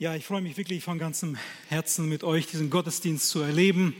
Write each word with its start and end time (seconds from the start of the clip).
Ja, 0.00 0.14
ich 0.14 0.24
freue 0.24 0.42
mich 0.42 0.56
wirklich 0.56 0.84
von 0.84 0.96
ganzem 0.96 1.36
Herzen 1.66 2.08
mit 2.08 2.22
euch 2.22 2.46
diesen 2.46 2.70
Gottesdienst 2.70 3.30
zu 3.30 3.40
erleben. 3.40 3.96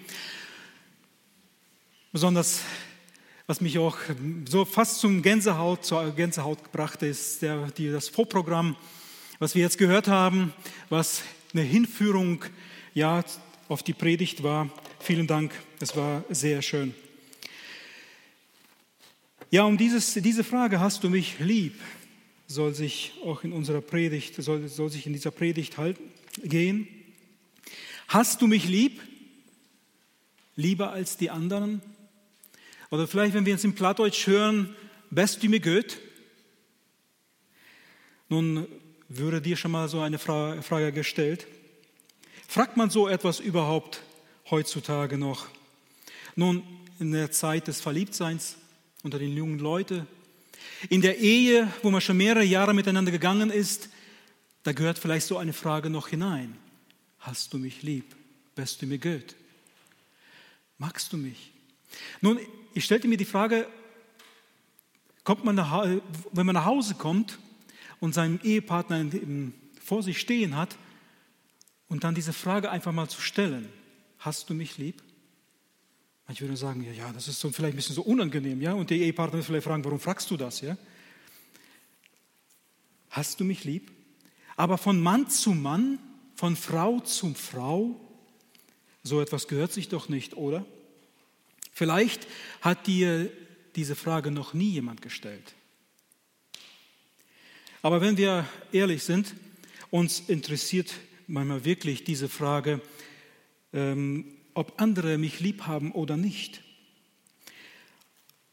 Besonders, 2.12 2.60
was 3.48 3.60
mich 3.60 3.80
auch 3.80 3.96
so 4.48 4.64
fast 4.64 5.00
zum 5.00 5.22
Gänsehaut, 5.22 5.84
zur 5.84 6.12
Gänsehaut 6.14 6.70
brachte, 6.70 7.06
ist 7.06 7.42
der, 7.42 7.72
die, 7.72 7.90
das 7.90 8.08
Vorprogramm, 8.08 8.76
was 9.40 9.56
wir 9.56 9.62
jetzt 9.62 9.76
gehört 9.76 10.06
haben, 10.06 10.52
was 10.88 11.22
eine 11.52 11.62
Hinführung 11.62 12.44
ja, 12.94 13.24
auf 13.68 13.82
die 13.82 13.92
Predigt 13.92 14.44
war. 14.44 14.70
Vielen 15.00 15.26
Dank, 15.26 15.50
es 15.80 15.96
war 15.96 16.22
sehr 16.30 16.62
schön. 16.62 16.94
Ja, 19.50 19.64
um 19.64 19.76
dieses, 19.76 20.14
diese 20.14 20.44
Frage, 20.44 20.78
hast 20.78 21.02
du 21.02 21.10
mich 21.10 21.40
lieb, 21.40 21.74
soll 22.48 22.74
sich 22.74 23.12
auch 23.24 23.44
in 23.44 23.52
unserer 23.52 23.82
Predigt, 23.82 24.34
soll, 24.42 24.66
soll 24.68 24.90
sich 24.90 25.06
in 25.06 25.12
dieser 25.12 25.30
Predigt 25.30 25.76
halten, 25.76 26.02
gehen. 26.42 26.88
Hast 28.08 28.40
du 28.40 28.46
mich 28.46 28.66
lieb? 28.66 29.00
Lieber 30.56 30.90
als 30.90 31.18
die 31.18 31.30
anderen? 31.30 31.82
Oder 32.90 33.06
vielleicht, 33.06 33.34
wenn 33.34 33.44
wir 33.44 33.52
uns 33.52 33.64
im 33.64 33.74
Plattdeutsch 33.74 34.26
hören, 34.26 34.74
best 35.10 35.42
du 35.42 35.48
mir 35.48 35.60
gut? 35.60 35.98
Nun 38.30 38.66
würde 39.08 39.42
dir 39.42 39.56
schon 39.56 39.70
mal 39.70 39.88
so 39.88 40.00
eine 40.00 40.18
Frage 40.18 40.92
gestellt. 40.92 41.46
Fragt 42.48 42.78
man 42.78 42.88
so 42.88 43.08
etwas 43.08 43.40
überhaupt 43.40 44.02
heutzutage 44.50 45.18
noch? 45.18 45.46
Nun, 46.34 46.62
in 46.98 47.12
der 47.12 47.30
Zeit 47.30 47.68
des 47.68 47.80
Verliebtseins 47.80 48.56
unter 49.02 49.18
den 49.18 49.36
jungen 49.36 49.58
Leuten, 49.58 50.06
in 50.88 51.00
der 51.00 51.18
Ehe, 51.18 51.72
wo 51.82 51.90
man 51.90 52.00
schon 52.00 52.16
mehrere 52.16 52.44
Jahre 52.44 52.74
miteinander 52.74 53.10
gegangen 53.10 53.50
ist, 53.50 53.90
da 54.62 54.72
gehört 54.72 54.98
vielleicht 54.98 55.26
so 55.26 55.38
eine 55.38 55.52
Frage 55.52 55.90
noch 55.90 56.08
hinein. 56.08 56.56
Hast 57.18 57.52
du 57.52 57.58
mich 57.58 57.82
lieb? 57.82 58.14
Bist 58.54 58.82
du 58.82 58.86
mir 58.86 58.98
gut? 58.98 59.34
Magst 60.78 61.12
du 61.12 61.16
mich? 61.16 61.52
Nun, 62.20 62.38
ich 62.74 62.84
stellte 62.84 63.08
mir 63.08 63.16
die 63.16 63.24
Frage, 63.24 63.68
kommt 65.24 65.44
man 65.44 65.56
nach, 65.56 65.86
wenn 66.32 66.46
man 66.46 66.54
nach 66.54 66.64
Hause 66.64 66.94
kommt 66.94 67.38
und 68.00 68.14
seinen 68.14 68.40
Ehepartner 68.42 69.04
vor 69.82 70.02
sich 70.02 70.20
stehen 70.20 70.56
hat 70.56 70.76
und 71.88 72.04
dann 72.04 72.14
diese 72.14 72.32
Frage 72.32 72.70
einfach 72.70 72.92
mal 72.92 73.08
zu 73.08 73.20
stellen, 73.20 73.68
hast 74.18 74.48
du 74.50 74.54
mich 74.54 74.78
lieb? 74.78 75.02
Manche 76.28 76.42
würden 76.42 76.56
sagen, 76.56 76.84
ja, 76.84 76.92
ja, 76.92 77.10
das 77.10 77.26
ist 77.26 77.40
so 77.40 77.50
vielleicht 77.50 77.72
ein 77.72 77.76
bisschen 77.76 77.94
so 77.94 78.02
unangenehm, 78.02 78.60
ja, 78.60 78.74
und 78.74 78.90
der 78.90 78.98
Ehepartner 78.98 79.38
wird 79.38 79.46
vielleicht 79.46 79.64
fragen, 79.64 79.82
warum 79.82 79.98
fragst 79.98 80.30
du 80.30 80.36
das, 80.36 80.60
ja? 80.60 80.76
Hast 83.08 83.40
du 83.40 83.44
mich 83.44 83.64
lieb? 83.64 83.90
Aber 84.54 84.76
von 84.76 85.00
Mann 85.00 85.30
zu 85.30 85.52
Mann, 85.52 85.98
von 86.34 86.54
Frau 86.54 87.00
zu 87.00 87.32
Frau, 87.32 87.98
so 89.02 89.22
etwas 89.22 89.48
gehört 89.48 89.72
sich 89.72 89.88
doch 89.88 90.10
nicht, 90.10 90.36
oder? 90.36 90.66
Vielleicht 91.72 92.26
hat 92.60 92.86
dir 92.86 93.32
diese 93.74 93.96
Frage 93.96 94.30
noch 94.30 94.52
nie 94.52 94.72
jemand 94.72 95.00
gestellt. 95.00 95.54
Aber 97.80 98.02
wenn 98.02 98.18
wir 98.18 98.46
ehrlich 98.70 99.02
sind, 99.02 99.34
uns 99.90 100.20
interessiert 100.20 100.92
manchmal 101.26 101.64
wirklich 101.64 102.04
diese 102.04 102.28
Frage, 102.28 102.82
ähm, 103.72 104.37
ob 104.58 104.80
andere 104.80 105.18
mich 105.18 105.38
lieb 105.38 105.68
haben 105.68 105.92
oder 105.92 106.16
nicht. 106.16 106.62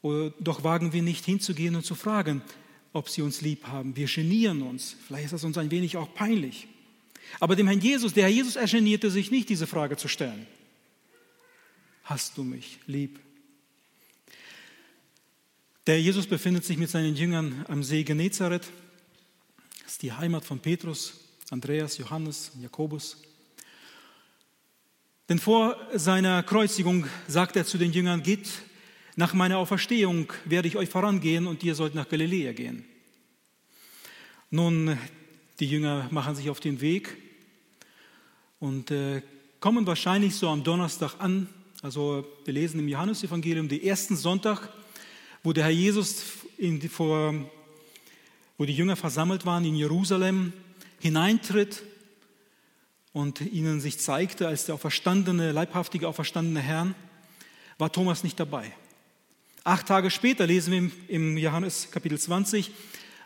Doch 0.02 0.62
wagen 0.62 0.92
wir 0.92 1.02
nicht 1.02 1.24
hinzugehen 1.24 1.74
und 1.74 1.84
zu 1.84 1.96
fragen, 1.96 2.42
ob 2.92 3.08
sie 3.08 3.22
uns 3.22 3.40
lieb 3.40 3.66
haben. 3.66 3.96
Wir 3.96 4.06
genieren 4.06 4.62
uns. 4.62 4.94
Vielleicht 5.04 5.24
ist 5.24 5.32
das 5.32 5.42
uns 5.42 5.58
ein 5.58 5.72
wenig 5.72 5.96
auch 5.96 6.14
peinlich. 6.14 6.68
Aber 7.40 7.56
dem 7.56 7.66
Herrn 7.66 7.80
Jesus, 7.80 8.14
der 8.14 8.22
Herr 8.22 8.30
Jesus, 8.30 8.54
er 8.54 8.68
genierte 8.68 9.10
sich 9.10 9.32
nicht, 9.32 9.48
diese 9.48 9.66
Frage 9.66 9.96
zu 9.96 10.06
stellen. 10.06 10.46
Hast 12.04 12.38
du 12.38 12.44
mich 12.44 12.78
lieb? 12.86 13.18
Der 15.88 16.00
Jesus 16.00 16.28
befindet 16.28 16.64
sich 16.64 16.76
mit 16.76 16.88
seinen 16.88 17.16
Jüngern 17.16 17.64
am 17.66 17.82
See 17.82 18.04
Genezareth. 18.04 18.68
Das 19.82 19.92
ist 19.92 20.02
die 20.02 20.12
Heimat 20.12 20.44
von 20.44 20.60
Petrus, 20.60 21.14
Andreas, 21.50 21.98
Johannes, 21.98 22.52
Jakobus. 22.62 23.16
Denn 25.28 25.38
vor 25.40 25.76
seiner 25.92 26.42
Kreuzigung 26.44 27.06
sagt 27.26 27.56
er 27.56 27.64
zu 27.64 27.78
den 27.78 27.92
Jüngern, 27.92 28.22
geht 28.22 28.48
nach 29.16 29.34
meiner 29.34 29.58
Auferstehung, 29.58 30.32
werde 30.44 30.68
ich 30.68 30.76
euch 30.76 30.88
vorangehen 30.88 31.48
und 31.48 31.64
ihr 31.64 31.74
sollt 31.74 31.96
nach 31.96 32.08
Galiläa 32.08 32.52
gehen. 32.52 32.84
Nun, 34.50 34.96
die 35.58 35.66
Jünger 35.66 36.06
machen 36.12 36.36
sich 36.36 36.48
auf 36.48 36.60
den 36.60 36.80
Weg 36.80 37.16
und 38.60 38.92
äh, 38.92 39.22
kommen 39.58 39.86
wahrscheinlich 39.86 40.36
so 40.36 40.48
am 40.48 40.62
Donnerstag 40.62 41.14
an. 41.18 41.48
Also 41.82 42.24
wir 42.44 42.54
lesen 42.54 42.78
im 42.78 42.86
Johannesevangelium 42.86 43.68
den 43.68 43.82
ersten 43.82 44.14
Sonntag, 44.14 44.72
wo 45.42 45.52
der 45.52 45.64
Herr 45.64 45.70
Jesus 45.70 46.22
die, 46.58 46.88
vor, 46.88 47.34
wo 48.58 48.64
die 48.64 48.74
Jünger 48.74 48.94
versammelt 48.94 49.44
waren 49.44 49.64
in 49.64 49.74
Jerusalem, 49.74 50.52
hineintritt 51.00 51.82
und 53.16 53.40
ihnen 53.40 53.80
sich 53.80 53.98
zeigte 53.98 54.46
als 54.46 54.66
der 54.66 54.74
auferstandene, 54.74 55.50
leibhaftige, 55.50 56.06
auferstandene 56.06 56.60
Herrn, 56.60 56.94
war 57.78 57.90
Thomas 57.90 58.22
nicht 58.22 58.38
dabei. 58.38 58.70
Acht 59.64 59.88
Tage 59.88 60.10
später 60.10 60.46
lesen 60.46 60.70
wir 60.70 60.90
im 61.08 61.38
Johannes 61.38 61.90
Kapitel 61.90 62.18
20, 62.18 62.72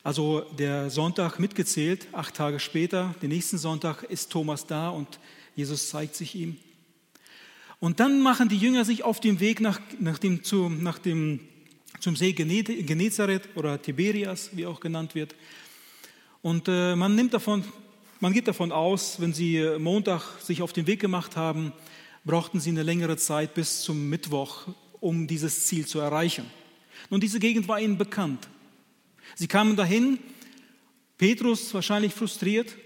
also 0.04 0.42
der 0.56 0.90
Sonntag 0.90 1.40
mitgezählt, 1.40 2.06
acht 2.12 2.36
Tage 2.36 2.60
später, 2.60 3.16
den 3.20 3.30
nächsten 3.30 3.58
Sonntag, 3.58 4.04
ist 4.04 4.30
Thomas 4.30 4.64
da 4.64 4.90
und 4.90 5.18
Jesus 5.56 5.88
zeigt 5.88 6.14
sich 6.14 6.36
ihm. 6.36 6.56
Und 7.80 7.98
dann 7.98 8.20
machen 8.20 8.48
die 8.48 8.58
Jünger 8.58 8.84
sich 8.84 9.02
auf 9.02 9.18
den 9.18 9.40
Weg 9.40 9.60
nach, 9.60 9.80
nach 9.98 10.18
dem, 10.18 10.44
zu, 10.44 10.68
nach 10.68 11.00
dem, 11.00 11.40
zum 11.98 12.14
See 12.14 12.32
Genezareth 12.32 13.48
oder 13.56 13.82
Tiberias, 13.82 14.50
wie 14.52 14.66
auch 14.66 14.78
genannt 14.78 15.16
wird. 15.16 15.34
Und 16.42 16.68
äh, 16.68 16.94
man 16.94 17.16
nimmt 17.16 17.34
davon 17.34 17.64
man 18.20 18.34
geht 18.34 18.48
davon 18.48 18.70
aus, 18.70 19.18
wenn 19.18 19.32
Sie 19.32 19.76
Montag 19.78 20.22
sich 20.40 20.60
auf 20.60 20.74
den 20.74 20.86
Weg 20.86 21.00
gemacht 21.00 21.36
haben, 21.36 21.72
brauchten 22.24 22.60
Sie 22.60 22.68
eine 22.68 22.82
längere 22.82 23.16
Zeit 23.16 23.54
bis 23.54 23.80
zum 23.80 24.10
Mittwoch, 24.10 24.68
um 25.00 25.26
dieses 25.26 25.66
Ziel 25.66 25.86
zu 25.86 26.00
erreichen. 26.00 26.44
Nun, 27.08 27.20
diese 27.20 27.40
Gegend 27.40 27.66
war 27.66 27.80
Ihnen 27.80 27.96
bekannt. 27.96 28.46
Sie 29.34 29.48
kamen 29.48 29.74
dahin, 29.74 30.18
Petrus 31.16 31.72
wahrscheinlich 31.72 32.12
frustriert, 32.12 32.76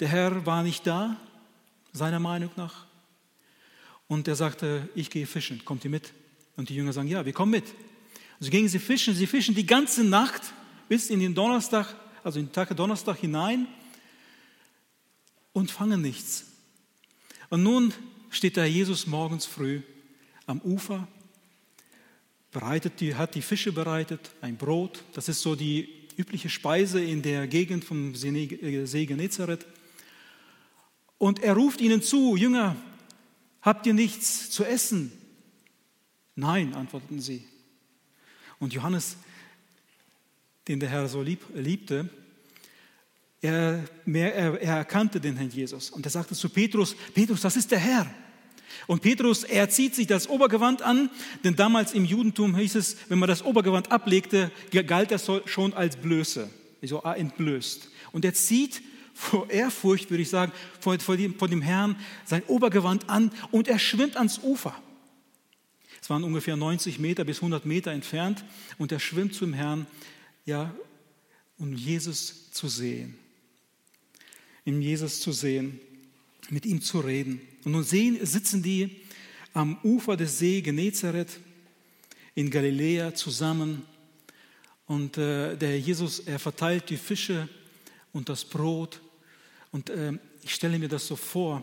der 0.00 0.08
Herr 0.08 0.44
war 0.44 0.62
nicht 0.62 0.86
da, 0.86 1.16
seiner 1.92 2.20
Meinung 2.20 2.50
nach. 2.56 2.84
Und 4.06 4.28
er 4.28 4.36
sagte, 4.36 4.88
ich 4.94 5.08
gehe 5.08 5.26
fischen, 5.26 5.64
kommt 5.64 5.84
ihr 5.84 5.90
mit? 5.90 6.12
Und 6.56 6.68
die 6.68 6.74
Jünger 6.74 6.92
sagen, 6.92 7.08
ja, 7.08 7.24
wir 7.24 7.32
kommen 7.32 7.52
mit. 7.52 7.64
Also 8.38 8.50
gingen 8.50 8.68
sie 8.68 8.78
fischen, 8.78 9.14
sie 9.14 9.26
fischen 9.26 9.54
die 9.54 9.66
ganze 9.66 10.04
Nacht 10.04 10.42
bis 10.88 11.08
in 11.08 11.20
den 11.20 11.34
Donnerstag, 11.34 11.94
also 12.22 12.38
in 12.38 12.46
den 12.46 12.52
Tag 12.52 12.76
Donnerstag 12.76 13.16
hinein 13.16 13.66
und 15.56 15.70
fangen 15.70 16.02
nichts. 16.02 16.44
Und 17.48 17.62
nun 17.62 17.94
steht 18.28 18.58
da 18.58 18.66
Jesus 18.66 19.06
morgens 19.06 19.46
früh 19.46 19.80
am 20.44 20.60
Ufer, 20.60 21.08
bereitet 22.52 23.00
die, 23.00 23.14
hat 23.14 23.34
die 23.34 23.40
Fische 23.40 23.72
bereitet, 23.72 24.32
ein 24.42 24.58
Brot, 24.58 25.02
das 25.14 25.30
ist 25.30 25.40
so 25.40 25.56
die 25.56 25.88
übliche 26.18 26.50
Speise 26.50 27.02
in 27.02 27.22
der 27.22 27.46
Gegend 27.46 27.86
vom 27.86 28.14
See 28.14 29.06
Genezareth. 29.06 29.64
Und 31.16 31.42
er 31.42 31.54
ruft 31.54 31.80
ihnen 31.80 32.02
zu, 32.02 32.36
Jünger, 32.36 32.76
habt 33.62 33.86
ihr 33.86 33.94
nichts 33.94 34.50
zu 34.50 34.62
essen? 34.62 35.10
Nein, 36.34 36.74
antworteten 36.74 37.22
sie. 37.22 37.48
Und 38.58 38.74
Johannes, 38.74 39.16
den 40.68 40.80
der 40.80 40.90
Herr 40.90 41.08
so 41.08 41.22
lieb, 41.22 41.40
liebte, 41.54 42.10
er, 43.42 43.84
mehr, 44.04 44.34
er, 44.34 44.60
er 44.60 44.76
erkannte 44.78 45.20
den 45.20 45.36
Herrn 45.36 45.50
Jesus 45.50 45.90
und 45.90 46.04
er 46.06 46.10
sagte 46.10 46.34
zu 46.34 46.48
Petrus, 46.48 46.96
Petrus, 47.14 47.42
das 47.42 47.56
ist 47.56 47.70
der 47.70 47.78
Herr. 47.78 48.10
Und 48.86 49.02
Petrus, 49.02 49.44
er 49.44 49.68
zieht 49.68 49.94
sich 49.94 50.06
das 50.06 50.28
Obergewand 50.28 50.82
an, 50.82 51.10
denn 51.44 51.56
damals 51.56 51.92
im 51.92 52.04
Judentum 52.04 52.56
hieß 52.56 52.76
es, 52.76 52.96
wenn 53.08 53.18
man 53.18 53.28
das 53.28 53.44
Obergewand 53.44 53.90
ablegte, 53.90 54.50
galt 54.86 55.10
das 55.10 55.30
schon 55.46 55.74
als 55.74 55.96
Blöße, 55.96 56.48
so 56.82 57.00
entblößt. 57.00 57.88
Und 58.12 58.24
er 58.24 58.34
zieht 58.34 58.82
vor 59.12 59.50
Ehrfurcht, 59.50 60.10
würde 60.10 60.22
ich 60.22 60.28
sagen, 60.28 60.52
vor, 60.78 60.98
vor, 60.98 61.16
dem, 61.16 61.38
vor 61.38 61.48
dem 61.48 61.62
Herrn 61.62 61.96
sein 62.24 62.42
Obergewand 62.44 63.08
an 63.08 63.32
und 63.50 63.66
er 63.66 63.78
schwimmt 63.78 64.16
ans 64.16 64.40
Ufer. 64.42 64.74
Es 66.00 66.10
waren 66.10 66.22
ungefähr 66.22 66.56
90 66.56 66.98
Meter 66.98 67.24
bis 67.24 67.38
100 67.38 67.66
Meter 67.66 67.90
entfernt 67.92 68.44
und 68.78 68.92
er 68.92 69.00
schwimmt 69.00 69.34
zum 69.34 69.52
Herrn, 69.52 69.86
ja, 70.44 70.72
um 71.58 71.72
Jesus 71.72 72.52
zu 72.52 72.68
sehen 72.68 73.18
in 74.66 74.82
Jesus 74.82 75.20
zu 75.20 75.32
sehen, 75.32 75.80
mit 76.50 76.66
ihm 76.66 76.82
zu 76.82 77.00
reden. 77.00 77.40
Und 77.64 77.72
nun 77.72 77.84
sehen, 77.84 78.18
sitzen 78.24 78.62
die 78.62 79.00
am 79.54 79.78
Ufer 79.82 80.18
des 80.18 80.38
See 80.38 80.60
Genezareth 80.60 81.40
in 82.34 82.50
Galiläa 82.50 83.14
zusammen 83.14 83.82
und 84.86 85.16
äh, 85.16 85.56
der 85.56 85.80
Jesus, 85.80 86.20
er 86.20 86.38
verteilt 86.38 86.90
die 86.90 86.98
Fische 86.98 87.48
und 88.12 88.28
das 88.28 88.44
Brot 88.44 89.00
Und 89.72 89.90
äh, 89.90 90.12
ich 90.42 90.54
stelle 90.54 90.78
mir 90.78 90.88
das 90.88 91.06
so 91.06 91.16
vor, 91.16 91.62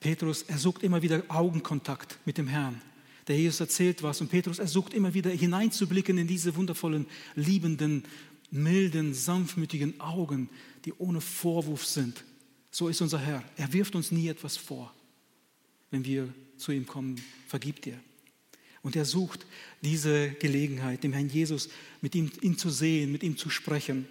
Petrus, 0.00 0.42
er 0.42 0.58
sucht 0.58 0.82
immer 0.82 1.00
wieder 1.02 1.22
Augenkontakt 1.28 2.18
mit 2.24 2.38
dem 2.38 2.48
Herrn. 2.48 2.80
Der 3.28 3.36
Jesus 3.36 3.60
erzählt 3.60 4.02
was 4.02 4.20
und 4.20 4.30
Petrus, 4.30 4.58
er 4.58 4.68
sucht 4.68 4.94
immer 4.94 5.14
wieder 5.14 5.30
hineinzublicken 5.30 6.18
in 6.18 6.26
diese 6.26 6.54
wundervollen, 6.54 7.06
liebenden, 7.34 8.04
milden, 8.50 9.14
sanftmütigen 9.14 10.00
Augen, 10.00 10.48
die 10.84 10.92
ohne 10.98 11.20
Vorwurf 11.20 11.84
sind. 11.84 12.24
So 12.76 12.88
ist 12.88 13.00
unser 13.00 13.18
Herr. 13.18 13.42
Er 13.56 13.72
wirft 13.72 13.94
uns 13.94 14.12
nie 14.12 14.28
etwas 14.28 14.58
vor. 14.58 14.92
Wenn 15.90 16.04
wir 16.04 16.28
zu 16.58 16.72
ihm 16.72 16.86
kommen, 16.86 17.18
vergibt 17.48 17.86
er. 17.86 17.98
Und 18.82 18.96
er 18.96 19.06
sucht 19.06 19.46
diese 19.80 20.28
Gelegenheit, 20.32 21.02
dem 21.02 21.14
Herrn 21.14 21.30
Jesus, 21.30 21.70
mit 22.02 22.14
ihm 22.14 22.30
ihn 22.42 22.58
zu 22.58 22.68
sehen, 22.68 23.12
mit 23.12 23.22
ihm 23.22 23.38
zu 23.38 23.48
sprechen. 23.48 24.06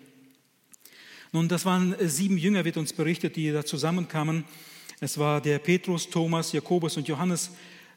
Nun, 1.32 1.48
das 1.48 1.64
waren 1.66 1.96
sieben 2.10 2.40
Jünger, 2.40 2.66
wird 2.66 2.78
uns 2.78 2.92
berichtet, 2.92 3.36
die 3.36 3.52
da 3.52 3.64
zusammenkamen. 3.64 4.46
Es 5.00 5.20
war 5.20 5.42
der 5.42 5.60
Petrus, 5.60 6.10
Thomas, 6.10 6.52
Jakobus 6.52 6.98
und 6.98 7.08
Johannes, 7.08 7.52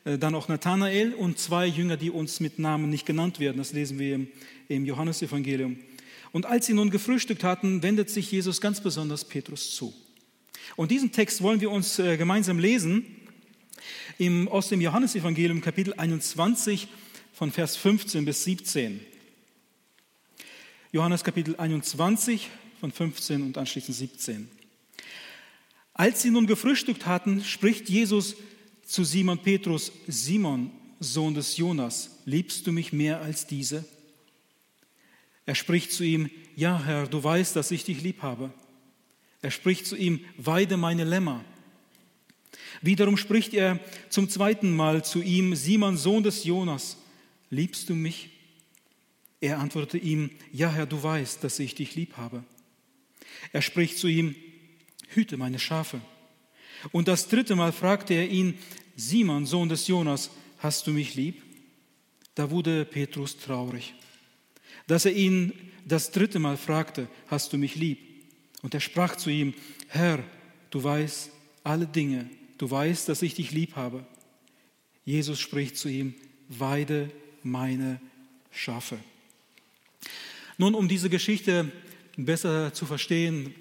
äh, 0.05 0.19
dann 0.19 0.35
auch 0.35 0.49
Nathanael 0.49 1.15
und 1.15 1.39
zwei 1.39 1.67
Jünger, 1.67 1.97
die 1.97 2.11
uns 2.11 2.41
mit 2.41 2.59
Namen 2.59 2.91
nicht 2.91 3.07
genannt 3.07 3.41
werden. 3.41 3.57
Das 3.57 3.73
lesen 3.73 3.99
wir 3.99 4.17
im, 4.17 4.29
im 4.69 4.85
Johannesevangelium. 4.85 5.79
Und 6.31 6.45
als 6.45 6.67
sie 6.67 6.75
nun 6.75 6.91
gefrühstückt 6.91 7.43
hatten, 7.43 7.83
wendet 7.83 8.11
sich 8.11 8.31
Jesus 8.31 8.61
ganz 8.61 8.83
besonders 8.83 9.25
Petrus 9.25 9.75
zu. 9.75 9.95
Und 10.77 10.91
diesen 10.91 11.13
Text 11.13 11.43
wollen 11.43 11.61
wir 11.61 11.71
uns 11.71 11.99
äh, 11.99 12.17
gemeinsam 12.17 12.59
lesen 12.59 13.05
im, 14.19 14.49
aus 14.49 14.69
dem 14.69 14.81
Johannesevangelium 14.81 15.61
Kapitel 15.61 15.95
21 15.95 16.89
von 17.33 17.53
Vers 17.53 17.77
15 17.77 18.25
bis 18.25 18.45
17. 18.45 19.01
Johannes 20.93 21.25
Kapitel 21.25 21.57
21 21.57 22.51
von 22.81 22.93
15 22.93 23.43
und 23.43 23.59
anschließend 23.59 23.97
17. 23.97 24.49
Als 25.95 26.23
sie 26.23 26.31
nun 26.31 26.47
gefrühstückt 26.47 27.07
hatten, 27.07 27.45
spricht 27.45 27.89
Jesus 27.89 28.37
zu 28.87 29.05
Simon 29.05 29.39
Petrus, 29.39 29.93
Simon, 30.07 30.71
Sohn 31.01 31.35
des 31.35 31.57
Jonas, 31.57 32.19
liebst 32.25 32.67
du 32.67 32.73
mich 32.73 32.93
mehr 32.93 33.21
als 33.21 33.47
diese? 33.47 33.85
Er 35.45 35.55
spricht 35.55 35.93
zu 35.93 36.05
ihm, 36.05 36.31
ja 36.57 36.83
Herr, 36.85 37.07
du 37.07 37.23
weißt, 37.23 37.55
dass 37.57 37.71
ich 37.71 37.85
dich 37.85 38.01
lieb 38.03 38.23
habe. 38.23 38.53
Er 39.43 39.51
spricht 39.51 39.87
zu 39.87 39.97
ihm, 39.97 40.25
weide 40.37 40.77
meine 40.77 41.05
Lämmer. 41.05 41.45
Wiederum 42.83 43.17
spricht 43.17 43.55
er 43.55 43.81
zum 44.09 44.29
zweiten 44.29 44.75
Mal 44.75 45.05
zu 45.05 45.23
ihm, 45.23 45.55
Simon, 45.55 45.97
Sohn 45.97 46.23
des 46.23 46.45
Jonas, 46.45 46.97
liebst 47.51 47.89
du 47.89 47.95
mich? 47.95 48.31
Er 49.41 49.59
antwortete 49.59 49.99
ihm, 49.99 50.31
ja 50.53 50.71
Herr, 50.73 50.87
du 50.87 51.03
weißt, 51.03 51.43
dass 51.45 51.59
ich 51.59 51.75
dich 51.75 51.95
lieb 51.95 52.17
habe. 52.17 52.45
Er 53.53 53.63
spricht 53.63 53.99
zu 53.99 54.09
ihm, 54.09 54.35
hüte 55.09 55.37
meine 55.37 55.59
Schafe. 55.59 56.01
Und 56.93 57.09
das 57.09 57.29
dritte 57.29 57.57
Mal 57.57 57.73
fragte 57.73 58.15
er 58.15 58.29
ihn, 58.29 58.59
Simon, 58.97 59.47
Sohn 59.47 59.69
des 59.69 59.87
Jonas, 59.87 60.31
hast 60.59 60.87
du 60.87 60.93
mich 60.93 61.15
lieb? 61.15 61.43
Da 62.35 62.51
wurde 62.51 62.85
Petrus 62.85 63.37
traurig, 63.37 63.95
dass 64.87 65.05
er 65.05 65.13
ihn 65.13 65.53
das 65.85 66.11
dritte 66.13 66.39
Mal 66.39 66.57
fragte, 66.57 67.09
hast 67.29 67.53
du 67.53 67.59
mich 67.59 67.75
lieb? 67.75 68.08
Und 68.63 68.75
er 68.75 68.81
sprach 68.81 69.17
zu 69.17 69.31
ihm, 69.31 69.55
Herr, 69.89 70.23
du 70.71 70.83
weißt 70.83 71.31
alle 71.65 71.87
Dinge, 71.87 72.29
du 72.59 72.71
weißt, 72.71 73.09
dass 73.09 73.23
ich 73.23 73.35
dich 73.35 73.53
lieb 73.53 73.77
habe. 73.77 74.05
Jesus 75.05 75.39
spricht 75.41 75.77
zu 75.77 75.89
ihm, 75.89 76.15
weide 76.49 77.11
meine 77.43 78.01
Schafe. 78.51 78.99
Nun, 80.57 80.75
um 80.75 80.89
diese 80.89 81.09
Geschichte 81.09 81.71
besser 82.17 82.75
zu 82.75 82.85
verstehen, 82.85 83.55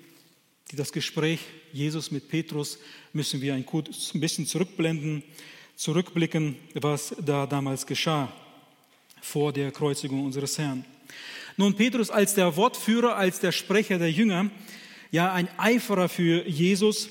das 0.74 0.92
Gespräch 0.92 1.40
Jesus 1.72 2.12
mit 2.12 2.28
Petrus, 2.28 2.80
müssen 3.14 3.40
wir 3.42 3.54
ein, 3.54 3.66
bisschen 4.14 4.46
zurückblenden, 4.48 5.24
zurückblicken, 5.76 6.56
was 6.74 7.16
da 7.24 7.46
damals 7.46 7.86
geschah 7.86 8.34
vor 9.22 9.54
der 9.54 9.72
Kreuzigung 9.72 10.26
unseres 10.26 10.58
Herrn. 10.58 10.86
Nun, 11.56 11.76
Petrus 11.76 12.10
als 12.10 12.34
der 12.34 12.56
Wortführer, 12.56 13.16
als 13.16 13.40
der 13.40 13.52
Sprecher 13.52 13.98
der 13.98 14.12
Jünger, 14.12 14.50
ja 15.12 15.33
ein 15.33 15.50
Eiferer 15.57 16.09
für 16.09 16.48
Jesus, 16.48 17.09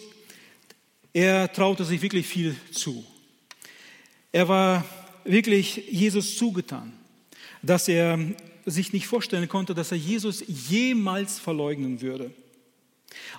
er 1.13 1.53
traute 1.53 1.85
sich 1.85 2.03
wirklich 2.03 2.27
viel 2.27 2.55
zu. 2.71 3.05
Er 4.33 4.49
war 4.49 4.85
wirklich 5.25 5.85
Jesus 5.91 6.37
zugetan, 6.37 6.93
dass 7.63 7.89
er 7.89 8.19
sich 8.67 8.93
nicht 8.93 9.07
vorstellen 9.07 9.49
konnte, 9.49 9.75
dass 9.75 9.93
er 9.93 9.99
Jesus 9.99 10.45
jemals 10.47 11.39
verleugnen 11.39 12.01
würde. 12.01 12.33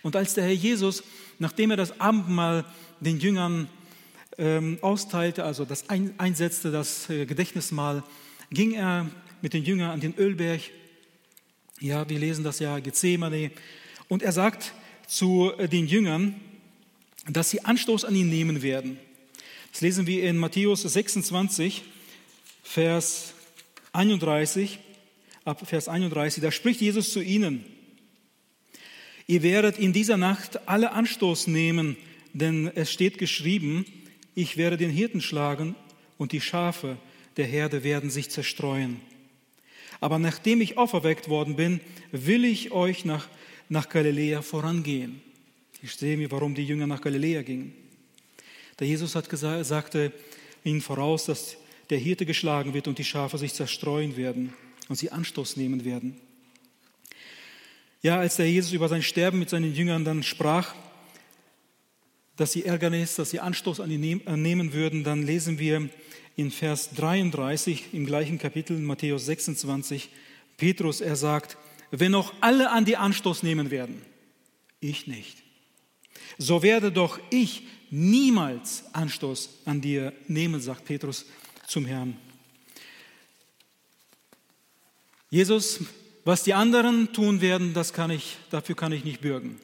Und 0.01 0.15
als 0.15 0.33
der 0.33 0.45
Herr 0.45 0.54
Jesus, 0.54 1.04
nachdem 1.38 1.71
er 1.71 1.77
das 1.77 2.00
Abendmahl 2.00 2.65
den 3.00 3.19
Jüngern 3.19 3.69
ähm, 4.38 4.80
austeilte, 4.81 5.44
also 5.44 5.65
das 5.65 5.89
ein, 5.89 6.13
einsetzte, 6.18 6.71
das 6.71 7.09
äh, 7.09 7.25
Gedächtnismahl, 7.25 8.04
ging 8.50 8.74
er 8.74 9.09
mit 9.42 9.54
den 9.54 9.63
Jüngern 9.63 9.92
an 9.92 10.00
den 10.00 10.15
Ölberg. 10.18 10.62
Ja, 11.80 12.07
wir 12.09 12.18
lesen 12.18 12.44
das 12.44 12.59
ja 12.59 12.80
Gethsemane. 12.80 13.51
Und 14.07 14.24
er 14.24 14.31
sagt 14.31 14.74
zu 15.07 15.51
äh, 15.57 15.68
den 15.68 15.88
Jüngern, 15.88 16.36
dass 17.30 17.50
sie 17.50 17.65
Anstoß 17.65 18.06
an 18.06 18.15
ihn 18.15 18.30
nehmen 18.30 18.62
werden. 18.62 19.00
Das 19.71 19.81
lesen 19.81 20.07
wir 20.07 20.24
in 20.24 20.38
Matthäus 20.38 20.81
26, 20.81 21.83
Vers 22.63 23.33
31, 23.94 24.80
ab 25.44 25.68
Vers 25.68 25.88
31. 25.88 26.42
Da 26.42 26.51
spricht 26.51 26.81
Jesus 26.81 27.12
zu 27.12 27.21
ihnen. 27.21 27.65
Ihr 29.27 29.44
werdet 29.44 29.77
in 29.77 29.92
dieser 29.92 30.18
Nacht 30.18 30.68
alle 30.69 30.94
Anstoß 30.94 31.48
nehmen, 31.48 31.98
denn 32.33 32.71
es 32.75 32.92
steht 32.92 33.18
geschrieben, 33.18 33.86
ich 34.36 34.56
werde 34.56 34.77
den 34.77 34.92
Hirten 34.92 35.21
schlagen 35.21 35.75
und 36.18 36.31
die 36.31 36.42
Schafe 36.42 36.98
der 37.36 37.45
Herde 37.45 37.83
werden 37.83 38.09
sich 38.09 38.30
zerstreuen. 38.30 39.01
Aber 40.00 40.19
nachdem 40.19 40.62
ich 40.62 40.77
auferweckt 40.77 41.27
worden 41.27 41.56
bin, 41.56 41.81
will 42.12 42.45
ich 42.45 42.71
euch 42.71 43.04
nach, 43.04 43.27
nach 43.69 43.90
Galiläa 43.90 44.42
vorangehen. 44.42 45.22
Ich 45.81 45.94
sehe 45.94 46.18
mir, 46.18 46.31
warum 46.31 46.56
die 46.56 46.66
Jünger 46.66 46.88
nach 46.88 47.02
Galiläa 47.02 47.42
gingen. 47.42 47.74
Der 48.80 48.88
Jesus 48.88 49.16
hat 49.16 49.30
gesagt, 49.30 49.66
sagte 49.66 50.12
ihnen 50.64 50.81
voraus, 50.81 51.25
dass 51.25 51.58
der 51.90 51.98
Hirte 51.98 52.25
geschlagen 52.25 52.74
wird 52.74 52.88
und 52.88 52.98
die 52.98 53.04
Schafe 53.04 53.38
sich 53.38 53.54
zerstreuen 53.54 54.18
werden 54.18 54.54
und 54.90 54.98
sie 54.98 55.12
Anstoß 55.12 55.58
nehmen 55.58 55.86
werden. 55.86 56.18
Ja, 58.02 58.19
als 58.19 58.36
der 58.36 58.50
Jesus 58.50 58.74
über 58.74 58.90
sein 58.90 59.02
Sterben 59.02 59.40
mit 59.40 59.50
seinen 59.50 59.74
Jüngern 59.74 60.06
dann 60.06 60.24
sprach, 60.24 60.76
dass 62.36 62.52
sie 62.52 62.66
Ärgernis, 62.66 63.16
dass 63.16 63.31
sie 63.31 63.40
Anstoß 63.40 63.80
an 63.80 63.90
ihn 63.90 64.21
nehmen 64.26 64.74
würden, 64.74 65.04
dann 65.04 65.24
lesen 65.24 65.57
wir 65.57 65.90
in 66.36 66.52
Vers 66.52 66.92
33 66.92 67.94
im 67.94 68.06
gleichen 68.06 68.38
Kapitel, 68.38 68.78
Matthäus 68.78 69.26
26, 69.26 70.09
Petrus, 70.57 71.02
er 71.02 71.16
sagt, 71.16 71.57
wenn 71.92 72.16
auch 72.16 72.34
alle 72.42 72.72
an 72.72 72.86
die 72.86 72.98
Anstoß 72.98 73.44
nehmen 73.44 73.72
werden, 73.72 74.02
ich 74.80 75.08
nicht, 75.08 75.44
so 76.38 76.62
werde 76.62 76.92
doch 76.92 77.20
ich 77.30 77.64
niemals 77.90 78.84
Anstoß 78.94 79.50
an 79.66 79.82
dir 79.82 80.14
nehmen, 80.28 80.60
sagt 80.60 80.86
Petrus 80.86 81.26
zum 81.68 81.86
Herrn. 81.86 82.18
Jesus, 85.30 85.82
was 86.24 86.44
die 86.44 86.54
anderen 86.54 87.12
tun 87.14 87.42
werden, 87.42 87.74
das 87.74 87.94
kann 87.94 88.12
ich, 88.12 88.38
dafür 88.50 88.76
kann 88.76 88.92
ich 88.92 89.04
nicht 89.04 89.22
bürgen. 89.22 89.60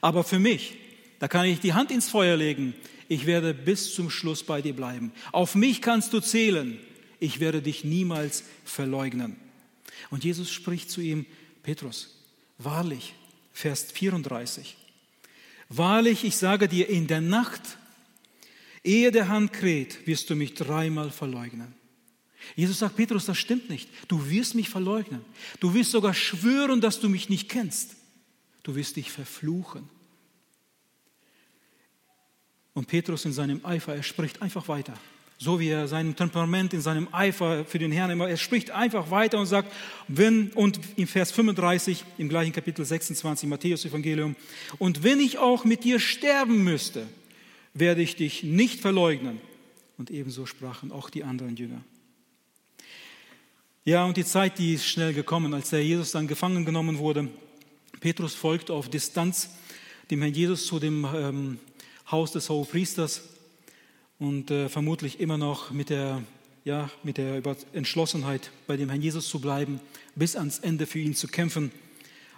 Aber 0.00 0.24
für 0.24 0.38
mich, 0.38 0.74
da 1.18 1.28
kann 1.28 1.46
ich 1.46 1.60
die 1.60 1.74
Hand 1.74 1.90
ins 1.90 2.08
Feuer 2.08 2.36
legen. 2.36 2.74
Ich 3.08 3.26
werde 3.26 3.54
bis 3.54 3.94
zum 3.94 4.10
Schluss 4.10 4.42
bei 4.42 4.62
dir 4.62 4.74
bleiben. 4.74 5.12
Auf 5.32 5.54
mich 5.54 5.80
kannst 5.80 6.12
du 6.12 6.20
zählen. 6.20 6.78
Ich 7.20 7.40
werde 7.40 7.62
dich 7.62 7.84
niemals 7.84 8.44
verleugnen. 8.64 9.36
Und 10.10 10.24
Jesus 10.24 10.50
spricht 10.50 10.90
zu 10.90 11.00
ihm, 11.00 11.26
Petrus, 11.66 12.14
wahrlich, 12.58 13.12
Vers 13.52 13.90
34, 13.90 14.76
wahrlich, 15.68 16.22
ich 16.22 16.36
sage 16.36 16.68
dir, 16.68 16.88
in 16.88 17.08
der 17.08 17.20
Nacht, 17.20 17.60
ehe 18.84 19.10
der 19.10 19.26
Hand 19.26 19.52
kräht, 19.52 20.06
wirst 20.06 20.30
du 20.30 20.36
mich 20.36 20.54
dreimal 20.54 21.10
verleugnen. 21.10 21.74
Jesus 22.54 22.78
sagt, 22.78 22.94
Petrus, 22.94 23.26
das 23.26 23.38
stimmt 23.38 23.68
nicht. 23.68 23.88
Du 24.06 24.30
wirst 24.30 24.54
mich 24.54 24.68
verleugnen. 24.68 25.24
Du 25.58 25.74
wirst 25.74 25.90
sogar 25.90 26.14
schwören, 26.14 26.80
dass 26.80 27.00
du 27.00 27.08
mich 27.08 27.28
nicht 27.28 27.48
kennst. 27.48 27.96
Du 28.62 28.76
wirst 28.76 28.94
dich 28.94 29.10
verfluchen. 29.10 29.88
Und 32.74 32.86
Petrus 32.86 33.24
in 33.24 33.32
seinem 33.32 33.66
Eifer, 33.66 33.92
er 33.92 34.04
spricht 34.04 34.40
einfach 34.40 34.68
weiter. 34.68 34.96
So 35.38 35.60
wie 35.60 35.68
er 35.68 35.86
seinem 35.86 36.16
Temperament, 36.16 36.72
in 36.72 36.80
seinem 36.80 37.08
Eifer 37.12 37.66
für 37.66 37.78
den 37.78 37.92
Herrn 37.92 38.10
immer, 38.10 38.28
er 38.28 38.38
spricht 38.38 38.70
einfach 38.70 39.10
weiter 39.10 39.38
und 39.38 39.46
sagt, 39.46 39.70
wenn, 40.08 40.50
und 40.52 40.80
in 40.96 41.06
Vers 41.06 41.30
35 41.30 42.04
im 42.16 42.30
gleichen 42.30 42.52
Kapitel 42.52 42.84
26 42.84 43.46
Matthäus 43.48 43.84
Evangelium, 43.84 44.34
und 44.78 45.02
wenn 45.02 45.20
ich 45.20 45.38
auch 45.38 45.64
mit 45.64 45.84
dir 45.84 46.00
sterben 46.00 46.64
müsste, 46.64 47.06
werde 47.74 48.00
ich 48.00 48.16
dich 48.16 48.44
nicht 48.44 48.80
verleugnen. 48.80 49.38
Und 49.98 50.10
ebenso 50.10 50.46
sprachen 50.46 50.90
auch 50.90 51.10
die 51.10 51.24
anderen 51.24 51.56
Jünger. 51.56 51.82
Ja, 53.84 54.04
und 54.04 54.16
die 54.16 54.24
Zeit, 54.24 54.58
die 54.58 54.74
ist 54.74 54.86
schnell 54.86 55.12
gekommen, 55.12 55.52
als 55.54 55.70
der 55.70 55.84
Jesus 55.84 56.12
dann 56.12 56.26
gefangen 56.26 56.64
genommen 56.64 56.98
wurde. 56.98 57.28
Petrus 58.00 58.34
folgte 58.34 58.72
auf 58.72 58.88
Distanz 58.88 59.50
dem 60.10 60.22
Herrn 60.22 60.34
Jesus 60.34 60.66
zu 60.66 60.78
dem 60.78 61.04
ähm, 61.04 61.58
Haus 62.10 62.32
des 62.32 62.48
Hohepriesters 62.48 63.35
und 64.18 64.50
äh, 64.50 64.68
vermutlich 64.68 65.20
immer 65.20 65.38
noch 65.38 65.70
mit 65.70 65.90
der, 65.90 66.22
ja, 66.64 66.90
mit 67.02 67.18
der 67.18 67.42
Entschlossenheit, 67.72 68.50
bei 68.66 68.76
dem 68.76 68.88
Herrn 68.88 69.02
Jesus 69.02 69.28
zu 69.28 69.40
bleiben, 69.40 69.80
bis 70.14 70.36
ans 70.36 70.58
Ende 70.58 70.86
für 70.86 70.98
ihn 70.98 71.14
zu 71.14 71.28
kämpfen. 71.28 71.70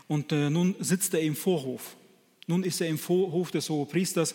Und 0.06 0.32
äh, 0.32 0.50
nun 0.50 0.74
sitzt 0.80 1.14
er 1.14 1.20
im 1.20 1.36
Vorhof. 1.36 1.96
Nun 2.46 2.64
ist 2.64 2.80
er 2.80 2.88
im 2.88 2.98
Vorhof 2.98 3.50
des 3.50 3.68
Hohepriesters. 3.68 4.34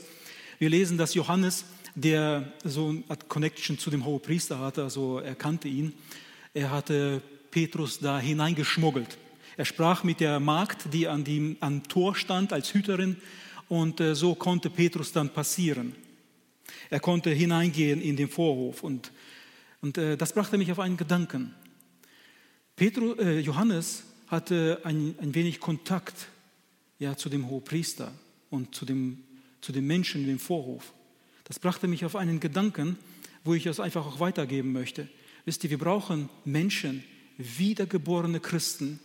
Wir 0.60 0.70
lesen, 0.70 0.98
dass 0.98 1.16
Johannes, 1.16 1.66
der 1.96 2.54
so 2.64 2.90
eine 2.90 3.18
Connection 3.28 3.78
zu 3.78 3.90
dem 3.90 4.06
Hohepriester 4.06 4.60
hatte, 4.60 4.84
also 4.84 5.20
er 5.20 5.36
kannte 5.36 5.68
ihn, 5.68 5.94
er 6.54 6.72
hatte 6.72 7.22
Petrus 7.52 8.00
da 8.00 8.20
hineingeschmuggelt. 8.20 9.18
Er 9.58 9.66
sprach 9.66 10.04
mit 10.04 10.20
der 10.20 10.40
Magd, 10.40 10.94
die 10.94 11.08
an 11.08 11.24
dem 11.24 11.58
am 11.60 11.88
Tor 11.88 12.16
stand 12.16 12.54
als 12.54 12.74
Hüterin, 12.74 13.18
und 13.70 14.00
äh, 14.00 14.14
so 14.14 14.36
konnte 14.36 14.70
Petrus 14.70 15.12
dann 15.12 15.30
passieren. 15.30 15.96
Er 16.90 17.00
konnte 17.00 17.30
hineingehen 17.32 18.02
in 18.02 18.16
den 18.16 18.30
Vorhof 18.30 18.84
und, 18.84 19.12
und 19.82 19.98
äh, 19.98 20.18
das 20.18 20.34
brachte 20.34 20.58
mich 20.58 20.72
auf 20.72 20.80
einen 20.80 20.98
Gedanken. 20.98 21.54
Petru, 22.76 23.14
äh, 23.14 23.40
Johannes 23.40 24.04
hatte 24.28 24.82
ein, 24.84 25.16
ein 25.20 25.36
wenig 25.36 25.60
Kontakt 25.60 26.28
ja, 27.00 27.16
zu 27.16 27.30
dem 27.30 27.50
Hohepriester 27.50 28.12
und 28.50 28.74
zu 28.74 28.86
dem, 28.86 29.24
zu 29.62 29.72
den 29.72 29.86
Menschen 29.86 30.26
dem 30.26 30.40
Vorhof. 30.40 30.94
Das 31.44 31.60
brachte 31.60 31.88
mich 31.88 32.06
auf 32.06 32.16
einen 32.16 32.40
Gedanken, 32.40 32.98
wo 33.44 33.54
ich 33.54 33.66
es 33.66 33.80
einfach 33.80 34.06
auch 34.06 34.20
weitergeben 34.20 34.72
möchte. 34.72 35.08
Wisst 35.46 35.64
ihr, 35.64 35.70
wir 35.70 35.78
brauchen 35.78 36.30
Menschen, 36.46 37.04
wiedergeborene 37.38 38.40
Christen 38.40 39.00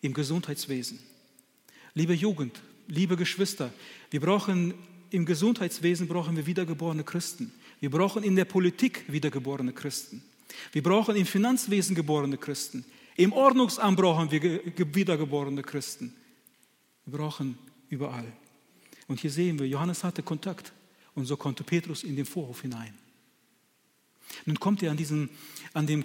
im 0.00 0.12
Gesundheitswesen. 0.12 0.98
Liebe 1.94 2.12
Jugend, 2.12 2.60
liebe 2.88 3.16
Geschwister, 3.16 3.72
wir 4.10 4.20
brauchen 4.20 4.74
im 5.10 5.26
Gesundheitswesen 5.26 6.08
brauchen 6.08 6.36
wir 6.36 6.46
wiedergeborene 6.46 7.04
Christen. 7.04 7.52
Wir 7.80 7.90
brauchen 7.90 8.22
in 8.22 8.36
der 8.36 8.44
Politik 8.44 9.04
wiedergeborene 9.08 9.72
Christen. 9.72 10.22
Wir 10.72 10.82
brauchen 10.82 11.16
im 11.16 11.26
Finanzwesen 11.26 11.94
geborene 11.94 12.38
Christen. 12.38 12.84
Im 13.16 13.32
Ordnungsamt 13.32 13.96
brauchen 13.96 14.30
wir 14.30 14.60
wiedergeborene 14.94 15.62
Christen. 15.62 16.14
Wir 17.04 17.18
brauchen 17.18 17.58
überall. 17.88 18.26
Und 19.06 19.20
hier 19.20 19.30
sehen 19.30 19.58
wir, 19.58 19.68
Johannes 19.68 20.02
hatte 20.02 20.22
Kontakt 20.22 20.72
und 21.14 21.26
so 21.26 21.36
konnte 21.36 21.62
Petrus 21.62 22.02
in 22.02 22.16
den 22.16 22.24
Vorhof 22.24 22.62
hinein. 22.62 22.94
Nun 24.46 24.58
kommt 24.58 24.82
er 24.82 24.90
an, 24.90 24.96
diesen, 24.96 25.28
an 25.74 25.86
dem 25.86 26.04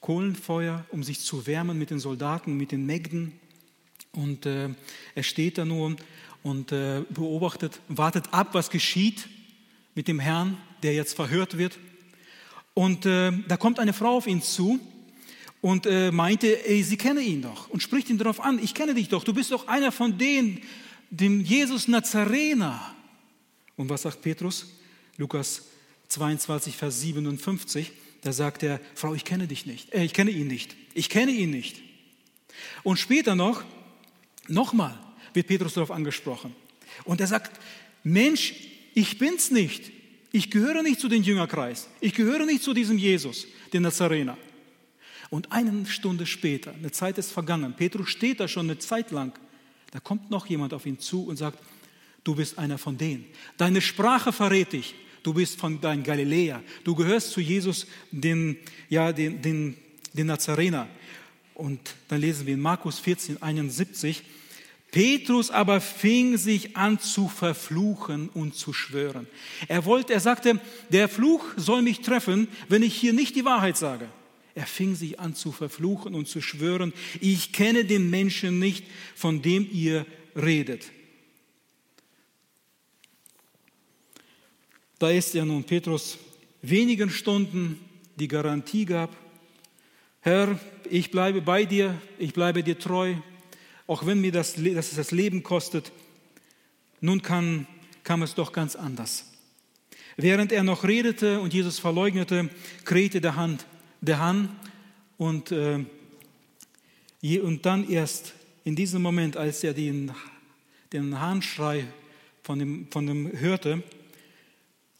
Kohlenfeuer, 0.00 0.86
um 0.90 1.02
sich 1.02 1.20
zu 1.20 1.46
wärmen 1.46 1.78
mit 1.78 1.90
den 1.90 1.98
Soldaten, 1.98 2.56
mit 2.56 2.72
den 2.72 2.86
Mägden. 2.86 3.38
Und 4.12 4.46
äh, 4.46 4.70
er 5.14 5.22
steht 5.22 5.58
da 5.58 5.64
nur 5.64 5.96
und 6.42 6.72
äh, 6.72 7.02
beobachtet, 7.10 7.80
wartet 7.88 8.32
ab, 8.32 8.48
was 8.52 8.70
geschieht 8.70 9.28
mit 9.94 10.08
dem 10.08 10.18
Herrn, 10.18 10.56
der 10.82 10.94
jetzt 10.94 11.14
verhört 11.14 11.58
wird. 11.58 11.78
Und 12.74 13.06
äh, 13.06 13.32
da 13.48 13.56
kommt 13.56 13.78
eine 13.78 13.92
Frau 13.92 14.16
auf 14.16 14.26
ihn 14.26 14.42
zu 14.42 14.80
und 15.60 15.86
äh, 15.86 16.10
meinte, 16.10 16.66
ey, 16.66 16.82
sie 16.82 16.96
kenne 16.96 17.20
ihn 17.20 17.42
doch 17.42 17.68
und 17.68 17.82
spricht 17.82 18.08
ihn 18.08 18.18
darauf 18.18 18.40
an, 18.40 18.58
ich 18.62 18.74
kenne 18.74 18.94
dich 18.94 19.08
doch, 19.08 19.24
du 19.24 19.34
bist 19.34 19.50
doch 19.52 19.68
einer 19.68 19.92
von 19.92 20.16
denen, 20.16 20.62
dem 21.10 21.40
Jesus 21.40 21.88
Nazarener. 21.88 22.94
Und 23.76 23.90
was 23.90 24.02
sagt 24.02 24.22
Petrus? 24.22 24.66
Lukas 25.16 25.62
22, 26.08 26.76
Vers 26.76 27.00
57, 27.00 27.92
da 28.22 28.32
sagt 28.32 28.62
er, 28.62 28.80
Frau, 28.94 29.14
ich 29.14 29.24
kenne 29.24 29.46
dich 29.46 29.66
nicht, 29.66 29.92
äh, 29.92 30.04
ich 30.04 30.14
kenne 30.14 30.30
ihn 30.30 30.46
nicht, 30.46 30.76
ich 30.94 31.10
kenne 31.10 31.32
ihn 31.32 31.50
nicht. 31.50 31.82
Und 32.82 32.98
später 32.98 33.34
noch, 33.34 33.62
nochmal 34.48 34.98
wird 35.34 35.46
Petrus 35.46 35.74
darauf 35.74 35.90
angesprochen. 35.90 36.54
Und 37.04 37.20
er 37.20 37.26
sagt, 37.26 37.60
Mensch, 38.02 38.54
ich 38.94 39.18
bin's 39.18 39.50
nicht. 39.50 39.90
Ich 40.32 40.50
gehöre 40.50 40.82
nicht 40.82 41.00
zu 41.00 41.08
dem 41.08 41.22
Jüngerkreis. 41.22 41.88
Ich 42.00 42.14
gehöre 42.14 42.46
nicht 42.46 42.62
zu 42.62 42.72
diesem 42.72 42.98
Jesus, 42.98 43.46
den 43.72 43.82
Nazarener. 43.82 44.36
Und 45.28 45.52
eine 45.52 45.86
Stunde 45.86 46.26
später, 46.26 46.72
eine 46.72 46.90
Zeit 46.90 47.18
ist 47.18 47.30
vergangen, 47.30 47.74
Petrus 47.76 48.08
steht 48.08 48.40
da 48.40 48.48
schon 48.48 48.66
eine 48.66 48.78
Zeit 48.78 49.12
lang, 49.12 49.32
da 49.92 50.00
kommt 50.00 50.30
noch 50.30 50.46
jemand 50.46 50.74
auf 50.74 50.86
ihn 50.86 50.98
zu 50.98 51.24
und 51.24 51.36
sagt, 51.36 51.58
du 52.24 52.34
bist 52.34 52.58
einer 52.58 52.78
von 52.78 52.96
denen. 52.96 53.24
Deine 53.56 53.80
Sprache 53.80 54.32
verrät 54.32 54.72
dich. 54.72 54.94
Du 55.22 55.34
bist 55.34 55.58
von 55.58 55.80
dein 55.80 56.02
Galiläer. 56.02 56.62
Du 56.84 56.94
gehörst 56.94 57.32
zu 57.32 57.40
Jesus, 57.40 57.86
den, 58.10 58.56
ja, 58.88 59.12
den, 59.12 59.42
den, 59.42 59.76
den 60.12 60.26
Nazarener. 60.26 60.88
Und 61.54 61.80
dann 62.08 62.20
lesen 62.20 62.46
wir 62.46 62.54
in 62.54 62.60
Markus 62.60 62.98
14, 62.98 63.42
71, 63.42 64.22
Petrus 64.90 65.50
aber 65.50 65.80
fing 65.80 66.36
sich 66.36 66.76
an 66.76 66.98
zu 66.98 67.28
verfluchen 67.28 68.28
und 68.28 68.54
zu 68.54 68.72
schwören. 68.72 69.28
Er 69.68 69.84
wollte, 69.84 70.12
er 70.12 70.20
sagte, 70.20 70.60
der 70.88 71.08
Fluch 71.08 71.44
soll 71.56 71.82
mich 71.82 72.00
treffen, 72.00 72.48
wenn 72.68 72.82
ich 72.82 72.94
hier 72.94 73.12
nicht 73.12 73.36
die 73.36 73.44
Wahrheit 73.44 73.76
sage. 73.76 74.08
Er 74.54 74.66
fing 74.66 74.96
sich 74.96 75.20
an 75.20 75.34
zu 75.34 75.52
verfluchen 75.52 76.14
und 76.14 76.26
zu 76.26 76.40
schwören, 76.40 76.92
ich 77.20 77.52
kenne 77.52 77.84
den 77.84 78.10
Menschen 78.10 78.58
nicht, 78.58 78.84
von 79.14 79.42
dem 79.42 79.68
ihr 79.70 80.06
redet. 80.34 80.90
Da 84.98 85.10
ist 85.10 85.32
ja 85.34 85.44
nun 85.44 85.64
Petrus 85.64 86.18
wenigen 86.62 87.10
Stunden 87.10 87.78
die 88.16 88.28
Garantie 88.28 88.84
gab, 88.84 89.16
Herr, 90.20 90.60
ich 90.90 91.10
bleibe 91.10 91.40
bei 91.40 91.64
dir, 91.64 91.98
ich 92.18 92.34
bleibe 92.34 92.62
dir 92.62 92.78
treu, 92.78 93.14
auch 93.90 94.06
wenn 94.06 94.20
mir 94.20 94.30
das, 94.30 94.54
das, 94.54 94.94
das 94.94 95.10
Leben 95.10 95.42
kostet. 95.42 95.90
Nun 97.00 97.22
kann, 97.22 97.66
kam 98.04 98.22
es 98.22 98.36
doch 98.36 98.52
ganz 98.52 98.76
anders. 98.76 99.24
Während 100.16 100.52
er 100.52 100.62
noch 100.62 100.84
redete 100.84 101.40
und 101.40 101.52
Jesus 101.52 101.80
verleugnete, 101.80 102.50
krähte 102.84 103.20
der, 103.20 103.34
Hand, 103.34 103.66
der 104.00 104.20
Hahn 104.20 104.56
und, 105.18 105.50
äh, 105.50 105.84
und 107.40 107.66
dann 107.66 107.90
erst 107.90 108.34
in 108.62 108.76
diesem 108.76 109.02
Moment, 109.02 109.36
als 109.36 109.64
er 109.64 109.74
den, 109.74 110.12
den 110.92 111.20
Hahnschrei 111.20 111.84
von 112.44 112.60
dem, 112.60 112.86
von 112.92 113.08
dem 113.08 113.40
hörte, 113.40 113.82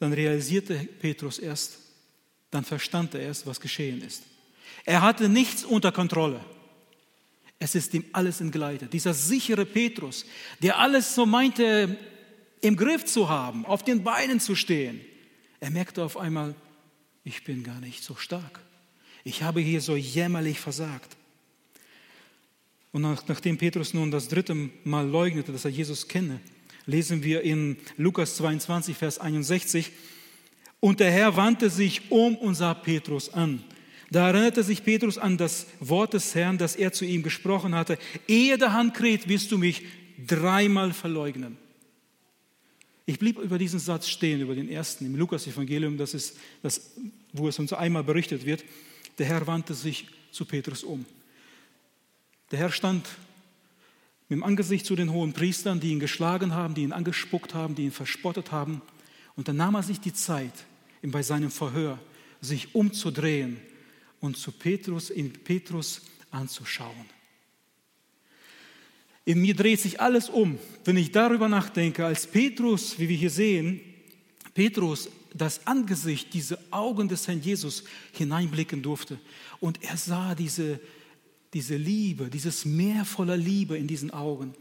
dann 0.00 0.12
realisierte 0.12 0.74
Petrus 0.98 1.38
erst, 1.38 1.78
dann 2.50 2.64
verstand 2.64 3.14
er 3.14 3.20
erst, 3.20 3.46
was 3.46 3.60
geschehen 3.60 4.02
ist. 4.02 4.24
Er 4.84 5.00
hatte 5.02 5.28
nichts 5.28 5.62
unter 5.62 5.92
Kontrolle. 5.92 6.40
Es 7.62 7.74
ist 7.74 7.92
ihm 7.94 8.04
alles 8.12 8.40
entgleitet. 8.40 8.92
Dieser 8.92 9.14
sichere 9.14 9.66
Petrus, 9.66 10.24
der 10.62 10.78
alles 10.78 11.14
so 11.14 11.26
meinte 11.26 11.96
im 12.62 12.76
Griff 12.76 13.04
zu 13.04 13.28
haben, 13.28 13.66
auf 13.66 13.84
den 13.84 14.02
Beinen 14.02 14.40
zu 14.40 14.56
stehen, 14.56 15.00
er 15.60 15.70
merkte 15.70 16.02
auf 16.02 16.16
einmal, 16.16 16.54
ich 17.22 17.44
bin 17.44 17.62
gar 17.62 17.78
nicht 17.80 18.02
so 18.02 18.16
stark. 18.16 18.60
Ich 19.24 19.42
habe 19.42 19.60
hier 19.60 19.82
so 19.82 19.94
jämmerlich 19.94 20.58
versagt. 20.58 21.16
Und 22.92 23.02
nachdem 23.02 23.58
Petrus 23.58 23.92
nun 23.92 24.10
das 24.10 24.28
dritte 24.28 24.54
Mal 24.84 25.06
leugnete, 25.06 25.52
dass 25.52 25.66
er 25.66 25.70
Jesus 25.70 26.08
kenne, 26.08 26.40
lesen 26.86 27.22
wir 27.22 27.42
in 27.42 27.76
Lukas 27.98 28.36
22, 28.36 28.96
Vers 28.96 29.18
61, 29.18 29.92
und 30.80 30.98
der 30.98 31.10
Herr 31.10 31.36
wandte 31.36 31.68
sich 31.68 32.10
um 32.10 32.36
und 32.36 32.54
sah 32.54 32.72
Petrus 32.72 33.32
an. 33.32 33.62
Da 34.10 34.26
erinnerte 34.26 34.64
sich 34.64 34.82
Petrus 34.82 35.18
an 35.18 35.38
das 35.38 35.66
Wort 35.78 36.14
des 36.14 36.34
Herrn, 36.34 36.58
das 36.58 36.74
er 36.74 36.92
zu 36.92 37.04
ihm 37.04 37.22
gesprochen 37.22 37.74
hatte. 37.74 37.96
Ehe 38.26 38.58
der 38.58 38.72
Hand 38.72 38.94
kräht, 38.94 39.28
wirst 39.28 39.52
du 39.52 39.58
mich 39.58 39.82
dreimal 40.26 40.92
verleugnen. 40.92 41.56
Ich 43.06 43.18
blieb 43.18 43.38
über 43.38 43.56
diesen 43.56 43.78
Satz 43.78 44.08
stehen, 44.08 44.40
über 44.40 44.54
den 44.54 44.68
ersten 44.68 45.06
im 45.06 45.16
Lukas-Evangelium, 45.16 45.96
das 45.96 46.14
ist 46.14 46.36
das, 46.62 46.92
wo 47.32 47.48
es 47.48 47.58
uns 47.58 47.72
einmal 47.72 48.04
berichtet 48.04 48.44
wird. 48.44 48.64
Der 49.18 49.26
Herr 49.26 49.46
wandte 49.46 49.74
sich 49.74 50.06
zu 50.32 50.44
Petrus 50.44 50.82
um. 50.82 51.04
Der 52.50 52.58
Herr 52.58 52.72
stand 52.72 53.08
mit 54.28 54.38
dem 54.38 54.44
Angesicht 54.44 54.86
zu 54.86 54.96
den 54.96 55.12
hohen 55.12 55.32
Priestern, 55.32 55.80
die 55.80 55.90
ihn 55.90 56.00
geschlagen 56.00 56.52
haben, 56.54 56.74
die 56.74 56.82
ihn 56.82 56.92
angespuckt 56.92 57.54
haben, 57.54 57.74
die 57.74 57.84
ihn 57.84 57.92
verspottet 57.92 58.50
haben. 58.50 58.82
Und 59.36 59.48
dann 59.48 59.56
nahm 59.56 59.74
er 59.74 59.82
sich 59.82 60.00
die 60.00 60.12
Zeit, 60.12 60.52
bei 61.02 61.22
seinem 61.22 61.50
Verhör 61.50 61.98
sich 62.40 62.74
umzudrehen 62.74 63.56
und 64.20 64.36
zu 64.36 64.52
Petrus, 64.52 65.10
in 65.10 65.32
Petrus 65.32 66.02
anzuschauen. 66.30 67.06
In 69.24 69.40
mir 69.40 69.54
dreht 69.54 69.80
sich 69.80 70.00
alles 70.00 70.28
um, 70.28 70.58
wenn 70.84 70.96
ich 70.96 71.12
darüber 71.12 71.48
nachdenke, 71.48 72.04
als 72.04 72.26
Petrus, 72.26 72.98
wie 72.98 73.08
wir 73.08 73.16
hier 73.16 73.30
sehen, 73.30 73.80
Petrus 74.54 75.08
das 75.32 75.66
Angesicht, 75.66 76.34
diese 76.34 76.58
Augen 76.70 77.08
des 77.08 77.28
Herrn 77.28 77.40
Jesus 77.40 77.84
hineinblicken 78.12 78.82
durfte. 78.82 79.18
Und 79.60 79.82
er 79.82 79.96
sah 79.96 80.34
diese, 80.34 80.80
diese 81.54 81.76
Liebe, 81.76 82.28
dieses 82.28 82.64
Meer 82.64 83.04
voller 83.04 83.36
Liebe 83.36 83.78
in 83.78 83.86
diesen 83.86 84.10
Augen. 84.10 84.54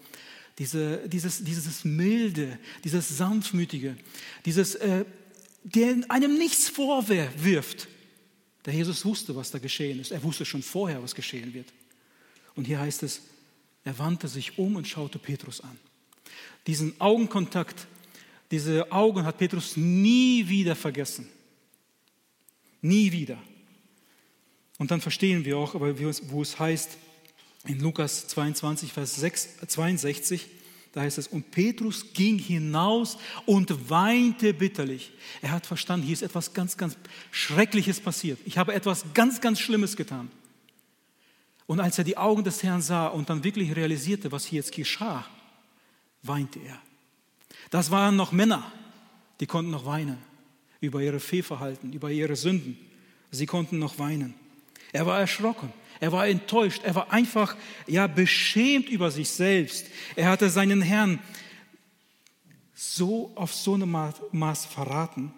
Diese, 0.58 1.08
dieses, 1.08 1.44
dieses 1.44 1.86
Milde, 1.86 2.60
dieses 2.84 3.18
Sanftmütige, 3.18 3.96
dieses, 4.46 4.75
äh, 4.75 5.06
der 5.63 5.96
einem 6.10 6.38
nichts 6.38 6.68
vorwirft, 6.70 7.88
der 8.70 8.78
Jesus 8.78 9.04
wusste, 9.04 9.36
was 9.36 9.50
da 9.50 9.58
geschehen 9.58 10.00
ist. 10.00 10.12
Er 10.12 10.22
wusste 10.22 10.46
schon 10.46 10.62
vorher, 10.62 11.02
was 11.02 11.16
geschehen 11.16 11.56
wird. 11.56 11.74
Und 12.54 12.66
hier 12.66 12.80
heißt 12.80 13.02
es, 13.02 13.22
er 13.84 13.98
wandte 13.98 14.28
sich 14.28 14.60
um 14.60 14.76
und 14.76 14.88
schaute 14.88 15.18
Petrus 15.18 15.62
an. 15.62 15.76
Diesen 16.68 17.02
Augenkontakt, 17.02 17.88
diese 18.52 18.92
Augen 18.92 19.26
hat 19.26 19.40
Petrus 19.40 19.76
nie 19.76 20.48
wieder 20.48 20.76
vergessen. 20.76 21.28
Nie 22.80 23.12
wieder. 23.12 23.42
Und 24.78 24.92
dann 24.92 25.02
verstehen 25.02 25.46
wir 25.46 25.58
auch, 25.58 25.74
aber 25.74 25.98
wo 26.00 26.42
es 26.44 26.60
heißt, 26.60 26.96
in 27.66 27.80
Lukas 27.80 28.28
22, 28.28 28.94
Vers 28.94 29.16
6, 29.16 29.58
62, 29.68 30.46
da 30.91 31.01
heißt 31.01 31.19
es, 31.19 31.27
und 31.27 31.51
Petrus 31.51 32.13
ging 32.13 32.39
hinaus 32.39 33.17
und 33.46 33.89
weinte 33.89 34.53
bitterlich. 34.53 35.12
Er 35.41 35.51
hat 35.51 35.65
verstanden, 35.65 36.05
hier 36.05 36.13
ist 36.13 36.24
etwas 36.24 36.53
ganz, 36.53 36.77
ganz 36.77 36.98
Schreckliches 37.31 38.00
passiert. 38.00 38.39
Ich 38.46 38.58
habe 38.58 38.74
etwas 38.74 39.05
ganz, 39.13 39.39
ganz 39.39 39.60
Schlimmes 39.60 39.96
getan. 39.96 40.31
Und 41.67 41.79
als 41.79 42.00
er 42.00 42.03
die 42.03 42.17
Augen 42.17 42.43
des 42.43 42.63
Herrn 42.63 42.81
sah 42.81 43.08
und 43.08 43.29
dann 43.29 43.43
wirklich 43.43 43.75
realisierte, 43.75 44.31
was 44.31 44.46
hier 44.46 44.58
jetzt 44.58 44.72
geschah, 44.72 45.25
weinte 46.24 46.60
er. 46.60 46.81
Das 47.69 47.91
waren 47.91 48.15
noch 48.15 48.31
Männer, 48.31 48.72
die 49.39 49.46
konnten 49.46 49.69
noch 49.69 49.86
weinen 49.86 50.17
über 50.81 51.01
ihre 51.01 51.19
Fehlverhalten, 51.19 51.93
über 51.93 52.10
ihre 52.10 52.36
Sünden. 52.36 52.77
Sie 53.29 53.46
konnten 53.46 53.77
noch 53.77 54.00
weinen. 54.00 54.34
Er 54.91 55.05
war 55.05 55.19
erschrocken. 55.19 55.72
Er 56.00 56.12
war 56.12 56.27
enttäuscht. 56.27 56.82
Er 56.84 56.96
war 56.96 57.12
einfach, 57.12 57.56
ja, 57.88 58.08
beschämt 58.08 58.89
über 58.89 59.12
sich 59.12 59.29
selbst. 59.29 59.88
Er 60.15 60.29
hatte 60.29 60.50
seinen 60.50 60.82
Herrn 60.82 61.20
so 62.74 63.32
auf 63.36 63.53
so 63.53 63.74
einem 63.74 63.96
Maß 64.32 64.65
verraten, 64.65 65.34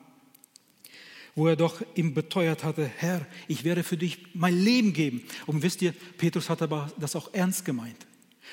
wo 1.33 1.47
er 1.47 1.55
doch 1.55 1.81
ihm 1.95 2.13
beteuert 2.13 2.63
hatte, 2.63 2.85
Herr, 2.97 3.25
ich 3.47 3.63
werde 3.63 3.83
für 3.83 3.97
dich 3.97 4.19
mein 4.33 4.55
Leben 4.57 4.93
geben. 4.93 5.23
Und 5.47 5.63
wisst 5.63 5.81
ihr, 5.81 5.93
Petrus 6.17 6.49
hat 6.49 6.61
aber 6.61 6.91
das 6.99 7.15
auch 7.15 7.33
ernst 7.33 7.65
gemeint. 7.65 8.05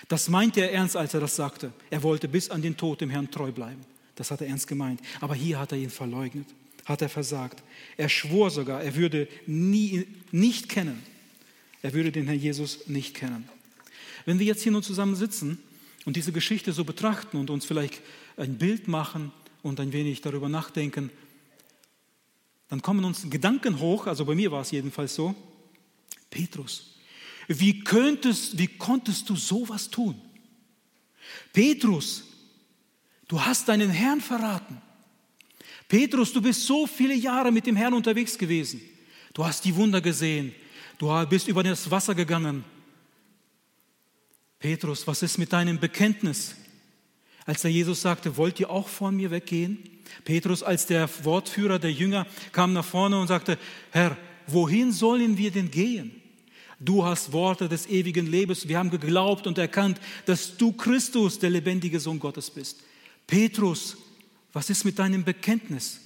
Das 0.06 0.28
meinte 0.28 0.60
er 0.60 0.72
ernst, 0.72 0.96
als 0.96 1.12
er 1.12 1.20
das 1.20 1.36
sagte. 1.36 1.72
Er 1.90 2.02
wollte 2.02 2.28
bis 2.28 2.50
an 2.50 2.62
den 2.62 2.76
Tod 2.76 3.00
dem 3.00 3.10
Herrn 3.10 3.30
treu 3.30 3.50
bleiben. 3.50 3.84
Das 4.14 4.30
hat 4.30 4.40
er 4.40 4.46
ernst 4.46 4.68
gemeint. 4.68 5.00
Aber 5.20 5.34
hier 5.34 5.58
hat 5.58 5.72
er 5.72 5.78
ihn 5.78 5.90
verleugnet, 5.90 6.46
hat 6.84 7.02
er 7.02 7.08
versagt. 7.08 7.62
Er 7.96 8.08
schwor 8.08 8.50
sogar, 8.50 8.82
er 8.82 8.94
würde 8.94 9.28
nie, 9.46 10.06
nicht 10.30 10.68
kennen. 10.68 11.02
Er 11.82 11.92
würde 11.92 12.12
den 12.12 12.26
Herrn 12.26 12.40
Jesus 12.40 12.88
nicht 12.88 13.14
kennen. 13.14 13.48
Wenn 14.24 14.38
wir 14.38 14.46
jetzt 14.46 14.62
hier 14.62 14.72
nur 14.72 14.82
zusammen 14.82 15.14
sitzen 15.14 15.58
und 16.04 16.16
diese 16.16 16.32
Geschichte 16.32 16.72
so 16.72 16.84
betrachten 16.84 17.36
und 17.36 17.50
uns 17.50 17.64
vielleicht 17.64 18.02
ein 18.36 18.58
Bild 18.58 18.88
machen 18.88 19.32
und 19.62 19.80
ein 19.80 19.92
wenig 19.92 20.20
darüber 20.20 20.48
nachdenken, 20.48 21.10
dann 22.68 22.82
kommen 22.82 23.04
uns 23.04 23.28
Gedanken 23.30 23.80
hoch, 23.80 24.06
also 24.06 24.24
bei 24.24 24.34
mir 24.34 24.50
war 24.50 24.60
es 24.60 24.70
jedenfalls 24.70 25.14
so, 25.14 25.34
Petrus, 26.30 26.94
wie, 27.46 27.80
könntest, 27.80 28.58
wie 28.58 28.66
konntest 28.66 29.28
du 29.30 29.36
sowas 29.36 29.88
tun? 29.88 30.20
Petrus, 31.52 32.24
du 33.26 33.40
hast 33.40 33.68
deinen 33.68 33.90
Herrn 33.90 34.20
verraten. 34.20 34.82
Petrus, 35.88 36.32
du 36.32 36.42
bist 36.42 36.66
so 36.66 36.86
viele 36.86 37.14
Jahre 37.14 37.50
mit 37.50 37.66
dem 37.66 37.76
Herrn 37.76 37.94
unterwegs 37.94 38.36
gewesen. 38.36 38.82
Du 39.32 39.44
hast 39.44 39.64
die 39.64 39.74
Wunder 39.74 40.02
gesehen. 40.02 40.54
Du 40.98 41.26
bist 41.26 41.46
über 41.46 41.62
das 41.62 41.90
Wasser 41.90 42.14
gegangen. 42.14 42.64
Petrus, 44.58 45.06
was 45.06 45.22
ist 45.22 45.38
mit 45.38 45.52
deinem 45.52 45.78
Bekenntnis? 45.78 46.56
Als 47.46 47.62
der 47.62 47.70
Jesus 47.70 48.02
sagte, 48.02 48.36
wollt 48.36 48.58
ihr 48.58 48.68
auch 48.68 48.88
von 48.88 49.16
mir 49.16 49.30
weggehen? 49.30 49.78
Petrus 50.24 50.62
als 50.62 50.86
der 50.86 51.08
Wortführer 51.24 51.78
der 51.78 51.92
Jünger 51.92 52.26
kam 52.52 52.72
nach 52.72 52.84
vorne 52.84 53.20
und 53.20 53.28
sagte, 53.28 53.56
Herr, 53.92 54.16
wohin 54.48 54.92
sollen 54.92 55.38
wir 55.38 55.52
denn 55.52 55.70
gehen? 55.70 56.20
Du 56.80 57.04
hast 57.04 57.32
Worte 57.32 57.68
des 57.68 57.86
ewigen 57.86 58.26
Lebens. 58.26 58.68
Wir 58.68 58.78
haben 58.78 58.90
geglaubt 58.90 59.46
und 59.46 59.58
erkannt, 59.58 60.00
dass 60.26 60.56
du 60.56 60.72
Christus, 60.72 61.38
der 61.38 61.50
lebendige 61.50 62.00
Sohn 62.00 62.20
Gottes 62.20 62.50
bist. 62.50 62.82
Petrus, 63.26 63.96
was 64.52 64.70
ist 64.70 64.84
mit 64.84 64.98
deinem 64.98 65.24
Bekenntnis? 65.24 66.00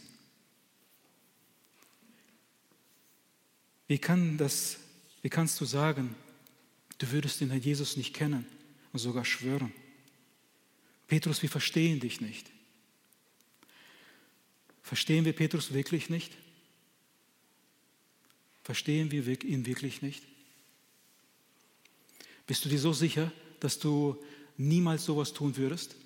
Wie, 3.86 3.98
kann 3.98 4.38
das, 4.38 4.78
wie 5.22 5.30
kannst 5.30 5.60
du 5.60 5.64
sagen, 5.64 6.14
du 6.98 7.10
würdest 7.10 7.40
den 7.40 7.50
Herrn 7.50 7.62
Jesus 7.62 7.96
nicht 7.96 8.14
kennen 8.14 8.44
und 8.92 8.98
sogar 8.98 9.24
schwören? 9.24 9.72
Petrus, 11.06 11.42
wir 11.42 11.48
verstehen 11.48 12.00
dich 12.00 12.20
nicht. 12.20 12.50
Verstehen 14.82 15.24
wir 15.24 15.32
Petrus 15.32 15.72
wirklich 15.72 16.10
nicht? 16.10 16.32
Verstehen 18.64 19.10
wir 19.10 19.26
ihn 19.44 19.66
wirklich 19.66 20.02
nicht? 20.02 20.22
Bist 22.46 22.64
du 22.64 22.68
dir 22.68 22.78
so 22.78 22.92
sicher, 22.92 23.32
dass 23.60 23.78
du 23.78 24.22
niemals 24.56 25.04
sowas 25.04 25.32
tun 25.32 25.56
würdest? 25.56 25.96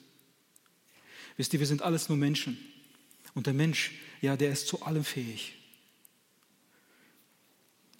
Wisst 1.36 1.52
ihr, 1.52 1.60
wir 1.60 1.66
sind 1.66 1.82
alles 1.82 2.08
nur 2.08 2.18
Menschen. 2.18 2.58
Und 3.34 3.46
der 3.46 3.54
Mensch, 3.54 3.92
ja, 4.20 4.36
der 4.36 4.50
ist 4.52 4.66
zu 4.66 4.82
allem 4.82 5.04
fähig. 5.04 5.54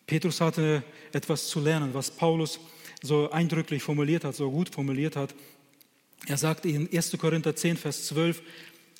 Petrus 0.07 0.41
hatte 0.41 0.85
etwas 1.13 1.49
zu 1.49 1.61
lernen, 1.61 1.93
was 1.93 2.11
Paulus 2.11 2.61
so 3.03 3.31
eindrücklich 3.31 3.83
formuliert 3.83 4.25
hat, 4.25 4.35
so 4.35 4.51
gut 4.51 4.69
formuliert 4.69 5.17
hat. 5.17 5.35
Er 6.27 6.37
sagt 6.37 6.65
in 6.65 6.89
1. 6.93 7.17
Korinther 7.19 7.55
10, 7.55 7.77
Vers 7.77 8.07
12, 8.07 8.43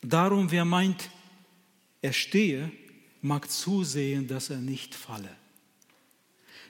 darum 0.03 0.51
wer 0.51 0.65
meint, 0.65 1.11
er 2.03 2.13
stehe, 2.13 2.71
mag 3.23 3.51
zusehen, 3.51 4.29
dass 4.29 4.51
er 4.51 4.59
nicht 4.59 4.95
falle. 4.95 5.31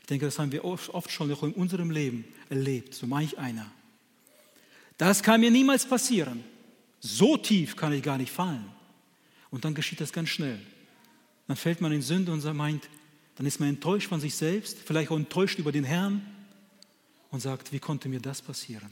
Ich 0.01 0.07
denke, 0.07 0.27
das 0.27 0.39
haben 0.39 0.53
wir 0.53 0.65
oft 0.65 1.11
schon 1.11 1.33
auch 1.33 1.43
in 1.43 1.53
unserem 1.53 1.91
Leben 1.91 2.25
erlebt, 2.49 2.95
so 2.95 3.07
manch 3.07 3.37
einer. 3.39 3.71
Das 4.99 5.23
kann 5.23 5.41
mir 5.41 5.51
niemals 5.51 5.87
passieren. 5.87 6.45
So 7.01 7.37
tief 7.37 7.77
kann 7.77 7.93
ich 7.93 8.03
gar 8.03 8.17
nicht 8.17 8.31
fallen. 8.31 8.65
Und 9.51 9.65
dann 9.65 9.75
geschieht 9.75 10.01
das 10.01 10.13
ganz 10.13 10.29
schnell. 10.29 10.61
Dann 11.49 11.57
fällt 11.57 11.81
man 11.81 11.93
in 11.93 12.03
Sünde 12.03 12.33
und 12.33 12.45
meint, 12.55 12.89
dann 13.37 13.47
ist 13.47 13.61
man 13.61 13.69
enttäuscht 13.69 14.09
von 14.09 14.21
sich 14.21 14.35
selbst, 14.35 14.79
vielleicht 14.85 15.11
auch 15.11 15.17
enttäuscht 15.17 15.59
über 15.59 15.71
den 15.71 15.85
Herrn 15.85 16.27
und 17.31 17.41
sagt, 17.41 17.73
wie 17.73 17.79
konnte 17.79 18.09
mir 18.09 18.21
das 18.21 18.41
passieren? 18.41 18.91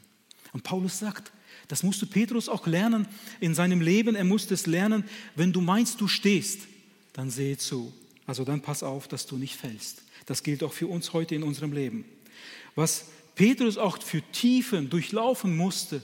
Und 0.53 0.63
Paulus 0.63 0.99
sagt, 0.99 1.33
das 1.69 1.83
musste 1.83 2.07
Petrus 2.07 2.49
auch 2.49 2.67
lernen 2.67 3.09
in 3.41 3.55
seinem 3.55 3.81
Leben. 3.81 4.15
Er 4.15 4.25
musste 4.25 4.55
es 4.55 4.67
lernen, 4.67 5.05
wenn 5.35 5.53
du 5.53 5.61
meinst, 5.61 6.01
du 6.01 6.09
stehst, 6.09 6.61
dann 7.15 7.31
sehe 7.31 7.57
zu. 7.57 7.93
Also 8.27 8.45
dann 8.45 8.61
pass 8.61 8.83
auf, 8.83 9.09
dass 9.09 9.27
du 9.27 9.37
nicht 9.37 9.57
fällst. 9.57 10.03
Das 10.27 10.43
gilt 10.43 10.63
auch 10.63 10.73
für 10.73 10.89
uns 10.89 11.13
heute 11.13 11.35
in 11.35 11.43
unserem 11.43 11.73
Leben. 11.73 12.05
Was 12.75 13.07
Petrus 13.35 13.79
auch 13.79 14.01
für 14.03 14.23
Tiefen 14.33 14.91
durchlaufen 14.91 15.57
musste, 15.57 16.03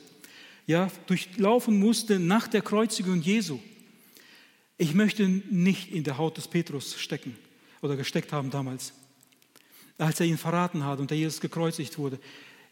ja, 0.67 0.91
durchlaufen 1.07 1.79
musste 1.79 2.19
nach 2.19 2.49
der 2.49 2.63
Kreuzigung 2.63 3.21
Jesu. 3.21 3.59
Ich 4.79 4.95
möchte 4.95 5.29
nicht 5.29 5.93
in 5.93 6.05
der 6.05 6.17
Haut 6.17 6.39
des 6.39 6.49
Petrus 6.49 6.99
stecken 6.99 7.37
oder 7.83 7.97
gesteckt 7.97 8.33
haben 8.33 8.51
damals, 8.51 8.93
als 9.99 10.21
er 10.21 10.27
ihn 10.27 10.39
verraten 10.39 10.85
hat 10.85 10.99
und 10.99 11.11
der 11.11 11.19
Jesus 11.19 11.41
gekreuzigt 11.41 11.99
wurde. 11.99 12.19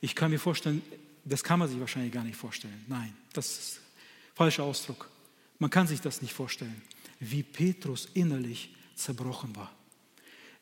Ich 0.01 0.14
kann 0.14 0.31
mir 0.31 0.38
vorstellen, 0.38 0.83
das 1.25 1.42
kann 1.44 1.59
man 1.59 1.68
sich 1.68 1.79
wahrscheinlich 1.81 2.12
gar 2.12 2.25
nicht 2.25 2.37
vorstellen. 2.37 2.85
Nein, 2.88 3.14
das 3.33 3.59
ist 3.59 3.77
ein 3.77 4.37
falscher 4.37 4.64
Ausdruck. 4.64 5.11
Man 5.59 5.71
kann 5.71 5.87
sich 5.87 6.01
das 6.01 6.23
nicht 6.23 6.33
vorstellen, 6.33 6.81
wie 7.21 7.42
Petrus 7.42 8.09
innerlich 8.14 8.75
zerbrochen 8.94 9.55
war. 9.57 9.73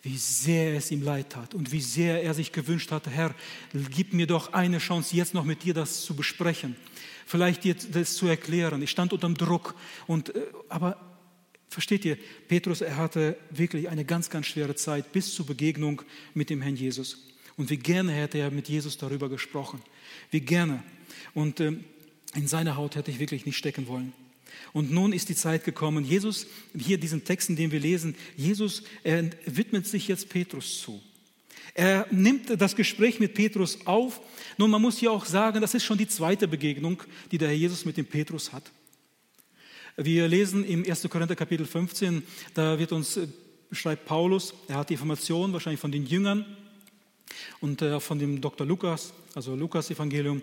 Wie 0.03 0.17
sehr 0.17 0.77
es 0.77 0.91
ihm 0.91 1.03
leid 1.03 1.31
tat 1.31 1.55
und 1.55 1.73
wie 1.73 1.81
sehr 1.81 2.23
er 2.23 2.33
sich 2.33 2.53
gewünscht 2.53 2.93
hatte, 2.93 3.11
Herr, 3.11 3.35
gib 3.73 4.13
mir 4.13 4.27
doch 4.27 4.53
eine 4.53 4.79
Chance, 4.79 5.17
jetzt 5.17 5.35
noch 5.35 5.45
mit 5.45 5.65
dir 5.65 5.75
das 5.75 6.03
zu 6.03 6.15
besprechen, 6.15 6.77
vielleicht 7.27 7.65
dir 7.65 7.75
das 7.75 8.15
zu 8.15 8.27
erklären. 8.27 8.83
Ich 8.83 8.91
stand 8.91 9.13
unter 9.13 9.27
dem 9.27 9.37
Druck, 9.37 9.75
und, 10.07 10.35
äh, 10.35 10.43
aber 10.69 11.06
versteht 11.69 12.05
ihr, 12.05 12.17
Petrus, 12.49 12.81
er 12.81 12.97
hatte 12.97 13.37
wirklich 13.51 13.89
eine 13.89 14.05
ganz, 14.05 14.31
ganz 14.31 14.47
schwere 14.47 14.75
Zeit 14.75 15.13
bis 15.13 15.35
zur 15.35 15.47
Begegnung 15.47 16.03
mit 16.35 16.51
dem 16.51 16.63
Herrn 16.63 16.77
Jesus. 16.77 17.27
Und 17.57 17.71
wie 17.71 17.77
gerne 17.77 18.13
hätte 18.13 18.39
er 18.39 18.51
mit 18.51 18.69
Jesus 18.69 18.99
darüber 18.99 19.29
gesprochen. 19.29 19.81
Wie 20.31 20.41
gerne. 20.41 20.83
Und 21.35 21.61
äh, 21.61 21.73
in 22.35 22.47
seiner 22.47 22.77
Haut 22.77 22.97
hätte 22.97 23.11
ich 23.11 23.19
wirklich 23.19 23.47
nicht 23.47 23.57
stecken 23.57 23.87
wollen. 23.87 24.13
Und 24.73 24.91
nun 24.91 25.13
ist 25.13 25.29
die 25.29 25.35
Zeit 25.35 25.65
gekommen. 25.65 26.05
Jesus, 26.05 26.47
hier 26.77 26.99
diesen 26.99 27.25
Texten, 27.25 27.57
den 27.57 27.73
wir 27.73 27.81
lesen, 27.81 28.15
Jesus 28.37 28.83
er 29.05 29.31
widmet 29.47 29.87
sich 29.87 30.09
jetzt 30.09 30.29
Petrus 30.29 30.81
zu. 30.81 31.01
Er 31.75 32.07
nimmt 32.11 32.61
das 32.61 32.75
Gespräch 32.75 33.21
mit 33.21 33.35
Petrus 33.35 33.87
auf. 33.87 34.21
Nun, 34.57 34.71
man 34.71 34.81
muss 34.81 34.99
hier 34.99 35.13
auch 35.13 35.27
sagen, 35.27 35.61
das 35.61 35.75
ist 35.75 35.85
schon 35.85 35.99
die 35.99 36.09
zweite 36.09 36.49
Begegnung, 36.49 37.03
die 37.31 37.39
der 37.39 37.49
Herr 37.49 37.57
Jesus 37.57 37.85
mit 37.85 37.97
dem 37.97 38.07
Petrus 38.07 38.53
hat. 38.53 38.71
Wir 39.99 40.29
lesen 40.29 40.63
im 40.63 40.85
1. 40.85 41.09
Korinther 41.09 41.35
Kapitel 41.35 41.65
15, 41.65 42.23
da 42.53 42.79
wird 42.79 42.93
uns, 42.93 43.17
äh, 43.17 43.29
schreibt 43.73 44.05
Paulus, 44.05 44.53
er 44.69 44.77
hat 44.77 44.91
die 44.91 44.93
Information 44.93 45.55
wahrscheinlich 45.55 45.81
von 45.81 45.91
den 45.91 46.05
Jüngern, 46.05 46.45
und 47.61 47.81
äh, 47.81 47.99
von 47.99 48.19
dem 48.19 48.43
Dr. 48.43 48.67
Lukas, 48.67 49.15
also 49.35 49.55
Lukas 49.55 49.91
Evangelium, 49.91 50.43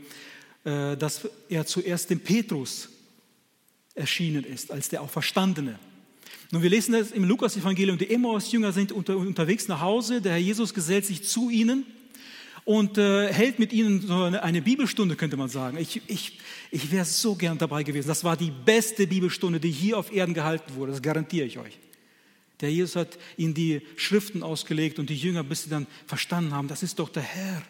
äh, 0.64 0.98
dass 0.98 1.30
er 1.50 1.68
zuerst 1.68 2.10
dem 2.10 2.20
Petrus 2.20 2.90
erschienen 3.94 4.44
ist, 4.44 4.72
als 4.72 4.90
der 4.90 5.04
Auferstandene. 5.04 5.78
Nun, 6.50 6.64
wir 6.64 6.70
lesen 6.72 6.94
das 6.94 7.12
im 7.12 7.24
Lukas 7.24 7.56
Evangelium, 7.56 8.00
die 8.00 8.10
Emmaus-Jünger 8.10 8.72
sind 8.72 8.92
unter, 8.92 9.18
unterwegs 9.18 9.68
nach 9.68 9.82
Hause, 9.82 10.20
der 10.20 10.32
Herr 10.32 10.40
Jesus 10.40 10.74
gesellt 10.74 11.06
sich 11.06 11.24
zu 11.24 11.52
ihnen 11.52 11.86
und 12.66 12.98
äh, 12.98 13.32
hält 13.32 13.60
mit 13.60 13.74
ihnen 13.74 14.02
so 14.02 14.24
eine, 14.24 14.44
eine, 14.44 14.62
Bibelstunde, 14.62 15.16
könnte 15.16 15.38
man 15.38 15.50
sagen. 15.50 15.78
Ich, 15.78 16.02
ich, 16.08 16.40
ich 16.72 16.92
wäre 16.92 17.06
so 17.06 17.36
gern 17.36 17.58
dabei 17.58 17.84
gewesen. 17.84 18.08
Das 18.08 18.24
war 18.24 18.38
die 18.38 18.52
beste 18.52 19.08
Bibelstunde, 19.08 19.60
die 19.60 19.72
hier 19.72 19.98
auf 19.98 20.14
Erden 20.14 20.34
gehalten 20.34 20.76
wurde, 20.76 20.92
das 20.92 21.02
garantiere 21.02 21.46
ich 21.46 21.58
euch. 21.58 21.78
Der 22.62 22.72
Jesus 22.72 22.96
hat 22.96 23.18
ihnen 23.36 23.54
die 23.54 23.82
Schriften 23.98 24.44
ausgelegt 24.44 24.98
und 24.98 25.10
die 25.10 25.18
Jünger, 25.18 25.44
bis 25.44 25.64
sie 25.64 25.70
dann 25.70 25.88
verstanden 26.08 26.54
haben, 26.54 26.68
das 26.68 26.84
ist 26.84 27.00
doch 27.00 27.10
der 27.10 27.24
Herr. 27.24 27.62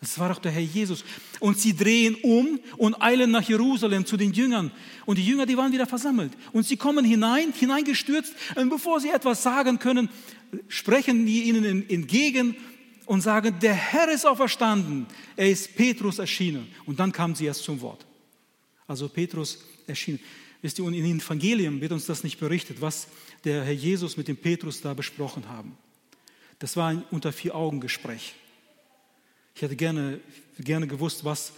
Das 0.00 0.18
war 0.18 0.30
doch 0.30 0.38
der 0.38 0.52
Herr 0.52 0.62
Jesus. 0.62 1.04
Und 1.40 1.58
sie 1.58 1.76
drehen 1.76 2.14
um 2.22 2.58
und 2.78 3.02
eilen 3.02 3.30
nach 3.30 3.46
Jerusalem 3.46 4.06
zu 4.06 4.16
den 4.16 4.32
Jüngern. 4.32 4.70
Und 5.04 5.18
die 5.18 5.26
Jünger, 5.26 5.44
die 5.44 5.56
waren 5.58 5.72
wieder 5.72 5.86
versammelt. 5.86 6.32
Und 6.52 6.66
sie 6.66 6.76
kommen 6.76 7.04
hinein, 7.04 7.52
hineingestürzt. 7.52 8.32
Und 8.54 8.70
bevor 8.70 9.00
sie 9.00 9.10
etwas 9.10 9.42
sagen 9.42 9.78
können, 9.78 10.08
sprechen 10.68 11.26
die 11.26 11.42
ihnen 11.42 11.88
entgegen 11.90 12.56
und 13.10 13.22
sagen, 13.22 13.58
der 13.60 13.74
Herr 13.74 14.08
ist 14.08 14.24
auferstanden. 14.24 15.04
Er 15.34 15.50
ist 15.50 15.74
Petrus 15.74 16.20
erschienen. 16.20 16.68
Und 16.86 17.00
dann 17.00 17.10
kamen 17.10 17.34
sie 17.34 17.46
erst 17.46 17.64
zum 17.64 17.80
Wort. 17.80 18.06
Also 18.86 19.08
Petrus 19.08 19.64
erschienen. 19.88 20.20
Wisst 20.62 20.78
ihr, 20.78 20.86
in 20.86 20.92
den 20.92 21.18
Evangelien 21.18 21.80
wird 21.80 21.90
uns 21.90 22.06
das 22.06 22.22
nicht 22.22 22.38
berichtet, 22.38 22.80
was 22.80 23.08
der 23.42 23.64
Herr 23.64 23.72
Jesus 23.72 24.16
mit 24.16 24.28
dem 24.28 24.36
Petrus 24.36 24.80
da 24.80 24.94
besprochen 24.94 25.48
haben. 25.48 25.76
Das 26.60 26.76
war 26.76 26.86
ein 26.86 27.02
unter 27.10 27.32
vier 27.32 27.56
Augen 27.56 27.80
Gespräch. 27.80 28.34
Ich 29.56 29.62
hätte 29.62 29.74
gerne, 29.74 30.20
gerne 30.60 30.86
gewusst, 30.86 31.24
was 31.24 31.52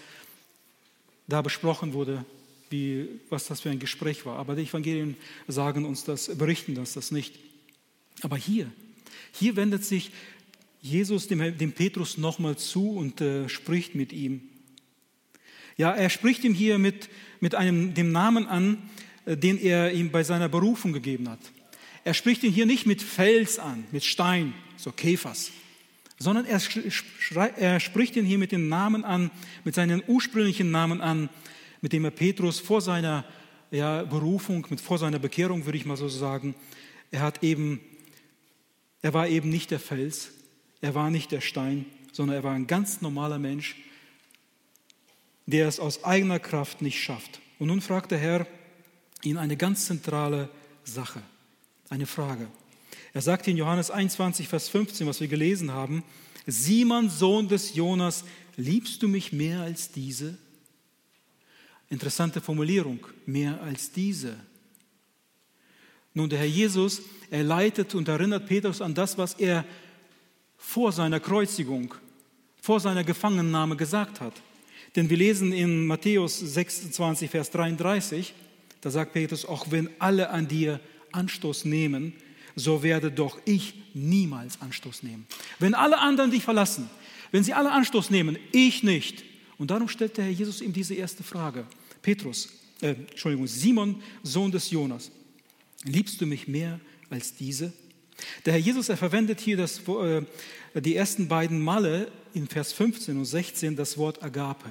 da 1.28 1.42
besprochen 1.42 1.92
wurde, 1.92 2.24
wie, 2.70 3.20
was 3.28 3.44
das 3.44 3.60
für 3.60 3.68
ein 3.68 3.78
Gespräch 3.78 4.24
war. 4.24 4.38
Aber 4.38 4.54
die 4.56 4.62
Evangelien 4.62 5.18
sagen 5.48 5.84
uns 5.84 6.02
das, 6.04 6.34
berichten 6.34 6.78
uns 6.78 6.94
das 6.94 7.10
nicht. 7.10 7.38
Aber 8.22 8.38
hier, 8.38 8.72
hier 9.32 9.56
wendet 9.56 9.84
sich 9.84 10.12
Jesus 10.82 11.28
dem, 11.28 11.56
dem 11.56 11.72
Petrus 11.72 12.18
nochmal 12.18 12.58
zu 12.58 12.90
und 12.90 13.20
äh, 13.20 13.48
spricht 13.48 13.94
mit 13.94 14.12
ihm. 14.12 14.42
Ja, 15.76 15.92
er 15.92 16.10
spricht 16.10 16.42
ihm 16.42 16.54
hier 16.54 16.78
mit, 16.78 17.08
mit 17.40 17.54
einem, 17.54 17.94
dem 17.94 18.10
Namen 18.10 18.48
an, 18.48 18.90
äh, 19.24 19.36
den 19.36 19.58
er 19.58 19.92
ihm 19.92 20.10
bei 20.10 20.24
seiner 20.24 20.48
Berufung 20.48 20.92
gegeben 20.92 21.28
hat. 21.28 21.38
Er 22.02 22.14
spricht 22.14 22.42
ihn 22.42 22.52
hier 22.52 22.66
nicht 22.66 22.84
mit 22.84 23.00
Fels 23.00 23.60
an, 23.60 23.84
mit 23.92 24.04
Stein, 24.04 24.54
so 24.76 24.90
Käfers, 24.90 25.52
sondern 26.18 26.46
er, 26.46 26.60
er 27.56 27.78
spricht 27.78 28.16
ihn 28.16 28.24
hier 28.24 28.38
mit 28.38 28.50
dem 28.50 28.68
Namen 28.68 29.04
an, 29.04 29.30
mit 29.62 29.76
seinem 29.76 30.02
ursprünglichen 30.08 30.72
Namen 30.72 31.00
an, 31.00 31.28
mit 31.80 31.92
dem 31.92 32.04
er 32.04 32.10
Petrus 32.10 32.58
vor 32.58 32.80
seiner 32.80 33.24
ja, 33.70 34.02
Berufung, 34.02 34.66
mit, 34.68 34.80
vor 34.80 34.98
seiner 34.98 35.20
Bekehrung, 35.20 35.64
würde 35.64 35.78
ich 35.78 35.86
mal 35.86 35.96
so 35.96 36.08
sagen, 36.08 36.56
er 37.12 37.20
hat 37.20 37.44
eben, 37.44 37.80
er 39.00 39.14
war 39.14 39.28
eben 39.28 39.48
nicht 39.48 39.70
der 39.70 39.78
Fels, 39.78 40.32
er 40.82 40.94
war 40.94 41.10
nicht 41.10 41.30
der 41.30 41.40
Stein, 41.40 41.86
sondern 42.12 42.36
er 42.36 42.42
war 42.42 42.52
ein 42.52 42.66
ganz 42.66 43.00
normaler 43.00 43.38
Mensch, 43.38 43.76
der 45.46 45.68
es 45.68 45.80
aus 45.80 46.04
eigener 46.04 46.38
Kraft 46.38 46.82
nicht 46.82 47.02
schafft. 47.02 47.40
Und 47.58 47.68
nun 47.68 47.80
fragt 47.80 48.10
der 48.10 48.18
Herr 48.18 48.46
ihn 49.22 49.38
eine 49.38 49.56
ganz 49.56 49.86
zentrale 49.86 50.50
Sache, 50.84 51.22
eine 51.88 52.06
Frage. 52.06 52.48
Er 53.14 53.22
sagt 53.22 53.46
in 53.46 53.56
Johannes 53.56 53.90
21, 53.90 54.48
Vers 54.48 54.68
15, 54.68 55.06
was 55.06 55.20
wir 55.20 55.28
gelesen 55.28 55.70
haben, 55.72 56.02
Simon, 56.46 57.08
Sohn 57.08 57.46
des 57.46 57.74
Jonas, 57.74 58.24
liebst 58.56 59.02
du 59.02 59.08
mich 59.08 59.32
mehr 59.32 59.60
als 59.60 59.92
diese? 59.92 60.36
Interessante 61.88 62.40
Formulierung, 62.40 63.06
mehr 63.26 63.60
als 63.62 63.92
diese. 63.92 64.36
Nun, 66.14 66.28
der 66.28 66.40
Herr 66.40 66.46
Jesus, 66.46 67.02
er 67.30 67.44
leitet 67.44 67.94
und 67.94 68.08
erinnert 68.08 68.46
Petrus 68.46 68.80
an 68.80 68.94
das, 68.94 69.16
was 69.16 69.34
er 69.34 69.64
vor 70.62 70.92
seiner 70.92 71.18
Kreuzigung, 71.18 71.92
vor 72.60 72.78
seiner 72.78 73.02
Gefangennahme 73.02 73.76
gesagt 73.76 74.20
hat. 74.20 74.32
Denn 74.94 75.10
wir 75.10 75.16
lesen 75.16 75.52
in 75.52 75.86
Matthäus 75.86 76.38
26, 76.38 77.28
Vers 77.28 77.50
33, 77.50 78.32
da 78.80 78.90
sagt 78.90 79.12
Petrus, 79.12 79.44
auch 79.44 79.66
wenn 79.70 79.90
alle 79.98 80.30
an 80.30 80.46
dir 80.46 80.80
Anstoß 81.10 81.64
nehmen, 81.64 82.14
so 82.54 82.82
werde 82.82 83.10
doch 83.10 83.38
ich 83.44 83.74
niemals 83.92 84.60
Anstoß 84.60 85.02
nehmen. 85.02 85.26
Wenn 85.58 85.74
alle 85.74 85.98
anderen 85.98 86.30
dich 86.30 86.44
verlassen, 86.44 86.88
wenn 87.32 87.42
sie 87.42 87.54
alle 87.54 87.72
Anstoß 87.72 88.10
nehmen, 88.10 88.38
ich 88.52 88.82
nicht. 88.82 89.24
Und 89.58 89.70
darum 89.70 89.88
stellt 89.88 90.16
der 90.16 90.26
Herr 90.26 90.32
Jesus 90.32 90.60
ihm 90.60 90.72
diese 90.72 90.94
erste 90.94 91.22
Frage. 91.22 91.66
Petrus, 92.02 92.48
äh, 92.80 92.90
Entschuldigung, 92.90 93.46
Simon, 93.46 94.02
Sohn 94.22 94.52
des 94.52 94.70
Jonas, 94.70 95.10
liebst 95.84 96.20
du 96.20 96.26
mich 96.26 96.46
mehr 96.46 96.78
als 97.10 97.34
diese? 97.34 97.72
Der 98.44 98.54
Herr 98.54 98.60
Jesus, 98.60 98.88
er 98.88 98.96
verwendet 98.96 99.40
hier 99.40 99.56
das, 99.56 99.80
äh, 99.88 100.22
die 100.80 100.96
ersten 100.96 101.28
beiden 101.28 101.60
Male 101.60 102.10
in 102.34 102.48
Vers 102.48 102.72
15 102.72 103.16
und 103.16 103.24
16 103.24 103.76
das 103.76 103.98
Wort 103.98 104.22
Agape. 104.22 104.70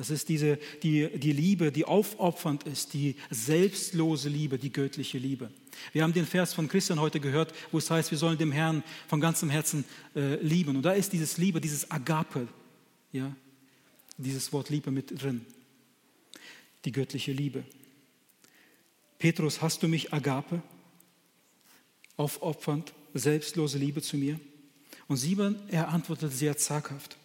Das 0.00 0.08
ist 0.08 0.30
diese, 0.30 0.58
die, 0.82 1.10
die 1.18 1.32
Liebe, 1.32 1.70
die 1.70 1.84
aufopfernd 1.84 2.62
ist, 2.62 2.94
die 2.94 3.16
selbstlose 3.28 4.30
Liebe, 4.30 4.56
die 4.56 4.72
göttliche 4.72 5.18
Liebe. 5.18 5.50
Wir 5.92 6.02
haben 6.02 6.14
den 6.14 6.24
Vers 6.24 6.54
von 6.54 6.68
Christian 6.68 6.98
heute 7.00 7.20
gehört, 7.20 7.52
wo 7.70 7.76
es 7.76 7.90
heißt, 7.90 8.10
wir 8.10 8.16
sollen 8.16 8.38
dem 8.38 8.50
Herrn 8.50 8.82
von 9.08 9.20
ganzem 9.20 9.50
Herzen 9.50 9.84
äh, 10.16 10.36
lieben. 10.36 10.76
Und 10.76 10.82
da 10.84 10.92
ist 10.92 11.12
dieses 11.12 11.36
Liebe, 11.36 11.60
dieses 11.60 11.90
Agape, 11.90 12.48
ja, 13.12 13.36
dieses 14.16 14.52
Wort 14.54 14.70
Liebe 14.70 14.90
mit 14.90 15.22
drin. 15.22 15.44
Die 16.86 16.92
göttliche 16.92 17.32
Liebe. 17.32 17.64
Petrus, 19.18 19.60
hast 19.60 19.82
du 19.82 19.88
mich 19.88 20.14
Agape? 20.14 20.62
Aufopfernd, 22.20 22.92
selbstlose 23.14 23.78
Liebe 23.78 24.02
zu 24.02 24.18
mir? 24.18 24.38
Und 25.08 25.16
Simon, 25.16 25.56
er 25.68 25.88
antwortet 25.88 26.32
sehr 26.32 26.56
zaghaft. 26.58 27.16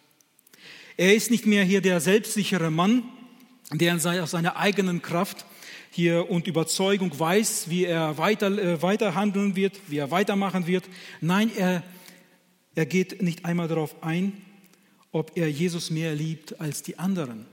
Er 0.96 1.14
ist 1.14 1.30
nicht 1.30 1.44
mehr 1.44 1.62
hier 1.64 1.82
der 1.82 2.00
selbstsichere 2.00 2.70
Mann, 2.70 3.02
der 3.72 3.94
aus 3.94 4.30
seiner 4.30 4.56
eigenen 4.56 5.02
Kraft 5.02 5.44
hier 5.90 6.30
und 6.30 6.46
Überzeugung 6.46 7.16
weiß, 7.18 7.68
wie 7.68 7.84
er 7.84 8.16
weiter, 8.16 8.46
äh, 8.46 8.80
weiter 8.80 9.14
handeln 9.14 9.54
wird, 9.54 9.78
wie 9.88 9.98
er 9.98 10.10
weitermachen 10.10 10.66
wird. 10.66 10.84
Nein, 11.20 11.50
er, 11.54 11.82
er 12.74 12.86
geht 12.86 13.20
nicht 13.20 13.44
einmal 13.44 13.68
darauf 13.68 14.02
ein, 14.02 14.32
ob 15.12 15.36
er 15.36 15.50
Jesus 15.50 15.90
mehr 15.90 16.14
liebt 16.14 16.58
als 16.58 16.82
die 16.82 16.98
anderen, 16.98 17.44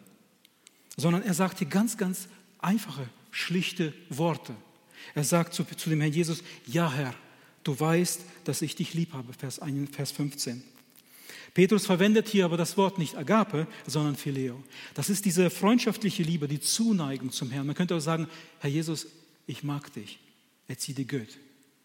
sondern 0.96 1.24
er 1.24 1.34
sagt 1.34 1.60
hier 1.60 1.68
ganz, 1.68 1.98
ganz 1.98 2.30
einfache, 2.60 3.10
schlichte 3.32 3.94
Worte. 4.10 4.56
Er 5.14 5.26
sagt 5.26 5.54
zu, 5.54 5.66
zu 5.66 5.90
dem 5.90 6.00
Herrn 6.00 6.14
Jesus, 6.14 6.42
ja 6.66 6.92
Herr, 6.92 7.14
du 7.64 7.80
weißt, 7.80 8.22
dass 8.44 8.62
ich 8.62 8.76
dich 8.76 8.94
lieb 8.94 9.14
habe, 9.14 9.34
Vers, 9.34 9.60
1, 9.60 9.96
Vers 9.96 10.12
15. 10.12 10.64
Petrus 11.54 11.86
verwendet 11.86 12.28
hier 12.28 12.46
aber 12.46 12.58
das 12.58 12.78
Wort 12.78 12.98
nicht 12.98 13.16
Agape, 13.16 13.68
sondern 13.86 14.16
Phileo. 14.16 14.64
Das 14.96 15.10
ist 15.10 15.26
diese 15.26 15.50
freundschaftliche 15.50 16.24
Liebe, 16.24 16.48
die 16.48 16.60
Zuneigung 16.60 17.32
zum 17.32 17.52
Herrn. 17.52 17.68
Man 17.68 17.76
könnte 17.76 17.96
auch 17.96 18.00
sagen, 18.00 18.28
Herr 18.60 18.70
Jesus, 18.70 19.08
ich 19.46 19.64
mag 19.64 19.94
dich. 19.94 20.20
Erzieh 20.68 20.94
die 20.94 21.06
Goethe 21.06 21.38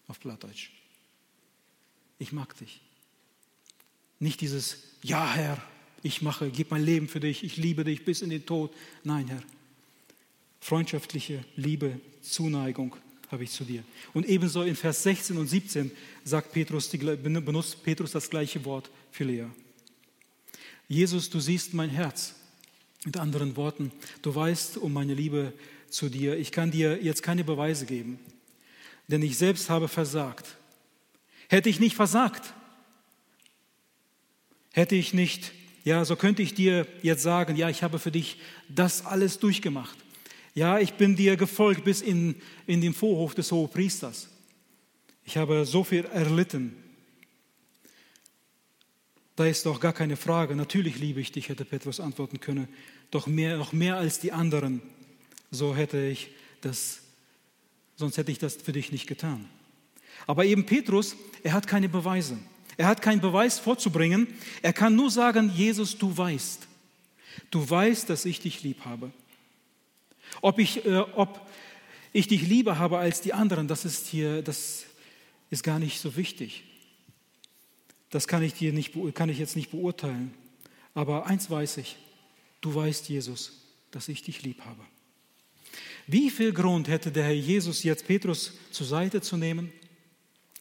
auf 0.06 0.20
Plattdeutsch. 0.20 0.70
Ich 2.18 2.32
mag 2.32 2.56
dich. 2.58 2.80
Nicht 4.20 4.40
dieses, 4.40 4.78
ja 5.02 5.32
Herr, 5.32 5.62
ich 6.02 6.22
mache, 6.22 6.50
gebe 6.50 6.70
mein 6.70 6.84
Leben 6.84 7.08
für 7.08 7.20
dich, 7.20 7.44
ich 7.44 7.56
liebe 7.56 7.84
dich 7.84 8.04
bis 8.04 8.22
in 8.22 8.30
den 8.30 8.46
Tod. 8.46 8.72
Nein, 9.04 9.28
Herr. 9.28 9.42
Freundschaftliche 10.60 11.44
Liebe, 11.56 12.00
Zuneigung 12.22 12.96
habe 13.30 13.44
ich 13.44 13.50
zu 13.50 13.64
dir. 13.64 13.84
Und 14.14 14.26
ebenso 14.26 14.62
in 14.62 14.76
Vers 14.76 15.02
16 15.02 15.36
und 15.36 15.46
17 15.46 15.90
sagt 16.24 16.52
Petrus, 16.52 16.88
benutzt 16.88 17.82
Petrus 17.82 18.12
das 18.12 18.30
gleiche 18.30 18.64
Wort, 18.64 18.90
Philia. 19.10 19.50
Jesus, 20.88 21.28
du 21.28 21.38
siehst 21.40 21.74
mein 21.74 21.90
Herz. 21.90 22.34
Mit 23.04 23.16
anderen 23.16 23.56
Worten, 23.56 23.92
du 24.22 24.34
weißt 24.34 24.78
um 24.78 24.92
meine 24.92 25.14
Liebe 25.14 25.52
zu 25.88 26.08
dir. 26.08 26.36
Ich 26.36 26.50
kann 26.50 26.72
dir 26.72 27.00
jetzt 27.00 27.22
keine 27.22 27.44
Beweise 27.44 27.86
geben, 27.86 28.18
denn 29.06 29.22
ich 29.22 29.38
selbst 29.38 29.70
habe 29.70 29.86
versagt. 29.86 30.56
Hätte 31.48 31.68
ich 31.68 31.78
nicht 31.78 31.94
versagt, 31.94 32.52
hätte 34.72 34.96
ich 34.96 35.14
nicht, 35.14 35.52
ja, 35.84 36.04
so 36.04 36.16
könnte 36.16 36.42
ich 36.42 36.54
dir 36.54 36.86
jetzt 37.02 37.22
sagen, 37.22 37.56
ja, 37.56 37.68
ich 37.68 37.82
habe 37.82 37.98
für 37.98 38.10
dich 38.10 38.38
das 38.68 39.06
alles 39.06 39.38
durchgemacht. 39.38 39.96
Ja, 40.58 40.80
ich 40.80 40.94
bin 40.94 41.14
dir 41.14 41.36
gefolgt 41.36 41.84
bis 41.84 42.00
in, 42.00 42.34
in 42.66 42.80
den 42.80 42.92
Vorhof 42.92 43.32
des 43.32 43.52
Hohepriesters. 43.52 44.28
Ich 45.24 45.36
habe 45.36 45.64
so 45.64 45.84
viel 45.84 46.04
erlitten. 46.06 46.74
Da 49.36 49.46
ist 49.46 49.66
doch 49.66 49.78
gar 49.78 49.92
keine 49.92 50.16
Frage. 50.16 50.56
Natürlich 50.56 50.98
liebe 50.98 51.20
ich 51.20 51.30
dich, 51.30 51.48
hätte 51.48 51.64
Petrus 51.64 52.00
antworten 52.00 52.40
können. 52.40 52.66
Doch 53.12 53.28
mehr, 53.28 53.56
noch 53.56 53.72
mehr 53.72 53.98
als 53.98 54.18
die 54.18 54.32
anderen. 54.32 54.82
So 55.52 55.76
hätte 55.76 56.04
ich 56.04 56.30
das, 56.60 57.02
sonst 57.94 58.16
hätte 58.16 58.32
ich 58.32 58.38
das 58.40 58.56
für 58.56 58.72
dich 58.72 58.90
nicht 58.90 59.06
getan. 59.06 59.48
Aber 60.26 60.44
eben 60.44 60.66
Petrus, 60.66 61.14
er 61.44 61.52
hat 61.52 61.68
keine 61.68 61.88
Beweise. 61.88 62.36
Er 62.76 62.88
hat 62.88 63.00
keinen 63.00 63.20
Beweis 63.20 63.60
vorzubringen. 63.60 64.26
Er 64.62 64.72
kann 64.72 64.96
nur 64.96 65.12
sagen, 65.12 65.52
Jesus, 65.54 65.96
du 65.96 66.16
weißt. 66.16 66.66
Du 67.52 67.70
weißt, 67.70 68.10
dass 68.10 68.24
ich 68.24 68.40
dich 68.40 68.64
lieb 68.64 68.84
habe. 68.84 69.12
Ob 70.40 70.58
ich, 70.58 70.84
äh, 70.84 70.98
ob 71.14 71.46
ich 72.12 72.28
dich 72.28 72.42
lieber 72.42 72.78
habe 72.78 72.98
als 72.98 73.20
die 73.20 73.32
anderen, 73.32 73.68
das 73.68 73.84
ist 73.84 74.06
hier, 74.06 74.42
das 74.42 74.84
ist 75.50 75.62
gar 75.62 75.78
nicht 75.78 76.00
so 76.00 76.16
wichtig. 76.16 76.64
Das 78.10 78.26
kann 78.26 78.42
ich, 78.42 78.54
dir 78.54 78.72
nicht, 78.72 78.94
kann 79.14 79.28
ich 79.28 79.38
jetzt 79.38 79.56
nicht 79.56 79.70
beurteilen. 79.70 80.34
Aber 80.94 81.26
eins 81.26 81.50
weiß 81.50 81.76
ich, 81.78 81.96
du 82.60 82.74
weißt, 82.74 83.08
Jesus, 83.08 83.52
dass 83.90 84.08
ich 84.08 84.22
dich 84.22 84.42
lieb 84.42 84.64
habe. 84.64 84.80
Wie 86.06 86.30
viel 86.30 86.52
Grund 86.52 86.88
hätte 86.88 87.12
der 87.12 87.24
Herr 87.24 87.34
Jesus 87.34 87.82
jetzt 87.82 88.06
Petrus 88.06 88.54
zur 88.70 88.86
Seite 88.86 89.20
zu 89.20 89.36
nehmen, 89.36 89.72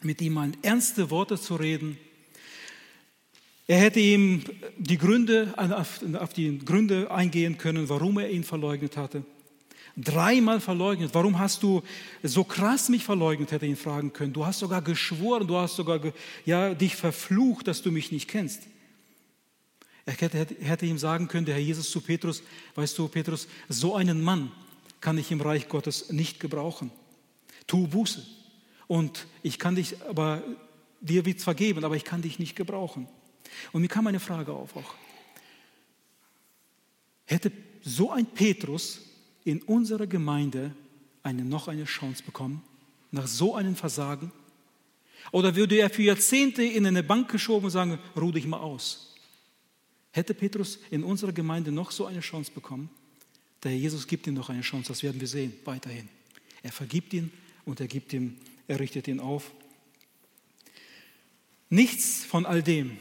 mit 0.01 0.21
ihm 0.21 0.34
mal 0.34 0.51
ernste 0.62 1.10
Worte 1.10 1.39
zu 1.39 1.56
reden? 1.56 1.97
Er 3.65 3.80
hätte 3.80 3.99
ihm 3.99 4.43
die 4.77 4.97
Gründe, 4.97 5.53
auf 5.58 6.34
die 6.34 6.58
Gründe 6.60 7.12
eingehen 7.12 7.58
können, 7.58 7.88
warum 7.89 8.17
er 8.19 8.30
ihn 8.30 8.43
verleugnet 8.43 8.97
hatte. 8.97 9.25
Dreimal 9.97 10.60
verleugnet. 10.60 11.10
Warum 11.13 11.39
hast 11.39 11.63
du 11.63 11.81
so 12.21 12.43
krass 12.43 12.88
mich 12.88 13.03
verleugnet, 13.03 13.51
hätte 13.51 13.65
ihn 13.65 13.75
fragen 13.75 14.13
können. 14.13 14.31
Du 14.31 14.45
hast 14.45 14.60
sogar 14.60 14.83
geschworen, 14.83 15.47
du 15.47 15.57
hast 15.57 15.75
sogar 15.75 15.99
ja, 16.45 16.75
dich 16.75 16.95
verflucht, 16.95 17.67
dass 17.67 17.81
du 17.81 17.91
mich 17.91 18.12
nicht 18.12 18.27
kennst. 18.27 18.62
Er 20.05 20.13
hätte, 20.13 20.55
hätte 20.62 20.86
ihm 20.86 20.99
sagen 20.99 21.27
können, 21.27 21.45
der 21.45 21.55
Herr 21.55 21.62
Jesus 21.62 21.89
zu 21.89 21.99
Petrus, 21.99 22.43
weißt 22.75 22.97
du, 22.97 23.07
Petrus, 23.07 23.47
so 23.69 23.95
einen 23.95 24.21
Mann 24.21 24.51
kann 25.01 25.17
ich 25.17 25.31
im 25.31 25.41
Reich 25.41 25.67
Gottes 25.67 26.12
nicht 26.12 26.39
gebrauchen. 26.39 26.91
Tu 27.65 27.88
Buße. 27.88 28.23
Und 28.86 29.25
ich 29.41 29.57
kann 29.57 29.75
dich, 29.75 30.01
aber 30.03 30.43
dir 31.01 31.25
wird 31.25 31.41
vergeben, 31.41 31.83
aber 31.83 31.95
ich 31.95 32.05
kann 32.05 32.21
dich 32.21 32.38
nicht 32.38 32.55
gebrauchen. 32.55 33.07
Und 33.71 33.81
mir 33.81 33.88
kam 33.88 34.05
eine 34.05 34.19
Frage 34.19 34.53
auf 34.53 34.75
auch. 34.75 34.93
Hätte 37.25 37.51
so 37.81 38.12
ein 38.12 38.27
Petrus 38.27 39.01
in 39.47 39.62
unserer 39.62 40.07
Gemeinde 40.07 40.75
eine, 41.23 41.45
noch 41.45 41.69
eine 41.69 41.86
Chance 41.86 42.21
bekommen, 42.21 42.62
nach 43.12 43.27
so 43.27 43.55
einem 43.55 43.75
Versagen? 43.75 44.31
Oder 45.31 45.55
würde 45.55 45.77
er 45.77 45.89
für 45.89 46.03
Jahrzehnte 46.03 46.63
in 46.63 46.86
eine 46.86 47.01
Bank 47.01 47.31
geschoben 47.31 47.65
und 47.65 47.71
sagen, 47.71 47.97
ruh 48.17 48.31
dich 48.33 48.45
mal 48.45 48.60
aus? 48.60 49.15
Hätte 50.12 50.33
Petrus 50.33 50.79
in 50.91 51.03
unserer 51.03 51.31
Gemeinde 51.31 51.71
noch 51.71 51.91
so 51.91 52.05
eine 52.05 52.19
Chance 52.19 52.51
bekommen? 52.51 52.89
Der 53.63 53.71
Herr 53.71 53.77
Jesus 53.79 54.05
gibt 54.05 54.27
ihm 54.27 54.33
noch 54.33 54.49
eine 54.49 54.62
Chance, 54.62 54.89
das 54.89 55.01
werden 55.01 55.21
wir 55.21 55.27
sehen, 55.27 55.53
weiterhin. 55.63 56.10
Er 56.62 56.73
vergibt 56.73 57.13
ihn 57.13 57.31
und 57.63 57.79
er 57.79 57.88
gibt 57.88 58.12
ihm, 58.12 58.36
er 58.67 58.81
richtet 58.81 59.07
ihn 59.07 59.21
auf. 59.21 59.51
Nichts 61.69 62.25
von 62.25 62.45
all 62.45 62.62
dem 62.62 62.97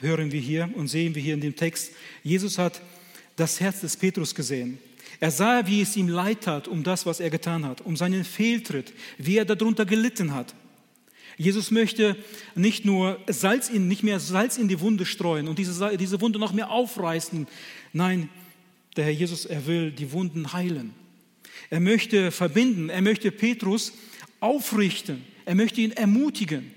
hören 0.00 0.32
wir 0.32 0.40
hier 0.40 0.70
und 0.74 0.88
sehen 0.88 1.14
wir 1.14 1.22
hier 1.22 1.34
in 1.34 1.40
dem 1.40 1.56
Text. 1.56 1.92
Jesus 2.22 2.58
hat 2.58 2.82
das 3.36 3.58
Herz 3.60 3.80
des 3.80 3.96
Petrus 3.96 4.34
gesehen. 4.34 4.78
Er 5.20 5.30
sah, 5.30 5.66
wie 5.66 5.80
es 5.80 5.96
ihm 5.96 6.08
leid 6.08 6.42
tat 6.42 6.68
um 6.68 6.82
das, 6.82 7.06
was 7.06 7.20
er 7.20 7.30
getan 7.30 7.64
hat, 7.64 7.80
um 7.80 7.96
seinen 7.96 8.24
Fehltritt, 8.24 8.92
wie 9.16 9.36
er 9.36 9.44
darunter 9.44 9.84
gelitten 9.84 10.34
hat. 10.34 10.54
Jesus 11.36 11.70
möchte 11.70 12.16
nicht 12.56 12.84
nur 12.84 13.18
Salz 13.28 13.68
in, 13.68 13.86
nicht 13.86 14.02
mehr 14.02 14.18
Salz 14.18 14.58
in 14.58 14.66
die 14.66 14.80
Wunde 14.80 15.06
streuen 15.06 15.46
und 15.46 15.58
diese, 15.58 15.96
diese 15.96 16.20
Wunde 16.20 16.38
noch 16.38 16.52
mehr 16.52 16.70
aufreißen. 16.70 17.46
Nein, 17.92 18.28
der 18.96 19.04
Herr 19.04 19.12
Jesus, 19.12 19.46
er 19.46 19.66
will 19.66 19.92
die 19.92 20.10
Wunden 20.10 20.52
heilen. 20.52 20.92
Er 21.70 21.80
möchte 21.80 22.32
verbinden, 22.32 22.88
er 22.88 23.02
möchte 23.02 23.30
Petrus 23.30 23.92
aufrichten, 24.40 25.24
er 25.44 25.54
möchte 25.54 25.80
ihn 25.80 25.92
ermutigen. 25.92 26.72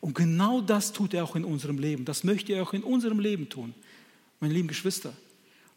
Und 0.00 0.14
genau 0.14 0.62
das 0.62 0.94
tut 0.94 1.12
er 1.12 1.24
auch 1.24 1.36
in 1.36 1.44
unserem 1.44 1.78
Leben. 1.78 2.06
Das 2.06 2.24
möchte 2.24 2.54
er 2.54 2.62
auch 2.62 2.72
in 2.72 2.82
unserem 2.82 3.20
Leben 3.20 3.50
tun. 3.50 3.74
Meine 4.40 4.54
lieben 4.54 4.68
Geschwister, 4.68 5.12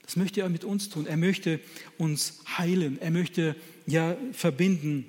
das 0.04 0.16
möchte 0.16 0.42
er 0.42 0.50
mit 0.50 0.64
uns 0.64 0.90
tun. 0.90 1.08
Er 1.08 1.18
möchte 1.18 1.60
uns 1.98 2.42
heilen, 2.58 3.02
er 3.02 3.12
möchte 3.12 3.56
ja 3.88 4.16
verbinden. 4.32 5.06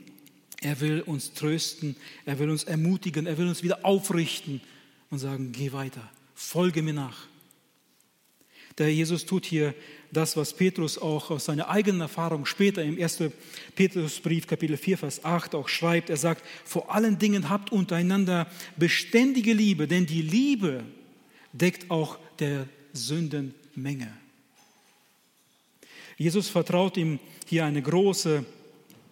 Er 0.60 0.80
will 0.80 1.02
uns 1.02 1.34
trösten, 1.34 1.94
er 2.24 2.38
will 2.38 2.48
uns 2.48 2.64
ermutigen, 2.64 3.26
er 3.26 3.36
will 3.36 3.48
uns 3.48 3.62
wieder 3.62 3.84
aufrichten 3.84 4.62
und 5.10 5.18
sagen, 5.18 5.52
geh 5.52 5.72
weiter, 5.72 6.10
folge 6.34 6.80
mir 6.80 6.94
nach. 6.94 7.26
Der 8.78 8.92
Jesus 8.92 9.26
tut 9.26 9.44
hier 9.44 9.74
das, 10.10 10.36
was 10.38 10.54
Petrus 10.54 10.96
auch 10.96 11.30
aus 11.30 11.44
seiner 11.44 11.68
eigenen 11.68 12.00
Erfahrung 12.00 12.46
später 12.46 12.82
im 12.82 13.00
1. 13.00 13.24
Petrusbrief 13.76 14.46
Kapitel 14.46 14.76
4, 14.76 14.98
Vers 14.98 15.24
8 15.24 15.54
auch 15.54 15.68
schreibt. 15.68 16.08
Er 16.08 16.16
sagt, 16.16 16.42
vor 16.64 16.92
allen 16.92 17.18
Dingen 17.18 17.50
habt 17.50 17.70
untereinander 17.70 18.50
beständige 18.76 19.52
Liebe, 19.52 19.86
denn 19.86 20.06
die 20.06 20.22
Liebe 20.22 20.82
deckt 21.52 21.90
auch 21.90 22.18
der 22.38 22.66
Sündenmenge. 22.94 24.23
Jesus 26.16 26.48
vertraut 26.48 26.96
ihm 26.96 27.18
hier 27.46 27.64
eine 27.64 27.82
große, 27.82 28.44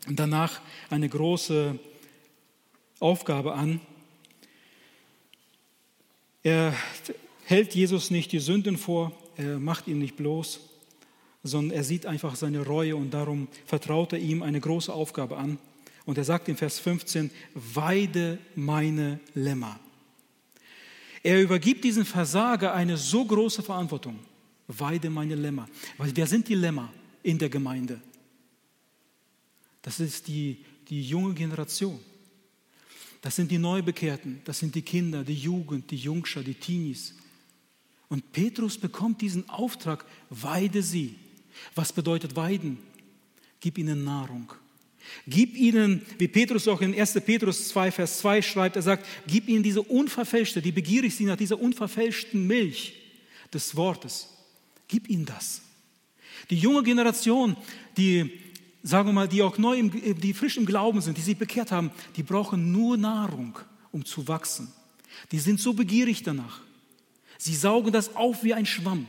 danach 0.09 0.61
eine 0.91 1.09
große 1.09 1.79
Aufgabe 3.01 3.55
an. 3.55 3.81
Er 6.45 6.75
hält 7.45 7.75
Jesus 7.75 8.11
nicht 8.11 8.33
die 8.33 8.38
Sünden 8.38 8.77
vor, 8.77 9.12
er 9.37 9.59
macht 9.59 9.88
ihn 9.88 9.99
nicht 9.99 10.17
bloß, 10.17 10.61
sondern 11.43 11.77
er 11.77 11.85
sieht 11.85 12.07
einfach 12.07 12.37
seine 12.37 12.65
Reue 12.65 12.97
und 12.97 13.11
darum 13.11 13.49
vertraut 13.67 14.12
er 14.12 14.21
ihm 14.21 14.43
eine 14.43 14.61
große 14.61 14.93
Aufgabe 14.93 15.37
an. 15.37 15.59
Und 16.05 16.19
er 16.19 16.25
sagt 16.25 16.49
in 16.49 16.57
Vers 16.57 16.79
15, 16.79 17.31
weide 17.55 18.38
meine 18.55 19.21
Lämmer. 19.35 19.79
Er 21.23 21.41
übergibt 21.41 21.85
diesem 21.85 22.05
Versager 22.05 22.75
eine 22.75 22.97
so 22.97 23.25
große 23.25 23.62
Verantwortung. 23.62 24.19
Weide 24.79 25.11
meine 25.11 25.35
Lämmer. 25.35 25.69
Weil 25.99 26.15
wer 26.15 26.27
sind 26.27 26.49
die 26.49 26.55
Lämmer 26.55 26.93
in 27.23 27.39
der 27.39 27.49
Gemeinde? 27.49 28.01
Das 29.83 30.01
ist 30.01 30.29
die, 30.29 30.65
die 30.89 31.03
junge 31.03 31.35
Generation. 31.35 31.99
Das 33.21 33.37
sind 33.37 33.51
die 33.51 33.59
Neubekehrten, 33.59 34.41
das 34.45 34.59
sind 34.59 34.75
die 34.75 34.83
Kinder, 34.83 35.23
die 35.23 35.35
Jugend, 35.35 35.91
die 35.91 35.97
Jungscher, 35.97 36.43
die 36.43 36.55
Teenies. 36.55 37.15
Und 38.09 38.33
Petrus 38.33 38.77
bekommt 38.77 39.23
diesen 39.23 39.49
Auftrag, 39.49 40.05
weide 40.29 40.83
sie. 40.83 41.15
Was 41.75 41.93
bedeutet 41.93 42.35
weiden? 42.35 42.79
Gib 43.61 43.79
ihnen 43.79 44.03
Nahrung. 44.03 44.53
Gib 45.27 45.57
ihnen, 45.57 46.03
wie 46.19 46.29
Petrus 46.29 46.67
auch 46.69 46.81
in 46.81 46.99
1. 46.99 47.15
Petrus 47.25 47.69
2, 47.69 47.91
Vers 47.93 48.19
2 48.19 48.43
schreibt, 48.43 48.77
er 48.77 48.83
sagt, 48.83 49.07
gib 49.27 49.49
ihnen 49.49 49.63
diese 49.63 49.83
unverfälschte, 49.83 50.61
die 50.61 50.73
begierig 50.73 51.15
sind 51.15 51.27
nach 51.27 51.37
dieser 51.37 51.61
unverfälschten 51.61 52.47
Milch 52.47 52.95
des 53.53 53.77
Wortes. 53.77 54.32
Gib 54.93 55.09
ihnen 55.09 55.25
das. 55.25 55.63
Die 56.51 56.59
junge 56.59 56.83
Generation, 56.83 57.57
die, 57.97 58.31
sagen 58.83 59.09
wir 59.09 59.15
mal, 59.15 59.27
die 59.27 59.41
auch 59.41 59.57
neu, 59.57 59.79
im, 59.79 60.21
die 60.21 60.35
frisch 60.35 60.59
im 60.59 60.67
Glauben 60.67 61.01
sind, 61.01 61.17
die 61.17 61.23
sich 61.23 61.39
bekehrt 61.39 61.73
haben, 61.73 61.91
die 62.15 62.23
brauchen 62.23 62.73
nur 62.73 62.99
Nahrung, 62.99 63.59
um 63.91 64.05
zu 64.05 64.29
wachsen. 64.29 64.71
Die 65.31 65.39
sind 65.39 65.61
so 65.61 65.73
begierig 65.73 66.25
danach. 66.25 66.61
Sie 67.39 67.55
saugen 67.55 67.91
das 67.91 68.15
auf 68.17 68.45
wie 68.45 68.53
ein 68.53 68.67
Schwamm. 68.67 69.07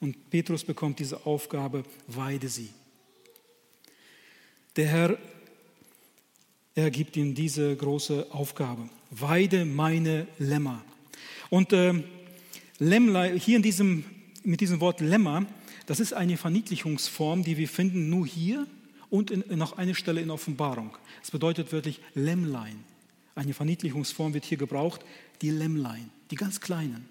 Und 0.00 0.30
Petrus 0.30 0.64
bekommt 0.64 0.98
diese 0.98 1.26
Aufgabe, 1.26 1.84
weide 2.06 2.48
sie. 2.48 2.70
Der 4.76 4.86
Herr, 4.86 5.18
er 6.74 6.90
gibt 6.90 7.18
ihm 7.18 7.34
diese 7.34 7.76
große 7.76 8.28
Aufgabe. 8.30 8.88
Weide 9.10 9.66
meine 9.66 10.26
Lämmer. 10.38 10.82
Und 11.50 11.74
äh, 11.74 12.02
Lämmlein, 12.78 13.36
hier 13.36 13.56
in 13.56 13.62
diesem, 13.62 14.04
mit 14.46 14.60
diesem 14.60 14.80
Wort 14.80 15.00
Lämmer, 15.00 15.44
das 15.86 16.00
ist 16.00 16.14
eine 16.14 16.36
Verniedlichungsform, 16.36 17.42
die 17.42 17.56
wir 17.56 17.68
finden 17.68 18.08
nur 18.08 18.26
hier 18.26 18.66
und 19.10 19.30
in, 19.30 19.44
noch 19.58 19.76
eine 19.76 19.94
Stelle 19.94 20.20
in 20.20 20.30
Offenbarung. 20.30 20.96
Es 21.22 21.30
bedeutet 21.30 21.72
wörtlich 21.72 22.00
Lämmlein. 22.14 22.78
Eine 23.34 23.54
Verniedlichungsform 23.54 24.34
wird 24.34 24.44
hier 24.44 24.56
gebraucht, 24.56 25.00
die 25.42 25.50
Lämmlein, 25.50 26.10
die 26.30 26.36
ganz 26.36 26.60
kleinen. 26.60 27.08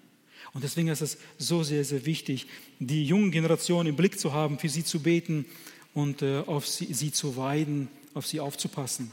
Und 0.54 0.64
deswegen 0.64 0.88
ist 0.88 1.02
es 1.02 1.18
so 1.38 1.62
sehr, 1.62 1.84
sehr 1.84 2.06
wichtig, 2.06 2.46
die 2.78 3.04
jungen 3.04 3.30
Generationen 3.30 3.90
im 3.90 3.96
Blick 3.96 4.18
zu 4.18 4.32
haben, 4.32 4.58
für 4.58 4.68
sie 4.68 4.84
zu 4.84 5.00
beten 5.00 5.44
und 5.92 6.22
äh, 6.22 6.38
auf 6.46 6.66
sie, 6.66 6.92
sie, 6.92 7.12
zu 7.12 7.36
weiden, 7.36 7.88
auf 8.14 8.26
sie 8.26 8.40
aufzupassen. 8.40 9.12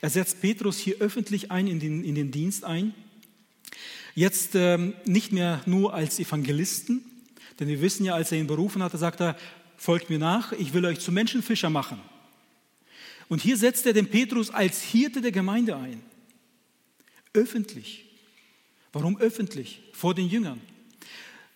Er 0.00 0.10
setzt 0.10 0.40
Petrus 0.40 0.78
hier 0.78 0.96
öffentlich 1.00 1.50
ein 1.50 1.66
in 1.66 1.80
den, 1.80 2.02
in 2.02 2.14
den 2.14 2.30
Dienst 2.30 2.64
ein. 2.64 2.94
Jetzt 4.14 4.54
ähm, 4.54 4.94
nicht 5.04 5.32
mehr 5.32 5.62
nur 5.66 5.94
als 5.94 6.18
Evangelisten, 6.18 7.02
denn 7.58 7.68
wir 7.68 7.80
wissen 7.80 8.04
ja, 8.04 8.14
als 8.14 8.32
er 8.32 8.38
ihn 8.38 8.46
berufen 8.46 8.82
hatte, 8.82 8.98
sagt 8.98 9.20
er, 9.20 9.36
folgt 9.76 10.10
mir 10.10 10.18
nach, 10.18 10.52
ich 10.52 10.72
will 10.72 10.84
euch 10.84 11.00
zu 11.00 11.12
Menschenfischer 11.12 11.70
machen. 11.70 12.00
Und 13.28 13.42
hier 13.42 13.56
setzt 13.56 13.86
er 13.86 13.92
den 13.92 14.08
Petrus 14.08 14.50
als 14.50 14.82
Hirte 14.82 15.20
der 15.20 15.32
Gemeinde 15.32 15.76
ein. 15.76 16.02
Öffentlich. 17.34 18.06
Warum 18.92 19.18
öffentlich? 19.18 19.82
Vor 19.92 20.14
den 20.14 20.28
Jüngern. 20.28 20.60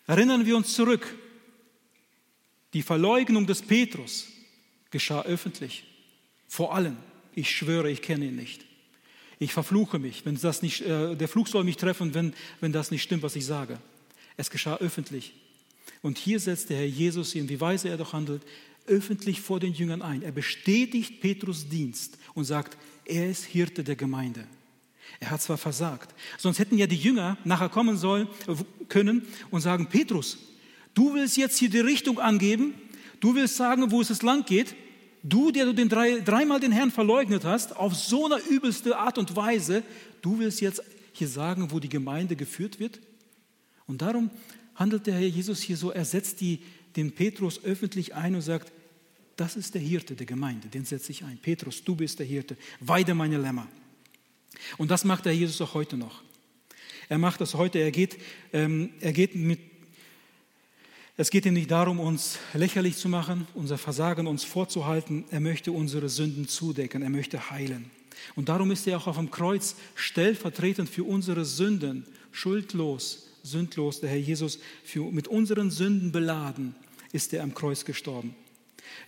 Erinnern 0.05 0.45
wir 0.45 0.55
uns 0.55 0.73
zurück. 0.73 1.15
Die 2.73 2.83
Verleugnung 2.83 3.47
des 3.47 3.61
Petrus 3.61 4.27
geschah 4.91 5.23
öffentlich. 5.23 5.85
Vor 6.47 6.75
allen. 6.75 6.97
Ich 7.35 7.49
schwöre, 7.49 7.89
ich 7.89 8.01
kenne 8.01 8.25
ihn 8.25 8.35
nicht. 8.35 8.65
Ich 9.39 9.53
verfluche 9.53 9.97
mich, 9.97 10.25
wenn 10.25 10.39
das 10.39 10.61
nicht, 10.61 10.81
äh, 10.81 11.15
der 11.15 11.27
Fluch 11.27 11.47
soll 11.47 11.63
mich 11.63 11.77
treffen, 11.77 12.13
wenn, 12.13 12.33
wenn 12.61 12.71
das 12.71 12.91
nicht 12.91 13.01
stimmt, 13.01 13.23
was 13.23 13.35
ich 13.35 13.45
sage. 13.45 13.79
Es 14.37 14.49
geschah 14.49 14.77
öffentlich. 14.77 15.33
Und 16.01 16.17
hier 16.17 16.39
setzt 16.39 16.69
der 16.69 16.77
Herr 16.77 16.85
Jesus 16.85 17.35
ihn, 17.35 17.49
wie 17.49 17.61
weise 17.61 17.89
er 17.89 17.97
doch 17.97 18.13
handelt, 18.13 18.43
öffentlich 18.85 19.41
vor 19.41 19.59
den 19.59 19.73
Jüngern 19.73 20.01
ein. 20.01 20.21
Er 20.21 20.31
bestätigt 20.31 21.21
Petrus 21.21 21.69
Dienst 21.69 22.17
und 22.33 22.45
sagt, 22.45 22.77
er 23.05 23.29
ist 23.29 23.45
Hirte 23.45 23.83
der 23.83 23.95
Gemeinde. 23.95 24.45
Er 25.19 25.31
hat 25.31 25.41
zwar 25.41 25.57
versagt, 25.57 26.13
sonst 26.37 26.59
hätten 26.59 26.77
ja 26.77 26.87
die 26.87 26.95
Jünger 26.95 27.37
nachher 27.45 27.69
kommen 27.69 27.97
sollen, 27.97 28.27
können 28.89 29.23
und 29.51 29.61
sagen, 29.61 29.87
Petrus, 29.87 30.37
Du 30.93 31.13
willst 31.13 31.37
jetzt 31.37 31.57
hier 31.57 31.69
die 31.69 31.79
Richtung 31.79 32.19
angeben. 32.19 32.75
Du 33.19 33.35
willst 33.35 33.55
sagen, 33.55 33.91
wo 33.91 34.01
es 34.01 34.09
das 34.09 34.21
Land 34.21 34.47
geht. 34.47 34.75
Du, 35.23 35.51
der 35.51 35.65
du 35.65 35.73
den 35.73 35.89
drei, 35.89 36.19
dreimal 36.19 36.59
den 36.59 36.71
Herrn 36.71 36.91
verleugnet 36.91 37.45
hast, 37.45 37.75
auf 37.75 37.95
so 37.95 38.25
eine 38.25 38.41
übelste 38.49 38.97
Art 38.97 39.17
und 39.17 39.35
Weise, 39.35 39.83
du 40.21 40.39
willst 40.39 40.59
jetzt 40.59 40.83
hier 41.13 41.29
sagen, 41.29 41.71
wo 41.71 41.79
die 41.79 41.89
Gemeinde 41.89 42.35
geführt 42.35 42.79
wird? 42.79 42.99
Und 43.87 44.01
darum 44.01 44.29
handelt 44.75 45.07
der 45.07 45.15
Herr 45.15 45.27
Jesus 45.27 45.61
hier 45.61 45.77
so, 45.77 45.91
er 45.91 46.05
setzt 46.05 46.41
die, 46.41 46.59
den 46.95 47.11
Petrus 47.11 47.63
öffentlich 47.63 48.15
ein 48.15 48.35
und 48.35 48.41
sagt, 48.41 48.71
das 49.35 49.55
ist 49.55 49.73
der 49.73 49.81
Hirte 49.81 50.15
der 50.15 50.25
Gemeinde, 50.25 50.67
den 50.67 50.85
setze 50.85 51.11
ich 51.11 51.23
ein. 51.23 51.37
Petrus, 51.37 51.83
du 51.83 51.95
bist 51.95 52.19
der 52.19 52.25
Hirte, 52.25 52.55
weide 52.79 53.13
meine 53.13 53.37
Lämmer. 53.37 53.67
Und 54.77 54.91
das 54.91 55.03
macht 55.03 55.25
der 55.25 55.35
Jesus 55.35 55.59
auch 55.61 55.73
heute 55.73 55.97
noch. 55.97 56.21
Er 57.09 57.17
macht 57.17 57.41
das 57.41 57.55
heute, 57.55 57.79
er 57.79 57.91
geht, 57.91 58.17
ähm, 58.53 58.91
er 58.99 59.13
geht 59.13 59.35
mit, 59.35 59.59
es 61.17 61.29
geht 61.29 61.45
ihm 61.45 61.53
nicht 61.53 61.69
darum, 61.69 61.99
uns 61.99 62.39
lächerlich 62.53 62.97
zu 62.97 63.09
machen, 63.09 63.47
unser 63.53 63.77
Versagen 63.77 64.25
uns 64.25 64.43
vorzuhalten. 64.43 65.25
Er 65.29 65.39
möchte 65.39 65.71
unsere 65.71 66.09
Sünden 66.09 66.47
zudecken, 66.47 67.01
er 67.01 67.09
möchte 67.09 67.51
heilen. 67.51 67.91
Und 68.35 68.49
darum 68.49 68.71
ist 68.71 68.87
er 68.87 68.97
auch 68.97 69.07
auf 69.07 69.17
dem 69.17 69.29
Kreuz 69.29 69.75
stellvertretend 69.95 70.89
für 70.89 71.03
unsere 71.03 71.45
Sünden, 71.45 72.05
schuldlos, 72.31 73.27
sündlos, 73.43 73.99
der 73.99 74.09
Herr 74.09 74.17
Jesus, 74.17 74.59
für, 74.83 75.11
mit 75.11 75.27
unseren 75.27 75.69
Sünden 75.69 76.11
beladen, 76.11 76.75
ist 77.11 77.33
er 77.33 77.43
am 77.43 77.53
Kreuz 77.53 77.85
gestorben. 77.85 78.35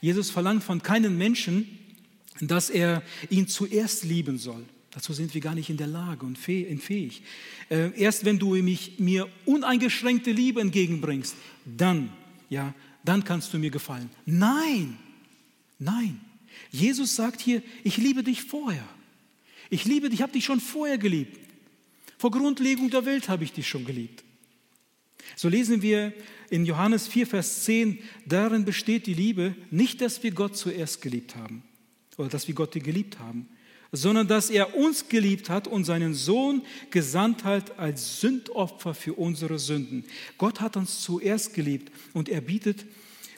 Jesus 0.02 0.30
verlangt 0.30 0.64
von 0.64 0.84
keinem 0.84 1.18
Menschen, 1.18 1.80
dass 2.42 2.70
er 2.70 3.02
ihn 3.30 3.48
zuerst 3.48 4.04
lieben 4.04 4.38
soll. 4.38 4.64
Dazu 4.92 5.14
sind 5.14 5.34
wir 5.34 5.42
gar 5.42 5.56
nicht 5.56 5.70
in 5.70 5.78
der 5.78 5.88
Lage 5.88 6.26
und 6.26 6.38
fähig. 6.38 7.22
Äh, 7.70 7.92
erst 8.00 8.24
wenn 8.24 8.40
du 8.40 8.56
mich, 8.56 9.00
mir 9.00 9.28
uneingeschränkte 9.46 10.32
Liebe 10.32 10.62
entgegenbringst, 10.62 11.36
dann, 11.66 12.12
ja, 12.50 12.74
dann 13.04 13.24
kannst 13.24 13.54
du 13.54 13.58
mir 13.58 13.72
gefallen. 13.72 14.10
Nein, 14.26 14.98
nein. 15.80 16.22
Jesus 16.72 17.16
sagt 17.16 17.42
hier, 17.42 17.62
ich 17.84 17.98
liebe 17.98 18.24
dich 18.24 18.44
vorher. 18.44 18.88
Ich 19.70 19.86
liebe 19.86 20.10
dich, 20.10 20.20
ich 20.20 20.22
habe 20.22 20.32
dich 20.32 20.46
schon 20.46 20.62
vorher 20.62 20.98
geliebt. 20.98 21.45
Vor 22.18 22.32
Grundlegung 22.32 22.90
der 22.90 23.06
Welt 23.06 23.30
habe 23.30 23.44
ich 23.44 23.54
dich 23.54 23.68
schon 23.68 23.86
geliebt. 23.86 24.24
So 25.36 25.50
lesen 25.50 25.82
wir 25.82 26.14
in 26.50 26.66
Johannes 26.66 27.08
4, 27.08 27.28
Vers 27.28 27.64
10, 27.64 28.00
darin 28.26 28.64
besteht 28.64 29.08
die 29.08 29.14
Liebe, 29.14 29.56
nicht, 29.72 30.02
dass 30.02 30.22
wir 30.24 30.32
Gott 30.32 30.56
zuerst 30.56 31.02
geliebt 31.02 31.36
haben 31.36 31.64
oder 32.18 32.30
dass 32.30 32.48
wir 32.48 32.56
Gott 32.56 32.72
geliebt 32.72 33.20
haben, 33.20 33.50
sondern 33.92 34.28
dass 34.28 34.50
er 34.50 34.76
uns 34.76 35.10
geliebt 35.10 35.50
hat 35.50 35.68
und 35.68 35.84
seinen 35.84 36.14
Sohn 36.14 36.62
gesandt 36.92 37.44
hat 37.44 37.78
als 37.80 38.22
Sündopfer 38.22 38.94
für 38.94 39.14
unsere 39.14 39.60
Sünden. 39.60 40.06
Gott 40.38 40.62
hat 40.62 40.78
uns 40.78 41.02
zuerst 41.02 41.54
geliebt 41.54 41.92
und 42.14 42.30
er 42.30 42.42
bietet 42.42 42.86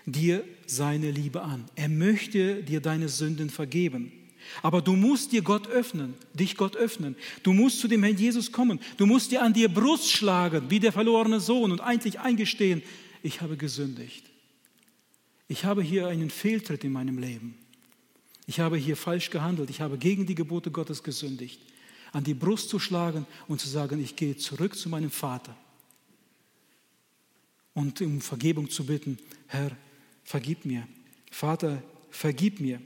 dir 0.05 0.43
seine 0.65 1.11
Liebe 1.11 1.41
an. 1.41 1.65
Er 1.75 1.89
möchte 1.89 2.63
dir 2.63 2.81
deine 2.81 3.09
Sünden 3.09 3.49
vergeben. 3.49 4.11
Aber 4.61 4.81
du 4.81 4.95
musst 4.95 5.31
dir 5.31 5.41
Gott 5.41 5.67
öffnen, 5.67 6.13
dich 6.33 6.55
Gott 6.57 6.75
öffnen. 6.75 7.15
Du 7.43 7.53
musst 7.53 7.79
zu 7.79 7.87
dem 7.87 8.03
Herrn 8.03 8.17
Jesus 8.17 8.51
kommen. 8.51 8.79
Du 8.97 9.05
musst 9.05 9.31
dir 9.31 9.41
an 9.41 9.53
dir 9.53 9.69
Brust 9.69 10.11
schlagen, 10.11 10.69
wie 10.69 10.79
der 10.79 10.91
verlorene 10.91 11.39
Sohn 11.39 11.71
und 11.71 11.81
eigentlich 11.81 12.19
eingestehen, 12.19 12.81
ich 13.23 13.41
habe 13.41 13.57
gesündigt. 13.57 14.25
Ich 15.47 15.65
habe 15.65 15.81
hier 15.81 16.07
einen 16.07 16.29
Fehltritt 16.29 16.83
in 16.83 16.91
meinem 16.91 17.17
Leben. 17.17 17.55
Ich 18.45 18.59
habe 18.59 18.77
hier 18.77 18.95
falsch 18.95 19.29
gehandelt. 19.29 19.69
Ich 19.69 19.81
habe 19.81 19.97
gegen 19.97 20.25
die 20.25 20.35
Gebote 20.35 20.71
Gottes 20.71 21.03
gesündigt. 21.03 21.61
An 22.13 22.23
die 22.23 22.33
Brust 22.33 22.69
zu 22.69 22.79
schlagen 22.79 23.25
und 23.47 23.59
zu 23.59 23.67
sagen, 23.67 24.01
ich 24.01 24.15
gehe 24.15 24.37
zurück 24.37 24.75
zu 24.77 24.89
meinem 24.89 25.11
Vater. 25.11 25.55
Und 27.73 28.01
um 28.01 28.21
Vergebung 28.21 28.69
zu 28.69 28.85
bitten, 28.85 29.19
Herr, 29.47 29.71
vergib 30.23 30.65
mir. 30.65 30.87
Vater, 31.29 31.83
vergib 32.09 32.59
mir. 32.59 32.81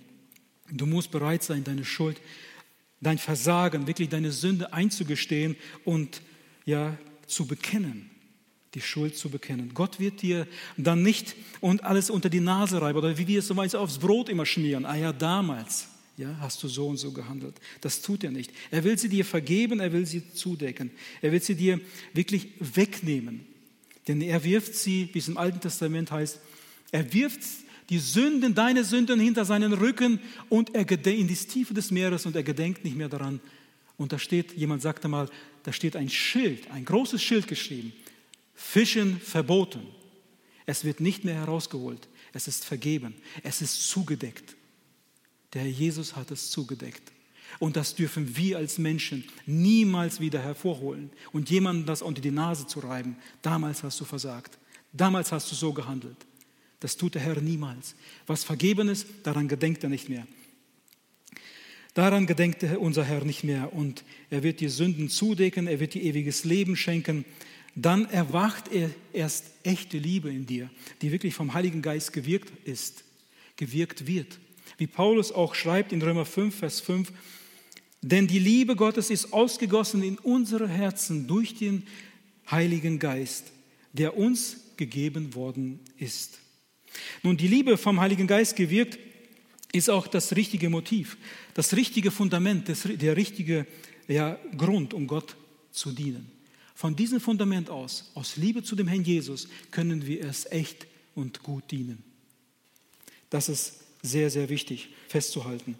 Du 0.71 0.85
musst 0.85 1.11
bereit 1.11 1.43
sein, 1.43 1.63
deine 1.63 1.85
Schuld, 1.85 2.21
dein 3.01 3.17
Versagen, 3.17 3.87
wirklich 3.87 4.09
deine 4.09 4.31
Sünde 4.31 4.73
einzugestehen 4.73 5.55
und 5.85 6.21
ja, 6.65 6.97
zu 7.27 7.45
bekennen, 7.45 8.09
die 8.73 8.81
Schuld 8.81 9.17
zu 9.17 9.29
bekennen. 9.29 9.73
Gott 9.73 9.99
wird 9.99 10.21
dir 10.21 10.47
dann 10.77 11.03
nicht 11.03 11.35
und 11.59 11.83
alles 11.83 12.09
unter 12.09 12.29
die 12.29 12.39
Nase 12.39 12.81
reiben 12.81 12.97
oder 12.97 13.17
wie 13.17 13.27
wir 13.27 13.39
es 13.39 13.47
so 13.47 13.53
meist 13.53 13.75
aufs 13.75 13.97
Brot 13.97 14.29
immer 14.29 14.45
schmieren. 14.45 14.85
Ah 14.85 14.95
ja, 14.95 15.13
damals 15.13 15.87
ja, 16.17 16.37
hast 16.39 16.61
du 16.61 16.67
so 16.67 16.87
und 16.87 16.97
so 16.97 17.11
gehandelt. 17.11 17.55
Das 17.81 18.01
tut 18.01 18.23
er 18.23 18.31
nicht. 18.31 18.51
Er 18.69 18.83
will 18.83 18.97
sie 18.97 19.09
dir 19.09 19.25
vergeben, 19.25 19.79
er 19.79 19.91
will 19.91 20.05
sie 20.05 20.33
zudecken. 20.33 20.91
Er 21.21 21.31
will 21.31 21.41
sie 21.41 21.55
dir 21.55 21.79
wirklich 22.13 22.49
wegnehmen. 22.59 23.45
Denn 24.07 24.21
er 24.21 24.43
wirft 24.43 24.75
sie, 24.75 25.09
wie 25.13 25.19
es 25.19 25.27
im 25.27 25.37
Alten 25.37 25.59
Testament 25.59 26.11
heißt, 26.11 26.39
er 26.91 27.13
wirft 27.13 27.41
die 27.91 27.99
Sünden, 27.99 28.55
deine 28.55 28.85
Sünden 28.85 29.19
hinter 29.19 29.43
seinen 29.43 29.73
Rücken 29.73 30.21
und 30.47 30.73
er 30.73 30.89
in 30.89 31.27
die 31.27 31.35
Tiefe 31.35 31.73
des 31.73 31.91
Meeres 31.91 32.25
und 32.25 32.35
er 32.37 32.41
gedenkt 32.41 32.85
nicht 32.85 32.95
mehr 32.95 33.09
daran. 33.09 33.41
Und 33.97 34.13
da 34.13 34.17
steht, 34.17 34.53
jemand 34.53 34.81
sagte 34.81 35.09
mal, 35.09 35.29
da 35.63 35.73
steht 35.73 35.97
ein 35.97 36.09
Schild, 36.09 36.71
ein 36.71 36.85
großes 36.85 37.21
Schild 37.21 37.49
geschrieben. 37.49 37.91
Fischen 38.55 39.19
verboten. 39.19 39.81
Es 40.65 40.85
wird 40.85 41.01
nicht 41.01 41.25
mehr 41.25 41.35
herausgeholt. 41.35 42.07
Es 42.31 42.47
ist 42.47 42.63
vergeben. 42.63 43.13
Es 43.43 43.61
ist 43.61 43.89
zugedeckt. 43.89 44.55
Der 45.53 45.63
Herr 45.63 45.69
Jesus 45.69 46.15
hat 46.15 46.31
es 46.31 46.49
zugedeckt. 46.49 47.11
Und 47.59 47.75
das 47.75 47.93
dürfen 47.93 48.37
wir 48.37 48.57
als 48.57 48.77
Menschen 48.77 49.25
niemals 49.45 50.21
wieder 50.21 50.41
hervorholen 50.41 51.09
und 51.33 51.49
jemandem 51.49 51.85
das 51.85 52.01
unter 52.01 52.21
die 52.21 52.31
Nase 52.31 52.67
zu 52.67 52.79
reiben. 52.79 53.17
Damals 53.41 53.83
hast 53.83 53.99
du 53.99 54.05
versagt. 54.05 54.57
Damals 54.93 55.33
hast 55.33 55.51
du 55.51 55.55
so 55.55 55.73
gehandelt. 55.73 56.15
Das 56.81 56.97
tut 56.97 57.15
der 57.15 57.21
Herr 57.21 57.39
niemals. 57.39 57.95
Was 58.27 58.43
vergeben 58.43 58.89
ist, 58.89 59.07
daran 59.23 59.47
gedenkt 59.47 59.83
er 59.83 59.89
nicht 59.89 60.09
mehr. 60.09 60.27
Daran 61.93 62.25
gedenkt 62.25 62.63
unser 62.77 63.03
Herr 63.03 63.23
nicht 63.23 63.43
mehr 63.43 63.73
und 63.73 64.03
er 64.29 64.43
wird 64.43 64.59
die 64.61 64.69
Sünden 64.69 65.07
zudecken, 65.09 65.67
er 65.67 65.79
wird 65.79 65.93
dir 65.93 66.01
ewiges 66.01 66.43
Leben 66.43 66.75
schenken. 66.75 67.23
Dann 67.75 68.05
erwacht 68.09 68.71
er 68.71 68.89
erst 69.13 69.45
echte 69.63 69.97
Liebe 69.97 70.29
in 70.29 70.45
dir, 70.45 70.69
die 71.01 71.11
wirklich 71.11 71.35
vom 71.35 71.53
Heiligen 71.53 71.81
Geist 71.81 72.13
gewirkt 72.13 72.51
ist, 72.65 73.03
gewirkt 73.57 74.07
wird. 74.07 74.39
Wie 74.77 74.87
Paulus 74.87 75.31
auch 75.31 75.53
schreibt 75.53 75.91
in 75.93 76.01
Römer 76.01 76.25
5, 76.25 76.55
Vers 76.55 76.79
5, 76.79 77.11
denn 78.01 78.25
die 78.25 78.39
Liebe 78.39 78.75
Gottes 78.75 79.11
ist 79.11 79.31
ausgegossen 79.31 80.01
in 80.01 80.17
unsere 80.17 80.67
Herzen 80.67 81.27
durch 81.27 81.55
den 81.55 81.83
Heiligen 82.49 82.97
Geist, 82.97 83.51
der 83.93 84.17
uns 84.17 84.57
gegeben 84.77 85.35
worden 85.35 85.79
ist. 85.97 86.39
Nun, 87.23 87.37
die 87.37 87.47
Liebe 87.47 87.77
vom 87.77 87.99
Heiligen 87.99 88.27
Geist 88.27 88.55
gewirkt 88.55 88.99
ist 89.73 89.89
auch 89.89 90.07
das 90.07 90.35
richtige 90.35 90.69
Motiv, 90.69 91.17
das 91.53 91.75
richtige 91.75 92.11
Fundament, 92.11 92.67
das, 92.67 92.83
der 92.83 93.15
richtige 93.15 93.65
ja, 94.07 94.37
Grund, 94.57 94.93
um 94.93 95.07
Gott 95.07 95.35
zu 95.71 95.91
dienen. 95.91 96.29
Von 96.75 96.95
diesem 96.95 97.21
Fundament 97.21 97.69
aus, 97.69 98.11
aus 98.15 98.37
Liebe 98.37 98.63
zu 98.63 98.75
dem 98.75 98.87
Herrn 98.87 99.03
Jesus, 99.03 99.47
können 99.69 100.05
wir 100.05 100.25
es 100.25 100.51
echt 100.51 100.87
und 101.15 101.43
gut 101.43 101.69
dienen. 101.71 102.03
Das 103.29 103.49
ist 103.49 103.81
sehr, 104.01 104.29
sehr 104.29 104.49
wichtig 104.49 104.89
festzuhalten. 105.07 105.75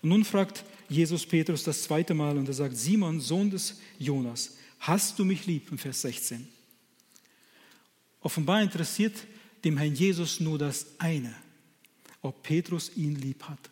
Und 0.00 0.10
nun 0.10 0.24
fragt 0.24 0.64
Jesus 0.88 1.26
Petrus 1.26 1.64
das 1.64 1.82
zweite 1.82 2.14
Mal 2.14 2.38
und 2.38 2.48
er 2.48 2.54
sagt, 2.54 2.76
Simon, 2.76 3.20
Sohn 3.20 3.50
des 3.50 3.80
Jonas, 3.98 4.56
hast 4.78 5.18
du 5.18 5.24
mich 5.24 5.44
lieb? 5.46 5.70
Im 5.70 5.78
Vers 5.78 6.02
16. 6.02 6.48
Offenbar 8.20 8.62
interessiert 8.62 9.14
dem 9.64 9.76
Herrn 9.76 9.94
Jesus 9.94 10.40
nur 10.40 10.58
das 10.58 10.86
eine, 10.98 11.34
ob 12.22 12.42
Petrus 12.42 12.90
ihn 12.96 13.14
lieb 13.16 13.44
hat. 13.44 13.70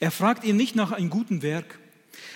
Er 0.00 0.10
fragt 0.10 0.44
ihn 0.44 0.56
nicht 0.56 0.76
nach 0.76 0.92
einem 0.92 1.10
guten 1.10 1.42
Werk. 1.42 1.78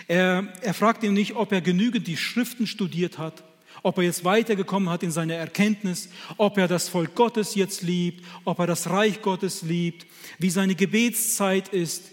Er, 0.08 0.52
er 0.62 0.74
fragt 0.74 1.02
ihn 1.02 1.14
nicht, 1.14 1.36
ob 1.36 1.52
er 1.52 1.60
genügend 1.60 2.06
die 2.06 2.16
Schriften 2.16 2.66
studiert 2.66 3.18
hat, 3.18 3.44
ob 3.82 3.98
er 3.98 4.04
jetzt 4.04 4.24
weitergekommen 4.24 4.90
hat 4.90 5.02
in 5.02 5.10
seiner 5.10 5.34
Erkenntnis, 5.34 6.10
ob 6.36 6.58
er 6.58 6.68
das 6.68 6.88
Volk 6.88 7.14
Gottes 7.14 7.54
jetzt 7.54 7.82
liebt, 7.82 8.24
ob 8.44 8.58
er 8.58 8.66
das 8.66 8.90
Reich 8.90 9.22
Gottes 9.22 9.62
liebt, 9.62 10.06
wie 10.38 10.50
seine 10.50 10.74
Gebetszeit 10.74 11.68
ist, 11.68 12.10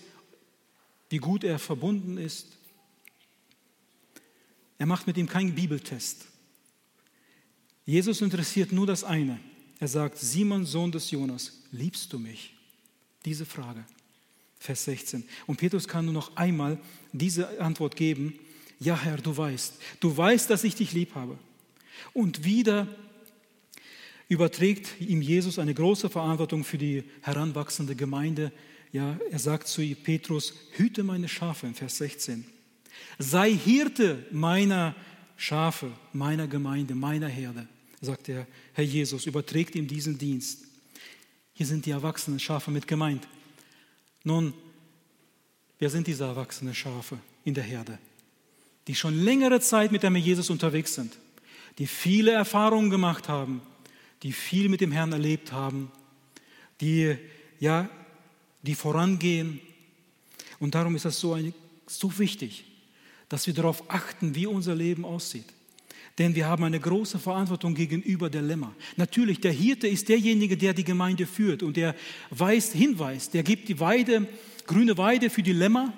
wie 1.09 1.17
gut 1.17 1.43
er 1.43 1.59
verbunden 1.59 2.17
ist. 2.17 2.57
Er 4.77 4.85
macht 4.85 5.07
mit 5.07 5.17
ihm 5.17 5.27
keinen 5.27 5.55
Bibeltest. 5.55 6.25
Jesus 7.85 8.21
interessiert 8.21 8.71
nur 8.71 8.85
das 8.85 9.03
eine, 9.03 9.39
er 9.79 9.87
sagt, 9.87 10.17
Simon, 10.17 10.65
Sohn 10.65 10.91
des 10.91 11.11
Jonas, 11.11 11.61
liebst 11.71 12.11
du 12.11 12.19
mich? 12.19 12.53
Diese 13.25 13.45
Frage, 13.45 13.83
Vers 14.59 14.85
16. 14.85 15.23
Und 15.45 15.57
Petrus 15.57 15.87
kann 15.87 16.05
nur 16.05 16.13
noch 16.13 16.35
einmal 16.35 16.79
diese 17.11 17.59
Antwort 17.59 17.95
geben, 17.95 18.39
ja 18.79 18.99
Herr, 18.99 19.17
du 19.17 19.35
weißt, 19.35 19.79
du 19.99 20.15
weißt, 20.15 20.49
dass 20.49 20.63
ich 20.63 20.75
dich 20.75 20.93
lieb 20.93 21.15
habe. 21.15 21.37
Und 22.13 22.43
wieder 22.43 22.87
überträgt 24.29 24.99
ihm 25.01 25.21
Jesus 25.21 25.57
eine 25.57 25.73
große 25.73 26.09
Verantwortung 26.09 26.63
für 26.63 26.77
die 26.77 27.03
heranwachsende 27.21 27.95
Gemeinde. 27.95 28.51
Ja, 28.91 29.17
er 29.29 29.39
sagt 29.39 29.67
zu 29.67 29.81
Petrus, 29.95 30.53
hüte 30.71 31.03
meine 31.03 31.27
Schafe, 31.27 31.67
in 31.67 31.75
Vers 31.75 31.97
16. 31.97 32.45
Sei 33.19 33.51
Hirte 33.51 34.25
meiner 34.31 34.95
Schafe, 35.35 35.91
meiner 36.13 36.47
Gemeinde, 36.47 36.95
meiner 36.95 37.27
Herde. 37.27 37.67
Sagt 38.01 38.27
der 38.27 38.47
Herr 38.73 38.83
Jesus, 38.83 39.25
überträgt 39.25 39.75
ihm 39.75 39.87
diesen 39.87 40.17
Dienst. 40.17 40.65
Hier 41.53 41.65
sind 41.65 41.85
die 41.85 41.91
erwachsenen 41.91 42.39
Schafe 42.39 42.69
mit 42.69 42.87
gemeint. 42.87 43.27
Nun, 44.23 44.53
wer 45.79 45.89
sind 45.89 46.07
diese 46.07 46.25
erwachsenen 46.25 46.75
Schafe 46.75 47.17
in 47.43 47.53
der 47.53 47.63
Herde? 47.63 47.97
Die 48.87 48.95
schon 48.95 49.15
längere 49.15 49.59
Zeit 49.59 49.91
mit 49.91 50.03
dem 50.03 50.13
Herrn 50.13 50.25
Jesus 50.25 50.49
unterwegs 50.49 50.93
sind, 50.93 51.17
die 51.77 51.87
viele 51.87 52.31
Erfahrungen 52.31 52.89
gemacht 52.89 53.27
haben, 53.27 53.61
die 54.23 54.31
viel 54.31 54.69
mit 54.69 54.81
dem 54.81 54.91
Herrn 54.91 55.11
erlebt 55.11 55.51
haben, 55.51 55.91
die, 56.81 57.17
ja, 57.59 57.89
die 58.61 58.75
vorangehen. 58.75 59.59
Und 60.59 60.75
darum 60.75 60.95
ist 60.95 61.05
es 61.05 61.19
so, 61.19 61.33
ein, 61.33 61.53
so 61.87 62.17
wichtig, 62.19 62.65
dass 63.29 63.47
wir 63.47 63.53
darauf 63.53 63.89
achten, 63.89 64.35
wie 64.35 64.45
unser 64.45 64.75
Leben 64.75 65.05
aussieht. 65.05 65.53
Denn 66.17 66.33
wir 66.33 66.47
haben 66.47 66.63
eine 66.63 66.79
große 66.79 67.19
Verantwortung 67.19 67.75
gegenüber 67.75 68.29
der 68.29 68.41
Lämmer. 68.41 68.73
Natürlich, 68.95 69.39
der 69.39 69.51
Hirte 69.51 69.87
ist 69.87 70.09
derjenige, 70.09 70.57
der 70.57 70.73
die 70.73 70.83
Gemeinde 70.83 71.27
führt 71.27 71.61
und 71.61 71.77
der 71.77 71.95
weist, 72.31 72.73
hinweist, 72.73 73.33
der 73.33 73.43
gibt 73.43 73.69
die 73.69 73.79
Weide, 73.79 74.27
grüne 74.65 74.97
Weide 74.97 75.29
für 75.29 75.43
die 75.43 75.53
Lämmer, 75.53 75.93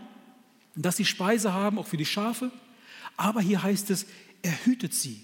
dass 0.75 0.97
sie 0.97 1.05
Speise 1.05 1.53
haben, 1.53 1.79
auch 1.79 1.87
für 1.87 1.97
die 1.97 2.05
Schafe. 2.05 2.51
Aber 3.15 3.41
hier 3.41 3.63
heißt 3.63 3.89
es, 3.91 4.05
er 4.41 4.65
hütet 4.65 4.93
sie, 4.93 5.21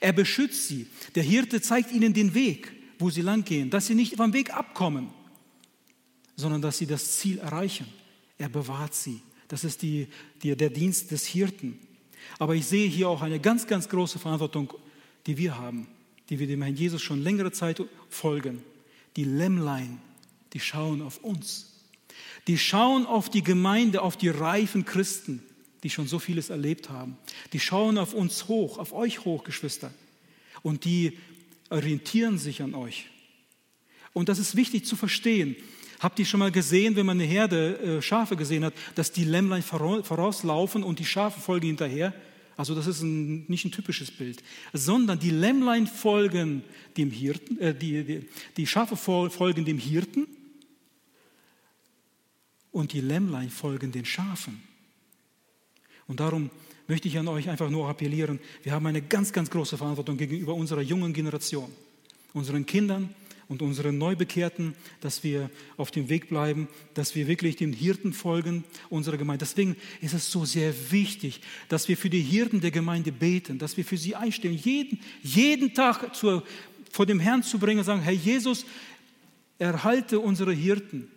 er 0.00 0.12
beschützt 0.12 0.68
sie. 0.68 0.86
Der 1.14 1.22
Hirte 1.22 1.60
zeigt 1.60 1.92
ihnen 1.92 2.14
den 2.14 2.34
Weg, 2.34 2.72
wo 2.98 3.10
sie 3.10 3.22
langgehen, 3.22 3.70
dass 3.70 3.86
sie 3.86 3.94
nicht 3.94 4.16
vom 4.16 4.32
Weg 4.32 4.54
abkommen, 4.54 5.08
sondern 6.36 6.62
dass 6.62 6.78
sie 6.78 6.86
das 6.86 7.18
Ziel 7.18 7.38
erreichen. 7.38 7.86
Er 8.38 8.48
bewahrt 8.48 8.94
sie. 8.94 9.20
Das 9.48 9.64
ist 9.64 9.82
die, 9.82 10.08
die, 10.42 10.56
der 10.56 10.70
Dienst 10.70 11.10
des 11.10 11.26
Hirten. 11.26 11.78
Aber 12.38 12.54
ich 12.54 12.66
sehe 12.66 12.88
hier 12.88 13.08
auch 13.08 13.22
eine 13.22 13.40
ganz, 13.40 13.66
ganz 13.66 13.88
große 13.88 14.18
Verantwortung, 14.18 14.72
die 15.26 15.36
wir 15.36 15.58
haben, 15.58 15.86
die 16.28 16.38
wir 16.38 16.46
dem 16.46 16.62
Herrn 16.62 16.76
Jesus 16.76 17.02
schon 17.02 17.22
längere 17.22 17.52
Zeit 17.52 17.82
folgen. 18.08 18.62
Die 19.16 19.24
Lämmlein, 19.24 20.00
die 20.52 20.60
schauen 20.60 21.02
auf 21.02 21.18
uns. 21.18 21.66
Die 22.46 22.58
schauen 22.58 23.06
auf 23.06 23.28
die 23.28 23.42
Gemeinde, 23.42 24.02
auf 24.02 24.16
die 24.16 24.28
reifen 24.28 24.84
Christen, 24.84 25.42
die 25.82 25.90
schon 25.90 26.06
so 26.06 26.18
vieles 26.18 26.50
erlebt 26.50 26.88
haben. 26.88 27.16
Die 27.52 27.60
schauen 27.60 27.98
auf 27.98 28.14
uns 28.14 28.48
hoch, 28.48 28.78
auf 28.78 28.92
euch 28.92 29.24
hoch, 29.24 29.44
Geschwister. 29.44 29.92
Und 30.62 30.84
die 30.84 31.18
orientieren 31.70 32.38
sich 32.38 32.62
an 32.62 32.74
euch. 32.74 33.06
Und 34.12 34.28
das 34.28 34.38
ist 34.38 34.56
wichtig 34.56 34.84
zu 34.84 34.96
verstehen. 34.96 35.56
Habt 36.00 36.18
ihr 36.18 36.24
schon 36.24 36.40
mal 36.40 36.50
gesehen, 36.50 36.96
wenn 36.96 37.04
man 37.04 37.20
eine 37.20 37.28
Herde 37.28 37.78
äh, 37.78 38.02
Schafe 38.02 38.34
gesehen 38.34 38.64
hat, 38.64 38.72
dass 38.94 39.12
die 39.12 39.24
Lämmlein 39.24 39.62
vorauslaufen 39.62 40.82
und 40.82 40.98
die 40.98 41.04
Schafe 41.04 41.38
folgen 41.40 41.66
hinterher? 41.66 42.14
Also 42.56 42.74
das 42.74 42.86
ist 42.86 43.02
ein, 43.02 43.44
nicht 43.48 43.66
ein 43.66 43.70
typisches 43.70 44.10
Bild, 44.10 44.42
sondern 44.72 45.18
die 45.18 45.30
Lämmlein 45.30 45.86
folgen 45.86 46.62
dem 46.96 47.10
Hirten, 47.10 47.58
äh, 47.58 47.74
die, 47.74 48.02
die, 48.02 48.26
die 48.56 48.66
Schafe 48.66 48.96
folgen 48.96 49.66
dem 49.66 49.78
Hirten 49.78 50.26
und 52.72 52.94
die 52.94 53.02
Lämmlein 53.02 53.50
folgen 53.50 53.92
den 53.92 54.06
Schafen. 54.06 54.62
Und 56.06 56.20
darum 56.20 56.48
möchte 56.88 57.08
ich 57.08 57.18
an 57.18 57.28
euch 57.28 57.50
einfach 57.50 57.68
nur 57.68 57.88
appellieren, 57.88 58.40
wir 58.62 58.72
haben 58.72 58.86
eine 58.86 59.02
ganz, 59.02 59.32
ganz 59.32 59.50
große 59.50 59.76
Verantwortung 59.76 60.16
gegenüber 60.16 60.54
unserer 60.54 60.80
jungen 60.80 61.12
Generation, 61.12 61.70
unseren 62.32 62.64
Kindern 62.64 63.14
und 63.50 63.60
unseren 63.60 63.98
Neubekehrten, 63.98 64.74
dass 65.00 65.22
wir 65.22 65.50
auf 65.76 65.90
dem 65.90 66.08
Weg 66.08 66.30
bleiben, 66.30 66.68
dass 66.94 67.14
wir 67.14 67.26
wirklich 67.26 67.56
den 67.56 67.74
Hirten 67.74 68.14
folgen 68.14 68.64
unserer 68.88 69.18
Gemeinde. 69.18 69.44
Deswegen 69.44 69.76
ist 70.00 70.14
es 70.14 70.30
so 70.30 70.46
sehr 70.46 70.72
wichtig, 70.90 71.42
dass 71.68 71.88
wir 71.88 71.98
für 71.98 72.08
die 72.08 72.22
Hirten 72.22 72.62
der 72.62 72.70
Gemeinde 72.70 73.12
beten, 73.12 73.58
dass 73.58 73.76
wir 73.76 73.84
für 73.84 73.98
sie 73.98 74.16
einstellen, 74.16 74.54
jeden, 74.54 75.00
jeden 75.22 75.74
Tag 75.74 76.14
zur, 76.16 76.42
vor 76.90 77.04
dem 77.04 77.20
Herrn 77.20 77.42
zu 77.42 77.58
bringen 77.58 77.80
und 77.80 77.84
sagen, 77.84 78.00
Herr 78.00 78.12
Jesus, 78.12 78.64
erhalte 79.58 80.20
unsere 80.20 80.54
Hirten, 80.54 81.08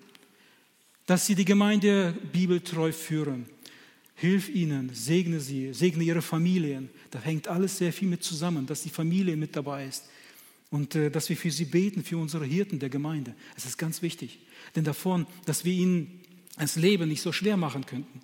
dass 1.06 1.26
sie 1.26 1.36
die 1.36 1.46
Gemeinde 1.46 2.14
bibeltreu 2.34 2.92
führen 2.92 3.46
Hilf 4.16 4.50
ihnen, 4.50 4.92
segne 4.94 5.40
sie, 5.40 5.74
segne 5.74 6.04
ihre 6.04 6.22
Familien. 6.22 6.90
Da 7.12 7.20
hängt 7.20 7.48
alles 7.48 7.78
sehr 7.78 7.92
viel 7.92 8.08
mit 8.08 8.24
zusammen, 8.24 8.66
dass 8.66 8.84
die 8.84 8.90
Familie 8.90 9.36
mit 9.36 9.56
dabei 9.56 9.88
ist. 9.88 10.06
Und 10.74 10.96
äh, 10.96 11.12
dass 11.12 11.30
wir 11.30 11.38
für 11.38 11.52
sie 11.52 11.66
beten, 11.66 12.04
für 12.04 12.18
unsere 12.18 12.46
Hirten 12.46 12.80
der 12.80 12.90
Gemeinde. 12.90 13.36
Es 13.56 13.66
ist 13.66 13.78
ganz 13.78 14.02
wichtig. 14.02 14.40
Denn 14.76 14.84
davon, 14.84 15.28
dass 15.46 15.66
wir 15.66 15.72
ihnen 15.72 16.20
das 16.58 16.76
Leben 16.78 17.08
nicht 17.08 17.22
so 17.22 17.32
schwer 17.32 17.58
machen 17.58 17.86
könnten. 17.86 18.22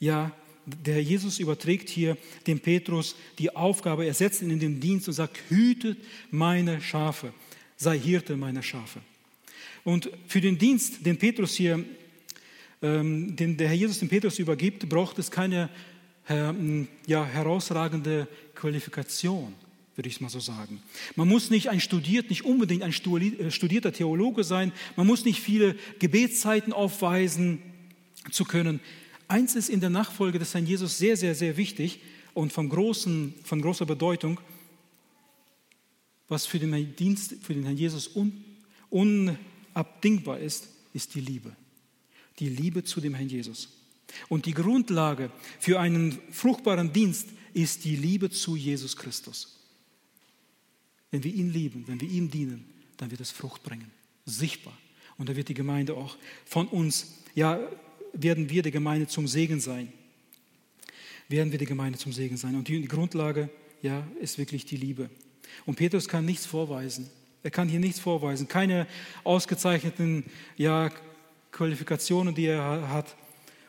Ja, 0.00 0.32
der 0.66 1.00
Jesus 1.00 1.38
überträgt 1.38 1.88
hier 1.88 2.18
dem 2.48 2.58
Petrus 2.58 3.14
die 3.38 3.54
Aufgabe, 3.54 4.04
er 4.04 4.14
setzt 4.14 4.42
ihn 4.42 4.50
in 4.50 4.58
den 4.58 4.80
Dienst 4.80 5.06
und 5.06 5.14
sagt, 5.14 5.38
hütet 5.48 5.98
meine 6.32 6.80
Schafe, 6.80 7.32
sei 7.76 7.96
Hirte 7.96 8.36
meiner 8.36 8.64
Schafe. 8.64 9.00
Und 9.84 10.10
für 10.26 10.40
den 10.40 10.58
Dienst, 10.58 11.06
den 11.06 11.18
Petrus 11.18 11.54
hier 11.54 11.84
ähm, 12.82 13.36
den 13.36 13.56
der 13.56 13.68
Herr 13.68 13.76
Jesus 13.76 14.00
dem 14.00 14.08
Petrus 14.08 14.40
übergibt, 14.40 14.88
braucht 14.88 15.18
es 15.18 15.30
keine 15.30 15.70
ähm, 16.28 16.88
ja, 17.06 17.24
herausragende 17.24 18.26
Qualifikation, 18.54 19.54
würde 19.96 20.08
ich 20.08 20.20
mal 20.20 20.28
so 20.28 20.40
sagen. 20.40 20.82
Man 21.14 21.28
muss 21.28 21.50
nicht 21.50 21.70
ein 21.70 21.80
studiert, 21.80 22.30
nicht 22.30 22.44
unbedingt 22.44 22.82
ein 22.82 22.90
äh, 22.90 23.50
studierter 23.50 23.92
Theologe 23.92 24.44
sein. 24.44 24.72
Man 24.94 25.06
muss 25.06 25.24
nicht 25.24 25.40
viele 25.40 25.76
Gebetszeiten 25.98 26.72
aufweisen 26.72 27.62
zu 28.30 28.44
können. 28.44 28.80
Eins 29.28 29.56
ist 29.56 29.68
in 29.68 29.80
der 29.80 29.90
Nachfolge 29.90 30.38
des 30.38 30.54
Herrn 30.54 30.66
Jesus 30.66 30.98
sehr, 30.98 31.16
sehr, 31.16 31.34
sehr 31.34 31.56
wichtig 31.56 32.00
und 32.34 32.52
von, 32.52 32.68
großen, 32.68 33.34
von 33.42 33.60
großer 33.60 33.86
Bedeutung, 33.86 34.38
was 36.28 36.46
für 36.46 36.58
den 36.58 36.94
Dienst, 36.96 37.34
für 37.42 37.54
den 37.54 37.64
Herrn 37.64 37.76
Jesus 37.76 38.14
un, 38.14 38.44
unabdingbar 38.90 40.38
ist, 40.38 40.68
ist 40.92 41.14
die 41.14 41.20
Liebe 41.20 41.56
die 42.38 42.48
Liebe 42.48 42.84
zu 42.84 43.00
dem 43.00 43.14
Herrn 43.14 43.28
Jesus. 43.28 43.68
Und 44.28 44.46
die 44.46 44.54
Grundlage 44.54 45.30
für 45.58 45.80
einen 45.80 46.18
fruchtbaren 46.30 46.92
Dienst 46.92 47.28
ist 47.54 47.84
die 47.84 47.96
Liebe 47.96 48.30
zu 48.30 48.56
Jesus 48.56 48.96
Christus. 48.96 49.55
Wenn 51.10 51.24
wir 51.24 51.32
ihn 51.32 51.52
lieben, 51.52 51.84
wenn 51.86 52.00
wir 52.00 52.08
ihm 52.08 52.30
dienen, 52.30 52.64
dann 52.96 53.10
wird 53.10 53.20
es 53.20 53.30
Frucht 53.30 53.62
bringen, 53.62 53.90
sichtbar. 54.24 54.76
Und 55.18 55.28
da 55.28 55.36
wird 55.36 55.48
die 55.48 55.54
Gemeinde 55.54 55.94
auch 55.94 56.16
von 56.44 56.68
uns, 56.68 57.22
ja, 57.34 57.58
werden 58.12 58.50
wir 58.50 58.62
der 58.62 58.72
Gemeinde 58.72 59.06
zum 59.06 59.28
Segen 59.28 59.60
sein. 59.60 59.92
Werden 61.28 61.52
wir 61.52 61.58
die 61.58 61.66
Gemeinde 61.66 61.98
zum 61.98 62.12
Segen 62.12 62.36
sein. 62.36 62.54
Und 62.54 62.68
die 62.68 62.86
Grundlage, 62.86 63.50
ja, 63.82 64.06
ist 64.20 64.38
wirklich 64.38 64.64
die 64.64 64.76
Liebe. 64.76 65.10
Und 65.64 65.76
Petrus 65.76 66.08
kann 66.08 66.24
nichts 66.24 66.46
vorweisen. 66.46 67.10
Er 67.42 67.50
kann 67.50 67.68
hier 67.68 67.80
nichts 67.80 68.00
vorweisen. 68.00 68.48
Keine 68.48 68.86
ausgezeichneten 69.24 70.24
ja, 70.56 70.90
Qualifikationen, 71.52 72.34
die 72.34 72.46
er 72.46 72.88
hat. 72.88 73.16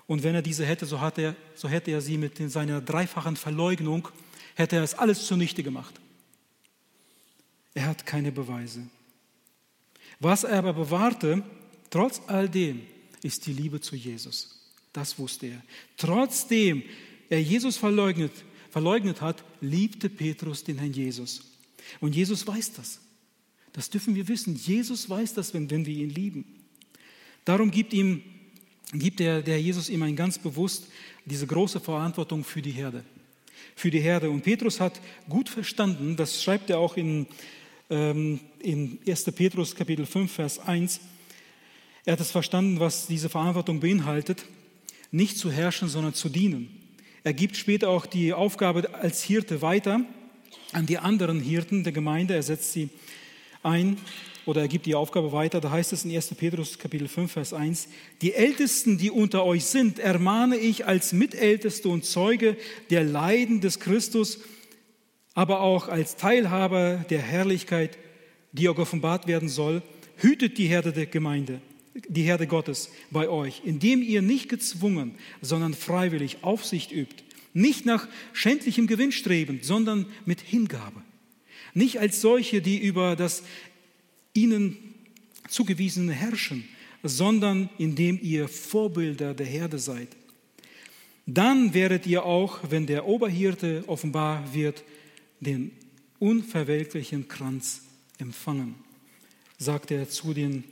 Und 0.08 0.24
wenn 0.24 0.36
er 0.36 0.42
diese 0.42 0.66
hätte, 0.66 0.86
so, 0.86 1.02
hat 1.02 1.18
er, 1.18 1.36
so 1.56 1.68
hätte 1.68 1.92
er 1.92 2.02
sie 2.02 2.18
mit 2.18 2.38
seiner 2.50 2.82
dreifachen 2.82 3.36
Verleugnung, 3.36 4.08
hätte 4.56 4.78
er 4.78 4.84
es 4.84 4.94
alles 4.94 5.26
zunichte 5.26 5.64
gemacht. 5.64 6.00
Er 7.78 7.86
hat 7.86 8.08
keine 8.08 8.32
Beweise. 8.32 8.88
Was 10.20 10.44
er 10.44 10.58
aber 10.58 10.74
bewahrte, 10.74 11.44
trotz 11.92 12.20
all 12.26 12.50
dem, 12.50 12.82
ist 13.22 13.46
die 13.46 13.54
Liebe 13.54 13.80
zu 13.80 13.96
Jesus. 13.96 14.68
Das 14.92 15.20
wusste 15.20 15.46
er. 15.46 15.62
Trotzdem 15.96 16.82
er 17.30 17.40
Jesus 17.40 17.78
verleugnet, 17.78 18.32
verleugnet 18.72 19.22
hat, 19.22 19.44
liebte 19.62 20.10
Petrus 20.10 20.64
den 20.64 20.80
Herrn 20.80 20.92
Jesus. 20.92 21.44
Und 22.00 22.16
Jesus 22.16 22.48
weiß 22.48 22.74
das. 22.74 23.00
Das 23.74 23.92
dürfen 23.92 24.16
wir 24.16 24.28
wissen. 24.28 24.56
Jesus 24.56 25.08
weiß 25.08 25.36
das, 25.36 25.54
wenn, 25.54 25.70
wenn 25.70 25.86
wir 25.86 25.94
ihn 25.94 26.10
lieben. 26.10 26.46
Darum 27.46 27.70
gibt, 27.70 27.94
ihm, 27.94 28.24
gibt 28.92 29.20
der, 29.20 29.44
der 29.44 29.62
Jesus 29.62 29.90
ihm 29.90 30.02
ein 30.02 30.16
ganz 30.16 30.40
bewusst 30.40 30.88
diese 31.26 31.46
große 31.46 31.80
Verantwortung 31.80 32.44
für 32.44 32.64
die 32.64 32.72
Herde. 32.72 33.04
Für 33.76 33.92
die 33.92 34.00
Herde. 34.00 34.32
Und 34.32 34.42
Petrus 34.42 34.80
hat 34.80 35.00
gut 35.30 35.48
verstanden, 35.48 36.16
das 36.16 36.42
schreibt 36.42 36.72
er 36.72 36.80
auch 36.80 36.98
in, 36.98 37.28
in 37.90 39.00
1. 39.08 39.24
Petrus 39.36 39.76
Kapitel 39.76 40.06
5, 40.06 40.32
Vers 40.32 40.60
1. 40.60 41.00
Er 42.06 42.14
hat 42.14 42.20
es 42.20 42.32
verstanden, 42.32 42.80
was 42.80 43.08
diese 43.08 43.30
Verantwortung 43.30 43.80
beinhaltet, 43.80 44.46
nicht 45.12 45.38
zu 45.38 45.52
herrschen, 45.52 45.88
sondern 45.88 46.14
zu 46.14 46.30
dienen. 46.30 46.70
Er 47.24 47.34
gibt 47.34 47.56
später 47.58 47.90
auch 47.90 48.06
die 48.06 48.34
Aufgabe 48.34 48.94
als 48.94 49.24
Hirte 49.24 49.62
weiter 49.62 50.02
an 50.74 50.86
die 50.86 50.98
anderen 50.98 51.40
Hirten 51.40 51.84
der 51.84 51.94
Gemeinde. 51.94 52.34
Er 52.34 52.44
setzt 52.44 52.74
sie 52.74 52.90
ein 53.64 53.98
oder 54.46 54.62
er 54.62 54.68
gibt 54.68 54.86
die 54.86 54.96
Aufgabe 54.96 55.32
weiter, 55.34 55.60
da 55.60 55.72
heißt 55.72 55.92
es 55.92 56.06
in 56.06 56.16
1. 56.16 56.36
Petrus 56.36 56.80
Kapitel 56.80 57.08
5, 57.08 57.32
Vers 57.32 57.54
1, 57.54 57.90
die 58.22 58.34
Ältesten, 58.34 58.98
die 58.98 59.12
unter 59.12 59.44
euch 59.44 59.66
sind, 59.66 60.00
ermahne 60.00 60.56
ich 60.56 60.86
als 60.86 61.12
Mitälteste 61.12 61.90
und 61.90 62.06
Zeuge 62.06 62.56
der 62.90 63.04
Leiden 63.04 63.60
des 63.60 63.80
Christus, 63.80 64.40
aber 65.38 65.60
auch 65.60 65.88
als 65.88 66.16
Teilhaber 66.16 67.06
der 67.12 67.22
Herrlichkeit, 67.22 68.00
die 68.54 68.70
auch 68.70 68.80
offenbart 68.80 69.28
werden 69.28 69.50
soll, 69.50 69.84
hütet 70.16 70.58
die 70.58 70.66
Herde 70.66 70.92
der 70.92 71.06
Gemeinde, 71.06 71.62
die 72.10 72.24
Herde 72.24 72.48
Gottes 72.48 72.90
bei 73.12 73.30
euch, 73.30 73.62
indem 73.64 74.02
ihr 74.02 74.24
nicht 74.24 74.50
gezwungen, 74.50 75.14
sondern 75.40 75.76
freiwillig 75.76 76.38
Aufsicht 76.42 76.92
übt, 76.92 77.24
nicht 77.54 77.86
nach 77.86 78.08
schändlichem 78.34 78.88
Gewinn 78.88 79.12
strebend, 79.12 79.64
sondern 79.64 80.08
mit 80.26 80.42
Hingabe 80.42 81.04
Nicht 81.76 82.00
als 82.00 82.20
solche, 82.20 82.64
die 82.64 82.80
über 82.80 83.16
das 83.16 83.44
ihnen 84.34 84.76
zugewiesene 85.50 86.14
herrschen, 86.14 86.68
sondern 87.04 87.70
indem 87.78 88.20
ihr 88.24 88.48
Vorbilder 88.48 89.36
der 89.36 89.46
Herde 89.46 89.78
seid. 89.78 90.08
Dann 91.28 91.76
werdet 91.76 92.08
ihr 92.08 92.26
auch, 92.26 92.58
wenn 92.72 92.88
der 92.88 93.06
Oberhirte 93.06 93.84
offenbar 93.86 94.56
wird, 94.56 94.84
den 95.40 95.72
unverwelklichen 96.20 97.28
Kranz 97.28 97.82
empfangen, 98.18 98.76
sagt 99.58 99.92
er 99.92 100.10
zu 100.10 100.34
den 100.34 100.64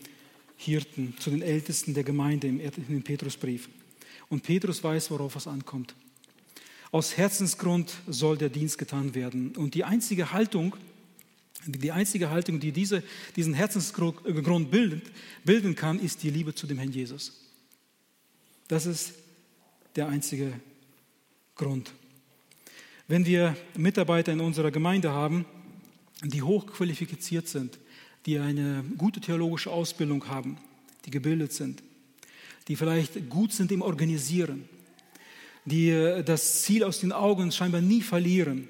Hirten, 0.57 1.16
zu 1.20 1.30
den 1.30 1.41
Ältesten 1.41 1.93
der 1.93 2.03
Gemeinde 2.03 2.47
im 2.47 3.03
Petrusbrief. 3.03 3.70
Und 4.30 4.43
Petrus 4.43 4.84
weiß, 4.84 5.11
worauf 5.11 5.36
es 5.36 5.47
ankommt. 5.47 5.95
Aus 6.91 7.18
Herzensgrund 7.18 7.93
soll 8.07 8.38
der 8.38 8.49
Dienst 8.49 8.78
getan 8.78 9.13
werden. 9.16 9.55
Und 9.55 9.76
die 9.76 9.84
einzige 9.84 10.32
Haltung, 10.32 10.76
die 11.66 11.91
einzige 11.91 12.30
Haltung, 12.30 12.59
die 12.59 12.72
diese, 12.72 13.03
diesen 13.36 13.53
Herzensgrund 13.53 14.72
bilden, 14.72 15.01
bilden 15.43 15.76
kann, 15.76 15.99
ist 15.99 16.24
die 16.24 16.30
Liebe 16.30 16.55
zu 16.55 16.68
dem 16.68 16.78
Herrn 16.78 16.91
Jesus. 16.91 17.34
Das 18.68 18.86
ist 18.86 19.13
der 19.95 20.07
einzige 20.07 20.53
Grund. 21.55 21.91
Wenn 23.07 23.27
wir 23.27 23.55
Mitarbeiter 23.77 24.31
in 24.31 24.39
unserer 24.39 24.71
Gemeinde 24.71 25.11
haben, 25.11 25.45
die 26.23 26.41
hochqualifiziert 26.41 27.47
sind, 27.47 27.77
die 28.25 28.39
eine 28.39 28.83
gute 28.97 29.21
theologische 29.21 29.69
Ausbildung 29.69 30.27
haben, 30.27 30.57
die 31.05 31.11
gebildet 31.11 31.53
sind, 31.53 31.83
die 32.67 32.75
vielleicht 32.75 33.29
gut 33.29 33.53
sind 33.53 33.71
im 33.71 33.83
Organisieren, 33.83 34.67
die 35.65 35.91
das 36.25 36.63
Ziel 36.63 36.83
aus 36.83 36.99
den 36.99 37.11
Augen 37.11 37.51
scheinbar 37.51 37.81
nie 37.81 38.01
verlieren 38.01 38.67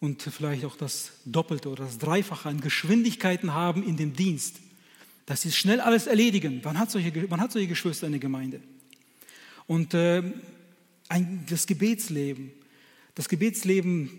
und 0.00 0.22
vielleicht 0.22 0.64
auch 0.64 0.76
das 0.76 1.12
Doppelte 1.26 1.68
oder 1.68 1.84
das 1.84 1.98
Dreifache 1.98 2.48
an 2.48 2.62
Geschwindigkeiten 2.62 3.52
haben 3.52 3.86
in 3.86 3.98
dem 3.98 4.14
Dienst, 4.14 4.60
dass 5.26 5.42
sie 5.42 5.52
schnell 5.52 5.80
alles 5.80 6.06
erledigen. 6.06 6.62
Man 6.64 6.78
hat 6.78 6.90
solche, 6.90 7.12
man 7.28 7.40
hat 7.42 7.52
solche 7.52 7.68
Geschwister 7.68 8.06
in 8.06 8.12
der 8.12 8.20
Gemeinde. 8.20 8.62
Und 9.66 9.92
äh, 9.92 10.22
ein, 11.14 11.44
das 11.48 11.66
Gebetsleben, 11.66 12.50
das 13.14 13.28
Gebetsleben 13.28 14.10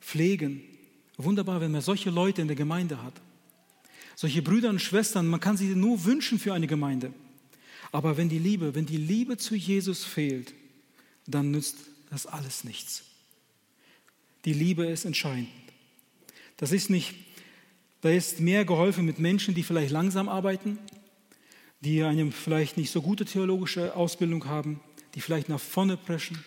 pflegen. 0.00 0.62
Wunderbar, 1.16 1.60
wenn 1.60 1.72
man 1.72 1.80
solche 1.80 2.10
Leute 2.10 2.42
in 2.42 2.48
der 2.48 2.56
Gemeinde 2.56 3.02
hat. 3.02 3.14
Solche 4.14 4.42
Brüder 4.42 4.68
und 4.68 4.80
Schwestern, 4.80 5.26
man 5.26 5.40
kann 5.40 5.56
sie 5.56 5.74
nur 5.74 6.04
wünschen 6.04 6.38
für 6.38 6.52
eine 6.52 6.66
Gemeinde. 6.66 7.12
Aber 7.92 8.16
wenn 8.16 8.28
die 8.28 8.38
Liebe, 8.38 8.74
wenn 8.74 8.84
die 8.84 8.98
Liebe 8.98 9.38
zu 9.38 9.54
Jesus 9.54 10.04
fehlt, 10.04 10.52
dann 11.26 11.50
nützt 11.50 11.76
das 12.10 12.26
alles 12.26 12.62
nichts. 12.62 13.04
Die 14.44 14.52
Liebe 14.52 14.84
ist 14.84 15.06
entscheidend. 15.06 15.48
Das 16.58 16.72
ist 16.72 16.90
nicht, 16.90 17.14
da 18.02 18.10
ist 18.10 18.40
mehr 18.40 18.64
geholfen 18.64 19.06
mit 19.06 19.18
Menschen, 19.18 19.54
die 19.54 19.62
vielleicht 19.62 19.92
langsam 19.92 20.28
arbeiten, 20.28 20.78
die 21.80 22.02
eine 22.02 22.30
vielleicht 22.32 22.76
nicht 22.76 22.90
so 22.90 23.00
gute 23.00 23.24
theologische 23.24 23.96
Ausbildung 23.96 24.46
haben, 24.46 24.80
die 25.14 25.20
vielleicht 25.20 25.48
nach 25.48 25.60
vorne 25.60 25.96
preschen, 25.96 26.44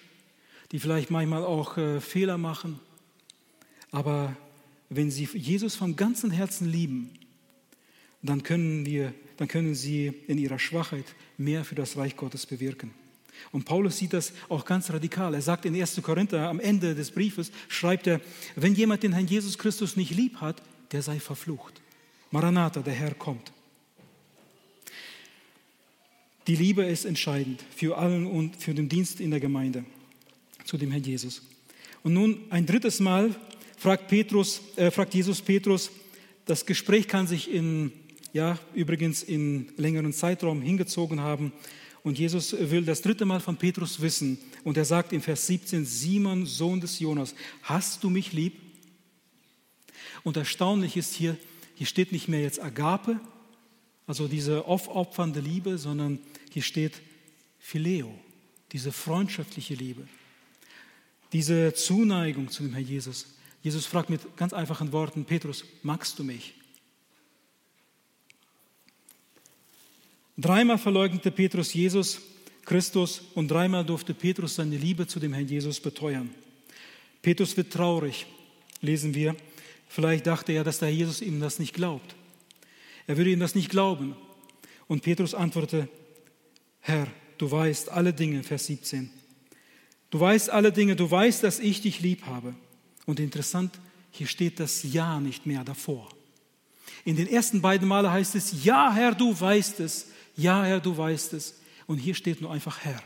die 0.72 0.80
vielleicht 0.80 1.12
manchmal 1.12 1.44
auch 1.44 1.78
äh, 1.78 2.00
Fehler 2.00 2.38
machen. 2.38 2.80
Aber 3.92 4.36
wenn 4.90 5.12
sie 5.12 5.28
Jesus 5.34 5.76
von 5.76 5.96
ganzem 5.96 6.32
Herzen 6.32 6.68
lieben, 6.70 7.12
dann 8.22 8.44
können, 8.44 8.86
wir, 8.86 9.14
dann 9.38 9.48
können 9.48 9.76
sie 9.76 10.14
in 10.28 10.38
ihrer 10.38 10.60
Schwachheit 10.60 11.06
mehr 11.38 11.66
für 11.66 11.76
das 11.76 11.98
Reich 11.98 12.16
Gottes 12.16 12.46
bewirken. 12.46 12.94
Und 13.52 13.66
Paulus 13.66 13.98
sieht 13.98 14.14
das 14.14 14.34
auch 14.50 14.66
ganz 14.66 14.92
radikal. 14.92 15.34
Er 15.34 15.42
sagt 15.42 15.66
in 15.66 15.76
1. 15.76 16.02
Korinther 16.04 16.48
am 16.48 16.60
Ende 16.60 16.94
des 16.94 17.12
Briefes, 17.12 17.52
schreibt 17.68 18.08
er, 18.08 18.22
wenn 18.56 18.76
jemand 18.76 19.04
den 19.04 19.14
Herrn 19.14 19.28
Jesus 19.28 19.58
Christus 19.58 19.96
nicht 19.98 20.12
lieb 20.12 20.38
hat, 20.38 20.62
der 20.92 21.02
sei 21.02 21.20
verflucht. 21.20 21.82
Maranatha, 22.30 22.82
der 22.82 22.94
Herr 22.94 23.16
kommt. 23.16 23.52
Die 26.52 26.58
Liebe 26.58 26.84
ist 26.84 27.06
entscheidend 27.06 27.64
für 27.74 27.98
allen 27.98 28.28
und 28.28 28.58
für 28.58 28.74
den 28.74 28.90
Dienst 28.90 29.22
in 29.22 29.32
der 29.32 29.40
Gemeinde 29.40 29.86
zu 30.66 30.78
dem 30.78 30.92
Herrn 30.92 31.02
Jesus. 31.02 31.44
Und 32.04 32.12
nun 32.12 32.42
ein 32.50 32.66
drittes 32.66 33.00
Mal 33.00 33.34
fragt, 33.78 34.10
Petrus, 34.10 34.60
äh, 34.76 34.92
fragt 34.92 35.14
Jesus 35.14 35.42
Petrus, 35.42 35.90
das 36.46 36.66
Gespräch 36.66 37.08
kann 37.08 37.26
sich 37.26 37.50
in, 37.50 37.94
ja, 38.34 38.60
übrigens 38.74 39.24
in 39.24 39.70
längeren 39.78 40.12
Zeitraum 40.12 40.62
hingezogen 40.62 41.22
haben. 41.22 41.54
Und 42.04 42.20
Jesus 42.20 42.52
will 42.60 42.84
das 42.84 43.02
dritte 43.02 43.24
Mal 43.24 43.40
von 43.40 43.56
Petrus 43.56 44.02
wissen. 44.02 44.38
Und 44.66 44.76
er 44.76 44.84
sagt 44.84 45.14
in 45.14 45.22
Vers 45.22 45.48
17, 45.48 45.86
Simon, 45.86 46.46
Sohn 46.46 46.82
des 46.82 47.00
Jonas, 47.00 47.34
hast 47.64 48.04
du 48.04 48.10
mich 48.10 48.34
lieb? 48.34 48.56
Und 50.24 50.36
erstaunlich 50.36 50.98
ist 50.98 51.14
hier, 51.14 51.38
hier 51.76 51.88
steht 51.88 52.12
nicht 52.12 52.28
mehr 52.28 52.42
jetzt 52.42 52.62
Agape, 52.62 53.22
also 54.08 54.28
diese 54.28 54.66
aufopfernde 54.66 55.40
Liebe, 55.40 55.78
sondern 55.78 56.20
hier 56.52 56.64
steht 56.64 57.02
Phileo, 57.60 58.14
diese 58.72 58.92
freundschaftliche 58.92 59.76
Liebe, 59.76 60.08
diese 61.34 61.74
Zuneigung 61.74 62.50
zu 62.50 62.64
dem 62.64 62.74
Herrn 62.74 62.88
Jesus. 62.88 63.28
Jesus 63.64 63.86
fragt 63.86 64.10
mit 64.10 64.36
ganz 64.38 64.54
einfachen 64.54 64.92
Worten, 64.92 65.26
Petrus, 65.26 65.64
magst 65.84 66.18
du 66.20 66.24
mich? 66.24 66.56
Dreimal 70.38 70.78
verleugnete 70.78 71.30
Petrus 71.30 71.74
Jesus 71.74 72.22
Christus 72.66 73.22
und 73.36 73.50
dreimal 73.50 73.84
durfte 73.84 74.14
Petrus 74.14 74.56
seine 74.56 74.78
Liebe 74.78 75.08
zu 75.08 75.20
dem 75.20 75.34
Herrn 75.34 75.48
Jesus 75.48 75.80
beteuern. 75.80 76.30
Petrus 77.22 77.56
wird 77.58 77.74
traurig, 77.74 78.26
lesen 78.82 79.14
wir. 79.14 79.36
Vielleicht 79.88 80.28
dachte 80.28 80.54
er, 80.54 80.64
dass 80.64 80.80
der 80.80 80.94
Jesus 80.94 81.22
ihm 81.22 81.40
das 81.40 81.60
nicht 81.60 81.74
glaubt. 81.74 82.16
Er 83.12 83.18
würde 83.18 83.32
ihm 83.32 83.42
das 83.42 83.56
nicht 83.56 83.70
glauben. 83.70 84.16
Und 84.88 85.04
Petrus 85.04 85.34
antwortete, 85.34 85.90
Herr, 86.80 87.08
du 87.38 87.52
weißt 87.52 87.90
alle 87.90 88.14
Dinge, 88.14 88.42
Vers 88.42 88.68
17. 88.68 89.10
Du 90.10 90.18
weißt 90.18 90.50
alle 90.50 90.72
Dinge, 90.72 90.96
du 90.96 91.12
weißt, 91.12 91.44
dass 91.44 91.60
ich 91.60 91.82
dich 91.82 92.00
lieb 92.00 92.26
habe. 92.26 92.56
Und 93.06 93.20
interessant, 93.20 93.78
hier 94.12 94.28
steht 94.28 94.62
das 94.62 94.84
Ja 94.84 95.20
nicht 95.20 95.46
mehr 95.46 95.66
davor. 95.66 96.08
In 97.04 97.18
den 97.18 97.28
ersten 97.28 97.62
beiden 97.62 97.86
Male 97.86 98.10
heißt 98.10 98.36
es, 98.36 98.64
ja 98.64 98.94
Herr, 98.94 99.14
du 99.14 99.38
weißt 99.38 99.82
es, 99.82 100.08
ja 100.38 100.64
Herr, 100.64 100.80
du 100.80 100.96
weißt 100.96 101.34
es. 101.34 101.60
Und 101.88 101.98
hier 101.98 102.16
steht 102.16 102.40
nur 102.40 102.54
einfach 102.54 102.80
Herr. 102.80 103.04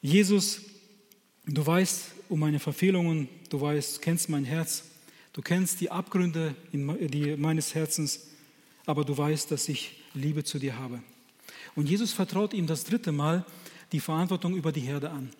Jesus, 0.00 0.62
du 1.46 1.64
weißt 1.64 2.06
um 2.28 2.40
meine 2.40 2.58
Verfehlungen, 2.58 3.28
du 3.50 3.60
weißt, 3.60 4.02
kennst 4.02 4.28
mein 4.28 4.44
Herz, 4.44 4.82
du 5.32 5.42
kennst 5.42 5.80
die 5.80 5.90
Abgründe 5.90 6.54
in 6.72 7.10
die, 7.10 7.36
meines 7.36 7.74
Herzens 7.74 8.32
aber 8.86 9.04
du 9.04 9.16
weißt, 9.16 9.50
dass 9.50 9.68
ich 9.68 9.96
Liebe 10.14 10.44
zu 10.44 10.58
dir 10.58 10.78
habe. 10.78 11.02
Und 11.74 11.88
Jesus 11.88 12.12
vertraut 12.12 12.52
ihm 12.52 12.66
das 12.66 12.84
dritte 12.84 13.12
Mal 13.12 13.44
die 13.92 14.00
Verantwortung 14.00 14.56
über 14.56 14.72
die 14.72 14.80
Herde 14.80 15.10
an, 15.10 15.30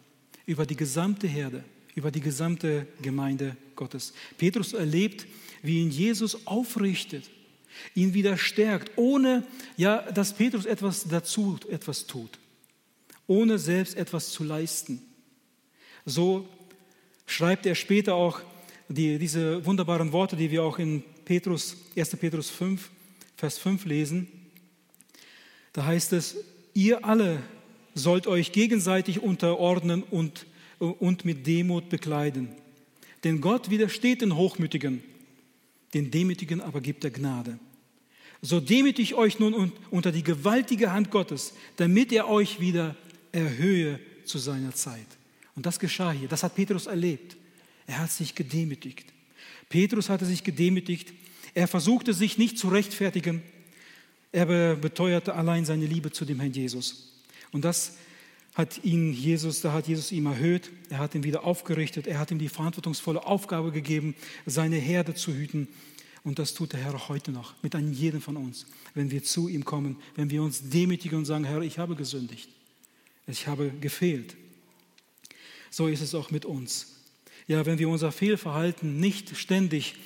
über 0.46 0.66
die 0.66 0.76
gesamte 0.76 1.26
Herde, 1.26 1.64
über 1.94 2.10
die 2.10 2.20
gesamte 2.20 2.86
Gemeinde 3.00 3.56
Gottes. 3.76 4.12
Petrus 4.38 4.72
erlebt, 4.72 5.26
wie 5.62 5.80
ihn 5.80 5.90
Jesus 5.90 6.46
aufrichtet, 6.46 7.28
ihn 7.94 8.14
wieder 8.14 8.36
stärkt, 8.36 8.92
ohne 8.96 9.46
ja, 9.76 10.10
dass 10.12 10.34
Petrus 10.34 10.66
etwas 10.66 11.08
dazu 11.08 11.58
etwas 11.68 12.06
tut, 12.06 12.38
ohne 13.26 13.58
selbst 13.58 13.96
etwas 13.96 14.30
zu 14.30 14.44
leisten. 14.44 15.02
So 16.04 16.48
schreibt 17.26 17.66
er 17.66 17.74
später 17.74 18.14
auch 18.14 18.40
die, 18.94 19.18
diese 19.18 19.64
wunderbaren 19.64 20.12
Worte, 20.12 20.36
die 20.36 20.50
wir 20.50 20.62
auch 20.62 20.78
in 20.78 21.02
Petrus, 21.24 21.76
1. 21.96 22.16
Petrus 22.16 22.50
5 22.50 22.90
Vers 23.36 23.58
5 23.58 23.86
lesen, 23.86 24.28
da 25.72 25.84
heißt 25.84 26.12
es, 26.12 26.36
ihr 26.74 27.04
alle 27.04 27.42
sollt 27.94 28.26
euch 28.26 28.52
gegenseitig 28.52 29.20
unterordnen 29.20 30.02
und, 30.02 30.46
und 30.78 31.24
mit 31.24 31.46
Demut 31.46 31.88
bekleiden. 31.88 32.50
Denn 33.24 33.40
Gott 33.40 33.70
widersteht 33.70 34.20
den 34.20 34.36
Hochmütigen, 34.36 35.02
den 35.94 36.10
Demütigen 36.10 36.60
aber 36.60 36.80
gibt 36.80 37.04
er 37.04 37.10
Gnade. 37.10 37.58
So 38.40 38.60
demütig 38.60 39.14
euch 39.14 39.38
nun 39.38 39.72
unter 39.90 40.10
die 40.10 40.24
gewaltige 40.24 40.92
Hand 40.92 41.10
Gottes, 41.10 41.54
damit 41.76 42.12
er 42.12 42.28
euch 42.28 42.60
wieder 42.60 42.96
erhöhe 43.30 44.00
zu 44.24 44.38
seiner 44.38 44.74
Zeit. 44.74 45.06
Und 45.54 45.66
das 45.66 45.78
geschah 45.78 46.12
hier, 46.12 46.28
das 46.28 46.42
hat 46.42 46.54
Petrus 46.54 46.86
erlebt. 46.86 47.36
Er 47.92 47.98
hat 47.98 48.10
sich 48.10 48.34
gedemütigt. 48.34 49.12
Petrus 49.68 50.08
hatte 50.08 50.26
sich 50.26 50.42
gedemütigt 50.44 51.12
er 51.54 51.68
versuchte 51.68 52.14
sich 52.14 52.38
nicht 52.38 52.58
zu 52.58 52.68
rechtfertigen. 52.68 53.42
Er 54.32 54.76
beteuerte 54.76 55.34
allein 55.34 55.64
seine 55.64 55.86
Liebe 55.86 56.10
zu 56.10 56.24
dem 56.24 56.40
Herrn 56.40 56.52
Jesus. 56.52 57.12
Und 57.50 57.64
das 57.64 57.98
hat 58.54 58.82
ihn 58.84 59.12
Jesus, 59.12 59.60
da 59.60 59.72
hat 59.72 59.88
Jesus 59.88 60.12
ihm 60.12 60.26
erhöht, 60.26 60.70
er 60.88 60.98
hat 60.98 61.14
ihn 61.14 61.24
wieder 61.24 61.44
aufgerichtet, 61.44 62.06
er 62.06 62.18
hat 62.18 62.30
ihm 62.30 62.38
die 62.38 62.48
verantwortungsvolle 62.48 63.26
Aufgabe 63.26 63.72
gegeben, 63.72 64.14
seine 64.46 64.76
Herde 64.76 65.14
zu 65.14 65.32
hüten. 65.34 65.68
Und 66.24 66.38
das 66.38 66.54
tut 66.54 66.72
der 66.72 66.80
Herr 66.80 66.94
auch 66.94 67.08
heute 67.08 67.32
noch 67.32 67.54
mit 67.62 67.74
einem 67.74 67.92
jeden 67.92 68.20
von 68.20 68.36
uns, 68.36 68.66
wenn 68.94 69.10
wir 69.10 69.22
zu 69.22 69.48
ihm 69.48 69.64
kommen, 69.64 69.96
wenn 70.14 70.30
wir 70.30 70.42
uns 70.42 70.70
demütigen 70.70 71.18
und 71.18 71.24
sagen, 71.24 71.44
Herr, 71.44 71.60
ich 71.62 71.78
habe 71.78 71.96
gesündigt, 71.96 72.48
ich 73.26 73.46
habe 73.46 73.70
gefehlt. 73.80 74.36
So 75.70 75.88
ist 75.88 76.00
es 76.00 76.14
auch 76.14 76.30
mit 76.30 76.44
uns. 76.44 76.91
Ja, 77.52 77.66
wenn 77.66 77.78
wir 77.78 77.90
unser 77.90 78.12
Fehlverhalten 78.12 78.98
nicht 78.98 79.36
ständig 79.36 79.96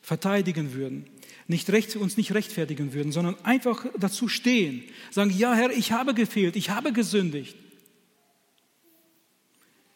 verteidigen 0.00 0.74
würden, 0.74 1.06
nicht 1.48 1.68
recht, 1.70 1.96
uns 1.96 2.16
nicht 2.16 2.32
rechtfertigen 2.32 2.92
würden, 2.92 3.10
sondern 3.10 3.34
einfach 3.44 3.84
dazu 3.98 4.28
stehen, 4.28 4.84
sagen, 5.10 5.36
ja 5.36 5.54
Herr, 5.54 5.72
ich 5.72 5.90
habe 5.90 6.14
gefehlt, 6.14 6.54
ich 6.54 6.70
habe 6.70 6.92
gesündigt. 6.92 7.56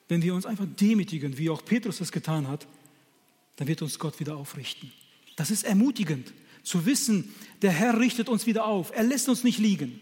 Wenn 0.09 0.22
wir 0.22 0.34
uns 0.34 0.44
einfach 0.44 0.66
demütigen, 0.66 1.38
wie 1.38 1.51
auch 1.51 1.64
Petrus 1.64 2.01
es 2.01 2.11
getan 2.11 2.49
hat, 2.49 2.66
dann 3.55 3.68
wird 3.68 3.80
uns 3.80 4.01
Gott 4.01 4.18
wieder 4.18 4.36
aufrichten. 4.36 4.90
Das 5.36 5.53
ist 5.53 5.62
ermutigend, 5.62 6.32
zu 6.64 6.84
wissen, 6.84 7.32
der 7.62 7.70
Herr 7.70 8.01
richtet 8.01 8.28
uns 8.28 8.44
wieder 8.44 8.64
auf, 8.64 8.90
er 8.92 9.05
lässt 9.05 9.28
uns 9.28 9.44
nicht 9.44 9.61
liegen. 9.61 10.01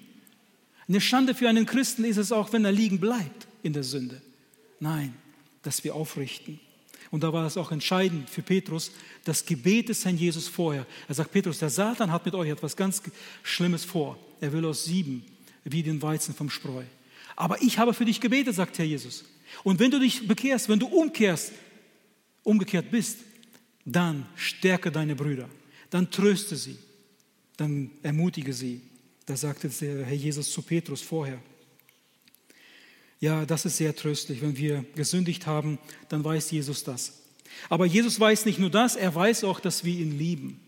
Eine 0.88 1.02
Schande 1.02 1.34
für 1.34 1.46
einen 1.46 1.66
Christen 1.66 2.04
ist 2.04 2.16
es 2.16 2.32
auch, 2.32 2.54
wenn 2.54 2.64
er 2.64 2.72
liegen 2.72 3.00
bleibt 3.00 3.48
in 3.62 3.74
der 3.74 3.84
Sünde. 3.84 4.22
Nein, 4.80 5.12
dass 5.60 5.84
wir 5.84 5.94
aufrichten. 5.94 6.58
Und 7.10 7.22
da 7.22 7.32
war 7.32 7.46
es 7.46 7.56
auch 7.56 7.72
entscheidend 7.72 8.28
für 8.28 8.42
Petrus, 8.42 8.90
das 9.24 9.44
Gebet 9.44 9.88
des 9.88 10.04
Herrn 10.04 10.16
Jesus 10.16 10.48
vorher. 10.48 10.86
Er 11.08 11.14
sagt, 11.14 11.32
Petrus, 11.32 11.58
der 11.58 11.70
Satan 11.70 12.10
hat 12.10 12.24
mit 12.24 12.34
euch 12.34 12.50
etwas 12.50 12.76
ganz 12.76 13.02
Schlimmes 13.42 13.84
vor. 13.84 14.18
Er 14.40 14.52
will 14.52 14.64
euch 14.64 14.78
sieben, 14.78 15.24
wie 15.64 15.82
den 15.82 16.02
Weizen 16.02 16.34
vom 16.34 16.50
Spreu. 16.50 16.84
Aber 17.36 17.60
ich 17.62 17.78
habe 17.78 17.94
für 17.94 18.04
dich 18.04 18.20
gebetet, 18.20 18.54
sagt 18.54 18.78
Herr 18.78 18.84
Jesus. 18.84 19.24
Und 19.62 19.78
wenn 19.78 19.90
du 19.90 20.00
dich 20.00 20.26
bekehrst, 20.26 20.68
wenn 20.68 20.78
du 20.78 20.86
umkehrst, 20.86 21.52
umgekehrt 22.42 22.90
bist, 22.90 23.18
dann 23.84 24.26
stärke 24.34 24.90
deine 24.90 25.14
Brüder, 25.14 25.48
dann 25.90 26.10
tröste 26.10 26.56
sie, 26.56 26.78
dann 27.56 27.90
ermutige 28.02 28.52
sie. 28.52 28.80
Da 29.26 29.36
sagte 29.36 29.68
der 29.68 30.04
Herr 30.04 30.16
Jesus 30.16 30.50
zu 30.50 30.62
Petrus 30.62 31.02
vorher. 31.02 31.40
Ja, 33.20 33.46
das 33.46 33.64
ist 33.64 33.78
sehr 33.78 33.96
tröstlich. 33.96 34.42
Wenn 34.42 34.56
wir 34.56 34.84
gesündigt 34.94 35.46
haben, 35.46 35.78
dann 36.08 36.22
weiß 36.22 36.50
Jesus 36.50 36.84
das. 36.84 37.22
Aber 37.68 37.86
Jesus 37.86 38.20
weiß 38.20 38.44
nicht 38.44 38.58
nur 38.58 38.70
das, 38.70 38.96
er 38.96 39.14
weiß 39.14 39.44
auch, 39.44 39.60
dass 39.60 39.84
wir 39.84 39.98
ihn 39.98 40.18
lieben. 40.18 40.60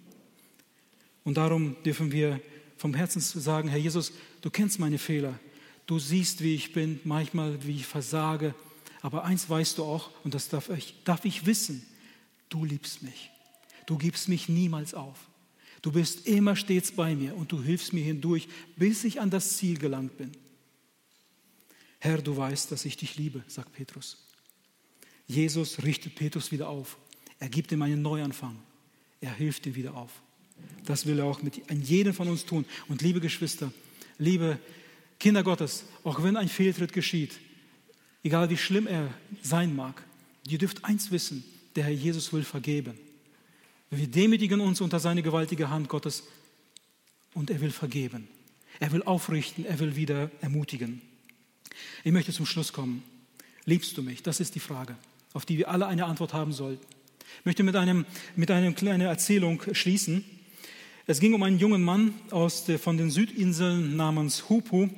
Und 1.25 1.37
darum 1.37 1.77
dürfen 1.85 2.11
wir 2.11 2.41
vom 2.79 2.95
Herzen 2.95 3.21
sagen, 3.21 3.69
Herr 3.69 3.79
Jesus, 3.79 4.13
du 4.41 4.51
kennst 4.51 4.79
meine 4.79 4.99
Fehler. 4.99 5.39
Du 5.87 5.99
siehst, 5.99 6.43
wie 6.43 6.55
ich 6.55 6.73
bin, 6.73 7.01
manchmal, 7.05 7.65
wie 7.67 7.77
ich 7.77 7.87
versage. 7.87 8.55
Aber 9.03 9.25
eins 9.25 9.49
weißt 9.49 9.79
du 9.79 9.85
auch, 9.85 10.11
und 10.25 10.35
das 10.35 10.49
darf 10.49 10.71
ich, 10.71 10.95
darf 11.05 11.25
ich 11.25 11.47
wissen, 11.47 11.87
du 12.49 12.65
liebst 12.65 13.03
mich. 13.03 13.31
Du 13.87 13.99
gibst 13.99 14.29
mich 14.29 14.49
niemals 14.49 14.95
auf. 14.95 15.19
Du 15.83 15.93
bist 15.93 16.27
immer 16.27 16.57
stets 16.57 16.93
bei 16.93 17.15
mir 17.15 17.37
und 17.37 17.53
du 17.53 17.63
hilfst 17.63 17.93
mir 17.93 18.03
hindurch, 18.03 18.49
bis 18.77 19.05
ich 19.05 19.21
an 19.21 19.31
das 19.31 19.57
Ziel 19.57 19.79
gelangt 19.79 20.17
bin. 20.17 20.33
Herr, 21.99 22.23
du 22.23 22.37
weißt, 22.37 22.71
dass 22.71 22.85
ich 22.85 22.97
dich 22.97 23.17
liebe, 23.17 23.43
sagt 23.49 23.73
Petrus. 23.73 24.19
Jesus 25.27 25.83
richtet 25.83 26.15
Petrus 26.15 26.53
wieder 26.53 26.69
auf. 26.69 26.97
Er 27.39 27.49
gibt 27.49 27.73
ihm 27.73 27.83
einen 27.83 28.03
Neuanfang. 28.03 28.57
Er 29.21 29.35
hilft 29.35 29.67
ihm 29.67 29.75
wieder 29.75 29.95
auf. 29.95 30.11
Das 30.85 31.07
will 31.07 31.19
er 31.19 31.27
auch 31.27 31.43
mit 31.43 31.71
an 31.71 31.83
jedem 31.83 32.15
von 32.15 32.29
uns 32.29 32.45
tun. 32.45 32.65
Und 32.89 33.03
liebe 33.03 33.21
Geschwister, 33.21 33.73
liebe 34.19 34.59
Kinder 35.19 35.43
Gottes, 35.43 35.85
auch 36.05 36.23
wenn 36.23 36.37
ein 36.37 36.49
Fehltritt 36.49 36.93
geschieht, 36.93 37.39
egal 38.23 38.49
wie 38.51 38.57
schlimm 38.57 38.87
er 38.87 39.13
sein 39.43 39.75
mag, 39.75 40.03
ihr 40.49 40.59
dürft 40.59 40.85
eins 40.85 41.11
wissen, 41.11 41.45
der 41.77 41.85
Herr 41.85 41.93
Jesus 41.93 42.33
will 42.33 42.45
vergeben. 42.45 42.95
Wir 43.91 44.07
demütigen 44.07 44.61
uns 44.61 44.81
unter 44.81 45.01
seine 45.01 45.23
gewaltige 45.23 45.71
Hand 45.71 45.89
Gottes 45.89 46.25
und 47.35 47.51
er 47.51 47.61
will 47.61 47.71
vergeben. 47.71 48.29
Er 48.81 48.93
will 48.93 49.03
aufrichten, 49.03 49.65
er 49.65 49.79
will 49.79 49.97
wieder 49.97 50.31
ermutigen. 50.41 51.03
Ich 52.05 52.13
möchte 52.13 52.33
zum 52.33 52.47
Schluss 52.47 52.73
kommen. 52.73 53.03
Liebst 53.65 53.97
du 53.97 54.03
mich? 54.03 54.23
Das 54.23 54.41
ist 54.41 54.55
die 54.55 54.61
Frage, 54.61 54.97
auf 55.33 55.45
die 55.45 55.59
wir 55.59 55.69
alle 55.69 55.87
eine 55.87 56.07
Antwort 56.07 56.33
haben 56.33 56.53
sollten. 56.53 56.85
Ich 57.41 57.45
möchte 57.45 57.63
mit, 57.63 57.77
einem, 57.77 58.07
mit 58.37 58.51
einer 58.51 58.73
kleinen 58.73 59.03
Erzählung 59.03 59.63
schließen. 59.73 60.25
Es 61.07 61.21
ging 61.21 61.35
um 61.35 61.43
einen 61.43 61.59
jungen 61.59 61.83
Mann 61.83 62.15
aus 62.31 62.65
der, 62.65 62.79
von 62.79 62.97
den 62.97 63.11
Südinseln 63.11 63.97
namens 63.97 64.49
Hupu. 64.49 64.89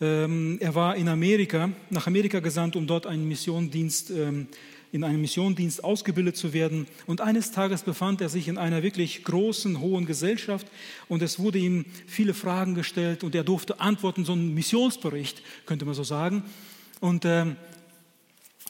Ähm, 0.00 0.58
er 0.60 0.74
war 0.74 0.96
in 0.96 1.08
Amerika, 1.08 1.70
nach 1.90 2.06
Amerika 2.06 2.40
gesandt, 2.40 2.76
um 2.76 2.86
dort 2.86 3.06
einen 3.06 3.26
Missiondienst 3.26 4.10
ähm, 4.10 4.48
in 4.92 5.04
einem 5.04 5.20
Missiondienst 5.20 5.84
ausgebildet 5.84 6.36
zu 6.36 6.52
werden. 6.52 6.86
Und 7.06 7.20
eines 7.20 7.50
Tages 7.50 7.82
befand 7.82 8.20
er 8.20 8.28
sich 8.28 8.48
in 8.48 8.58
einer 8.58 8.82
wirklich 8.82 9.24
großen, 9.24 9.80
hohen 9.80 10.06
Gesellschaft 10.06 10.66
und 11.08 11.22
es 11.22 11.38
wurde 11.38 11.58
ihm 11.58 11.84
viele 12.06 12.34
Fragen 12.34 12.74
gestellt 12.74 13.24
und 13.24 13.34
er 13.34 13.44
durfte 13.44 13.80
antworten, 13.80 14.24
so 14.24 14.32
ein 14.32 14.54
Missionsbericht, 14.54 15.42
könnte 15.66 15.84
man 15.84 15.94
so 15.94 16.04
sagen. 16.04 16.42
Und 17.00 17.24
äh, 17.24 17.46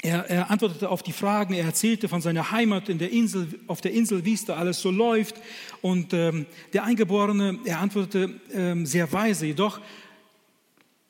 er, 0.02 0.30
er, 0.30 0.50
antwortete 0.50 0.88
auf 0.90 1.02
die 1.02 1.12
Fragen, 1.12 1.54
er 1.54 1.64
erzählte 1.64 2.08
von 2.08 2.20
seiner 2.20 2.52
Heimat 2.52 2.88
in 2.88 2.98
der 2.98 3.10
Insel, 3.10 3.48
auf 3.66 3.80
der 3.80 3.92
Insel, 3.92 4.24
wie 4.24 4.34
es 4.34 4.44
da 4.44 4.56
alles 4.56 4.80
so 4.80 4.90
läuft. 4.90 5.36
Und 5.82 6.12
ähm, 6.12 6.46
der 6.72 6.84
Eingeborene, 6.84 7.58
er 7.64 7.80
antwortete 7.80 8.40
ähm, 8.52 8.86
sehr 8.86 9.12
weise, 9.12 9.46
jedoch 9.46 9.80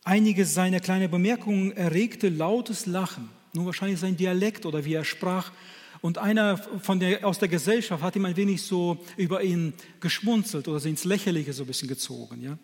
einige 0.05 0.47
seiner 0.47 0.81
kleinen 0.81 1.11
Bemerkungen 1.11 1.73
erregte 1.73 2.31
lautes 2.31 2.87
Lachen 2.87 3.29
nur 3.53 3.67
wahrscheinlich 3.67 4.01
sein 4.01 4.17
Dialekt 4.17 4.67
oder 4.67 4.85
wie 4.85 4.95
er 4.95 5.05
sprach. 5.05 5.53
Und 6.01 6.19
einer 6.19 6.59
von 6.59 7.01
der, 7.01 7.27
aus 7.27 7.39
der 7.39 7.49
Gesellschaft 7.49 8.03
hat 8.03 8.15
ihm 8.17 8.25
ein 8.25 8.37
wenig 8.37 8.63
so 8.63 9.05
über 9.17 9.43
ihn 9.43 9.73
geschmunzelt 10.01 10.69
oder 10.69 10.79
sie 10.79 10.91
ins 10.91 11.05
Lächerliche 11.05 11.53
so 11.53 11.65
ein 11.65 11.67
bisschen 11.67 11.89
gezogen. 11.89 12.41
Ja? 12.43 12.59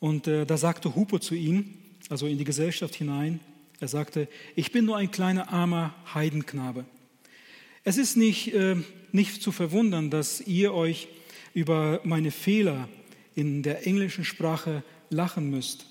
Und 0.00 0.26
äh, 0.26 0.44
da 0.44 0.56
sagte 0.56 0.94
Hupo 0.94 1.18
zu 1.18 1.34
ihm, 1.34 1.74
also 2.08 2.26
in 2.26 2.36
die 2.36 2.44
Gesellschaft 2.44 2.94
hinein, 2.96 3.40
er 3.80 3.88
sagte, 3.88 4.28
ich 4.56 4.72
bin 4.72 4.84
nur 4.84 4.96
ein 4.96 5.10
kleiner 5.10 5.52
armer 5.52 5.94
Heidenknabe. 6.12 6.84
Es 7.84 7.96
ist 7.96 8.16
nicht, 8.16 8.54
äh, 8.54 8.76
nicht 9.12 9.42
zu 9.42 9.52
verwundern, 9.52 10.10
dass 10.10 10.40
ihr 10.40 10.74
euch 10.74 11.08
über 11.54 12.00
meine 12.02 12.30
Fehler 12.30 12.88
in 13.34 13.62
der 13.62 13.86
englischen 13.86 14.24
Sprache 14.24 14.82
lachen 15.10 15.50
müsst 15.50 15.86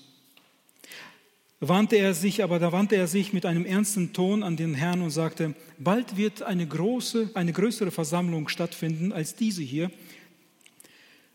wandte 1.68 1.96
er 1.96 2.14
sich, 2.14 2.42
aber 2.42 2.58
da 2.58 2.72
wandte 2.72 2.96
er 2.96 3.06
sich 3.06 3.32
mit 3.32 3.46
einem 3.46 3.64
ernsten 3.64 4.12
Ton 4.12 4.42
an 4.42 4.56
den 4.56 4.74
Herrn 4.74 5.02
und 5.02 5.10
sagte, 5.10 5.54
bald 5.78 6.16
wird 6.16 6.42
eine 6.42 6.66
große, 6.66 7.30
eine 7.34 7.52
größere 7.52 7.90
Versammlung 7.90 8.48
stattfinden 8.48 9.12
als 9.12 9.36
diese 9.36 9.62
hier. 9.62 9.90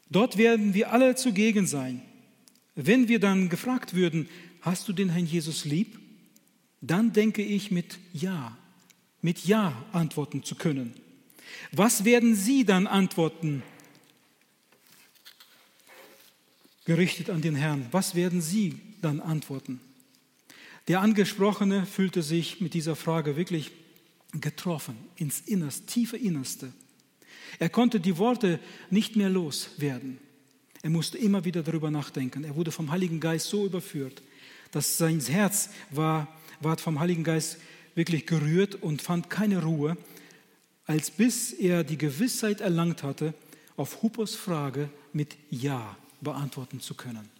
Dort 0.10 0.38
werden 0.38 0.74
wir 0.74 0.92
alle 0.92 1.16
zugegen 1.16 1.68
sein. 1.68 2.02
Wenn 2.76 3.08
wir 3.08 3.20
dann 3.20 3.50
gefragt 3.50 3.94
würden, 3.94 4.28
hast 4.62 4.88
du 4.88 4.94
den 4.94 5.10
Herrn 5.10 5.26
Jesus 5.26 5.66
lieb? 5.66 6.00
Dann 6.82 7.14
denke 7.14 7.42
ich 7.42 7.72
mit 7.72 7.98
Ja, 8.14 8.58
mit 9.22 9.46
Ja 9.46 9.86
antworten 9.92 10.44
zu 10.44 10.56
können. 10.56 10.94
Was 11.72 12.06
werden 12.06 12.36
Sie 12.36 12.66
dann 12.66 12.88
antworten? 12.88 13.64
Gerichtet 16.86 17.30
an 17.30 17.42
den 17.42 17.56
Herrn. 17.56 17.86
Was 17.92 18.16
werden 18.16 18.42
Sie 18.42 18.80
dann 19.02 19.20
antworten? 19.20 19.80
Der 20.90 21.02
Angesprochene 21.02 21.86
fühlte 21.86 22.24
sich 22.24 22.62
mit 22.62 22.74
dieser 22.74 22.96
Frage 22.96 23.38
wirklich 23.38 23.72
getroffen, 24.34 24.98
ins 25.18 25.40
Innerste, 25.42 25.86
tiefe 25.86 26.18
Innerste. 26.18 26.74
Er 27.60 27.70
konnte 27.70 28.00
die 28.00 28.18
Worte 28.18 28.60
nicht 28.90 29.16
mehr 29.16 29.30
loswerden. 29.30 30.18
Er 30.82 30.90
musste 30.90 31.20
immer 31.20 31.46
wieder 31.46 31.62
darüber 31.62 31.92
nachdenken. 31.92 32.44
Er 32.44 32.56
wurde 32.56 32.72
vom 32.72 32.90
Heiligen 32.90 33.20
Geist 33.20 33.50
so 33.50 33.68
überführt, 33.68 34.24
dass 34.72 34.98
sein 34.98 35.20
Herz 35.20 35.70
war, 35.92 36.28
war 36.60 36.76
vom 36.78 37.00
Heiligen 37.00 37.24
Geist 37.24 37.60
wirklich 37.94 38.26
gerührt 38.26 38.74
und 38.74 39.04
fand 39.04 39.30
keine 39.30 39.62
Ruhe, 39.62 39.96
als 40.86 41.12
bis 41.12 41.54
er 41.54 41.84
die 41.84 42.00
Gewissheit 42.00 42.62
erlangt 42.62 43.04
hatte, 43.04 43.36
auf 43.78 44.02
Huppers 44.02 44.34
Frage 44.34 44.90
mit 45.14 45.38
Ja 45.52 45.96
beantworten 46.20 46.80
zu 46.80 46.96
können. 46.96 47.39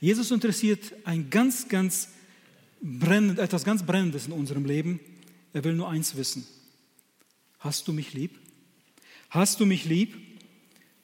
Jesus 0.00 0.30
interessiert 0.30 0.92
ein 1.04 1.30
ganz, 1.30 1.68
ganz 1.68 2.08
brennend, 2.80 3.38
etwas 3.38 3.64
ganz 3.64 3.84
Brennendes 3.84 4.26
in 4.26 4.32
unserem 4.32 4.64
Leben. 4.64 5.00
Er 5.52 5.64
will 5.64 5.74
nur 5.74 5.88
eins 5.88 6.16
wissen. 6.16 6.46
Hast 7.58 7.88
du 7.88 7.92
mich 7.92 8.12
lieb? 8.12 8.38
Hast 9.30 9.60
du 9.60 9.66
mich 9.66 9.84
lieb? 9.84 10.14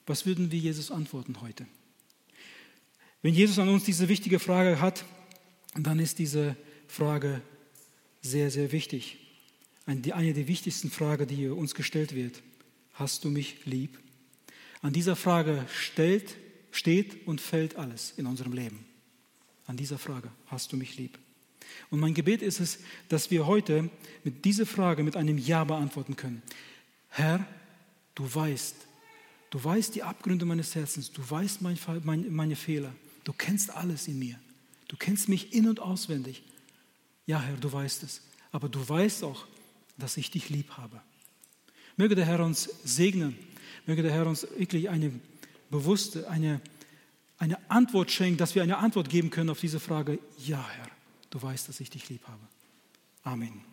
Was 0.07 0.27
würden 0.27 0.51
wir 0.51 0.59
Jesus 0.59 0.91
antworten 0.91 1.41
heute? 1.41 1.67
Wenn 3.23 3.35
Jesus 3.35 3.59
an 3.59 3.69
uns 3.69 3.85
diese 3.85 4.09
wichtige 4.09 4.39
Frage 4.39 4.81
hat, 4.81 5.05
dann 5.75 5.99
ist 5.99 6.19
diese 6.19 6.57
Frage 6.89 7.43
sehr, 8.23 8.51
sehr 8.51 8.73
wichtig. 8.73 9.19
Eine 9.87 10.35
der 10.35 10.49
wichtigsten 10.49 10.91
Fragen, 10.91 11.27
die 11.27 11.49
uns 11.49 11.75
gestellt 11.75 12.15
wird. 12.15 12.43
Hast 12.95 13.25
du 13.25 13.31
mich 13.31 13.67
lieb? 13.67 13.99
An 14.83 14.93
dieser 14.93 15.17
Frage 15.17 15.67
stellt, 15.73 16.37
steht 16.71 17.27
und 17.27 17.41
fällt 17.41 17.77
alles 17.77 18.15
in 18.17 18.27
unserem 18.27 18.53
Leben 18.53 18.85
an 19.67 19.77
dieser 19.77 19.99
Frage, 19.99 20.31
hast 20.47 20.73
du 20.73 20.77
mich 20.77 20.97
lieb? 20.97 21.19
Und 21.91 22.01
mein 22.01 22.15
Gebet 22.15 22.43
ist 22.43 22.61
es, 22.61 22.81
dass 23.09 23.31
wir 23.31 23.47
heute 23.47 23.89
mit 24.25 24.45
dieser 24.45 24.67
Frage 24.67 25.03
mit 25.03 25.17
einem 25.17 25.39
Ja 25.39 25.65
beantworten 25.65 26.17
können. 26.17 26.43
Herr, 27.09 27.47
du 28.15 28.33
weißt, 28.33 28.75
du 29.51 29.63
weißt 29.63 29.95
die 29.95 30.03
Abgründe 30.03 30.45
meines 30.45 30.75
Herzens, 30.75 31.13
du 31.13 31.23
weißt 31.29 31.63
mein, 31.63 31.79
mein, 32.03 32.33
meine 32.33 32.57
Fehler, 32.57 32.93
du 33.25 33.33
kennst 33.33 33.71
alles 33.71 34.09
in 34.09 34.19
mir, 34.19 34.39
du 34.89 34.97
kennst 34.97 35.29
mich 35.29 35.53
in 35.53 35.69
und 35.69 35.81
auswendig. 35.81 36.43
Ja, 37.27 37.41
Herr, 37.41 37.57
du 37.57 37.73
weißt 37.73 38.03
es. 38.03 38.23
Aber 38.51 38.69
du 38.69 38.89
weißt 38.89 39.23
auch, 39.23 39.47
dass 39.97 40.17
ich 40.17 40.33
dich 40.33 40.49
lieb 40.49 40.71
habe. 40.73 41.01
Möge 41.97 42.17
der 42.17 42.25
Herr 42.25 42.45
uns 42.45 42.69
segnen. 42.83 43.37
Möge 43.87 44.03
der 44.03 44.13
Herr 44.13 44.27
uns 44.27 44.47
wirklich 44.57 44.89
eine 44.91 45.13
bewusste, 45.71 46.29
eine, 46.29 46.61
eine 47.39 47.59
Antwort 47.71 48.11
schenken, 48.11 48.39
dass 48.39 48.55
wir 48.55 48.63
eine 48.63 48.79
Antwort 48.79 49.09
geben 49.09 49.31
können 49.31 49.51
auf 49.51 49.61
diese 49.61 49.81
Frage. 49.81 50.19
Ja, 50.39 50.65
Herr, 50.69 50.89
du 51.31 51.41
weißt, 51.41 51.69
dass 51.69 51.81
ich 51.81 51.91
dich 51.91 52.09
lieb 52.09 52.27
habe. 52.27 52.43
Amen. 53.23 53.70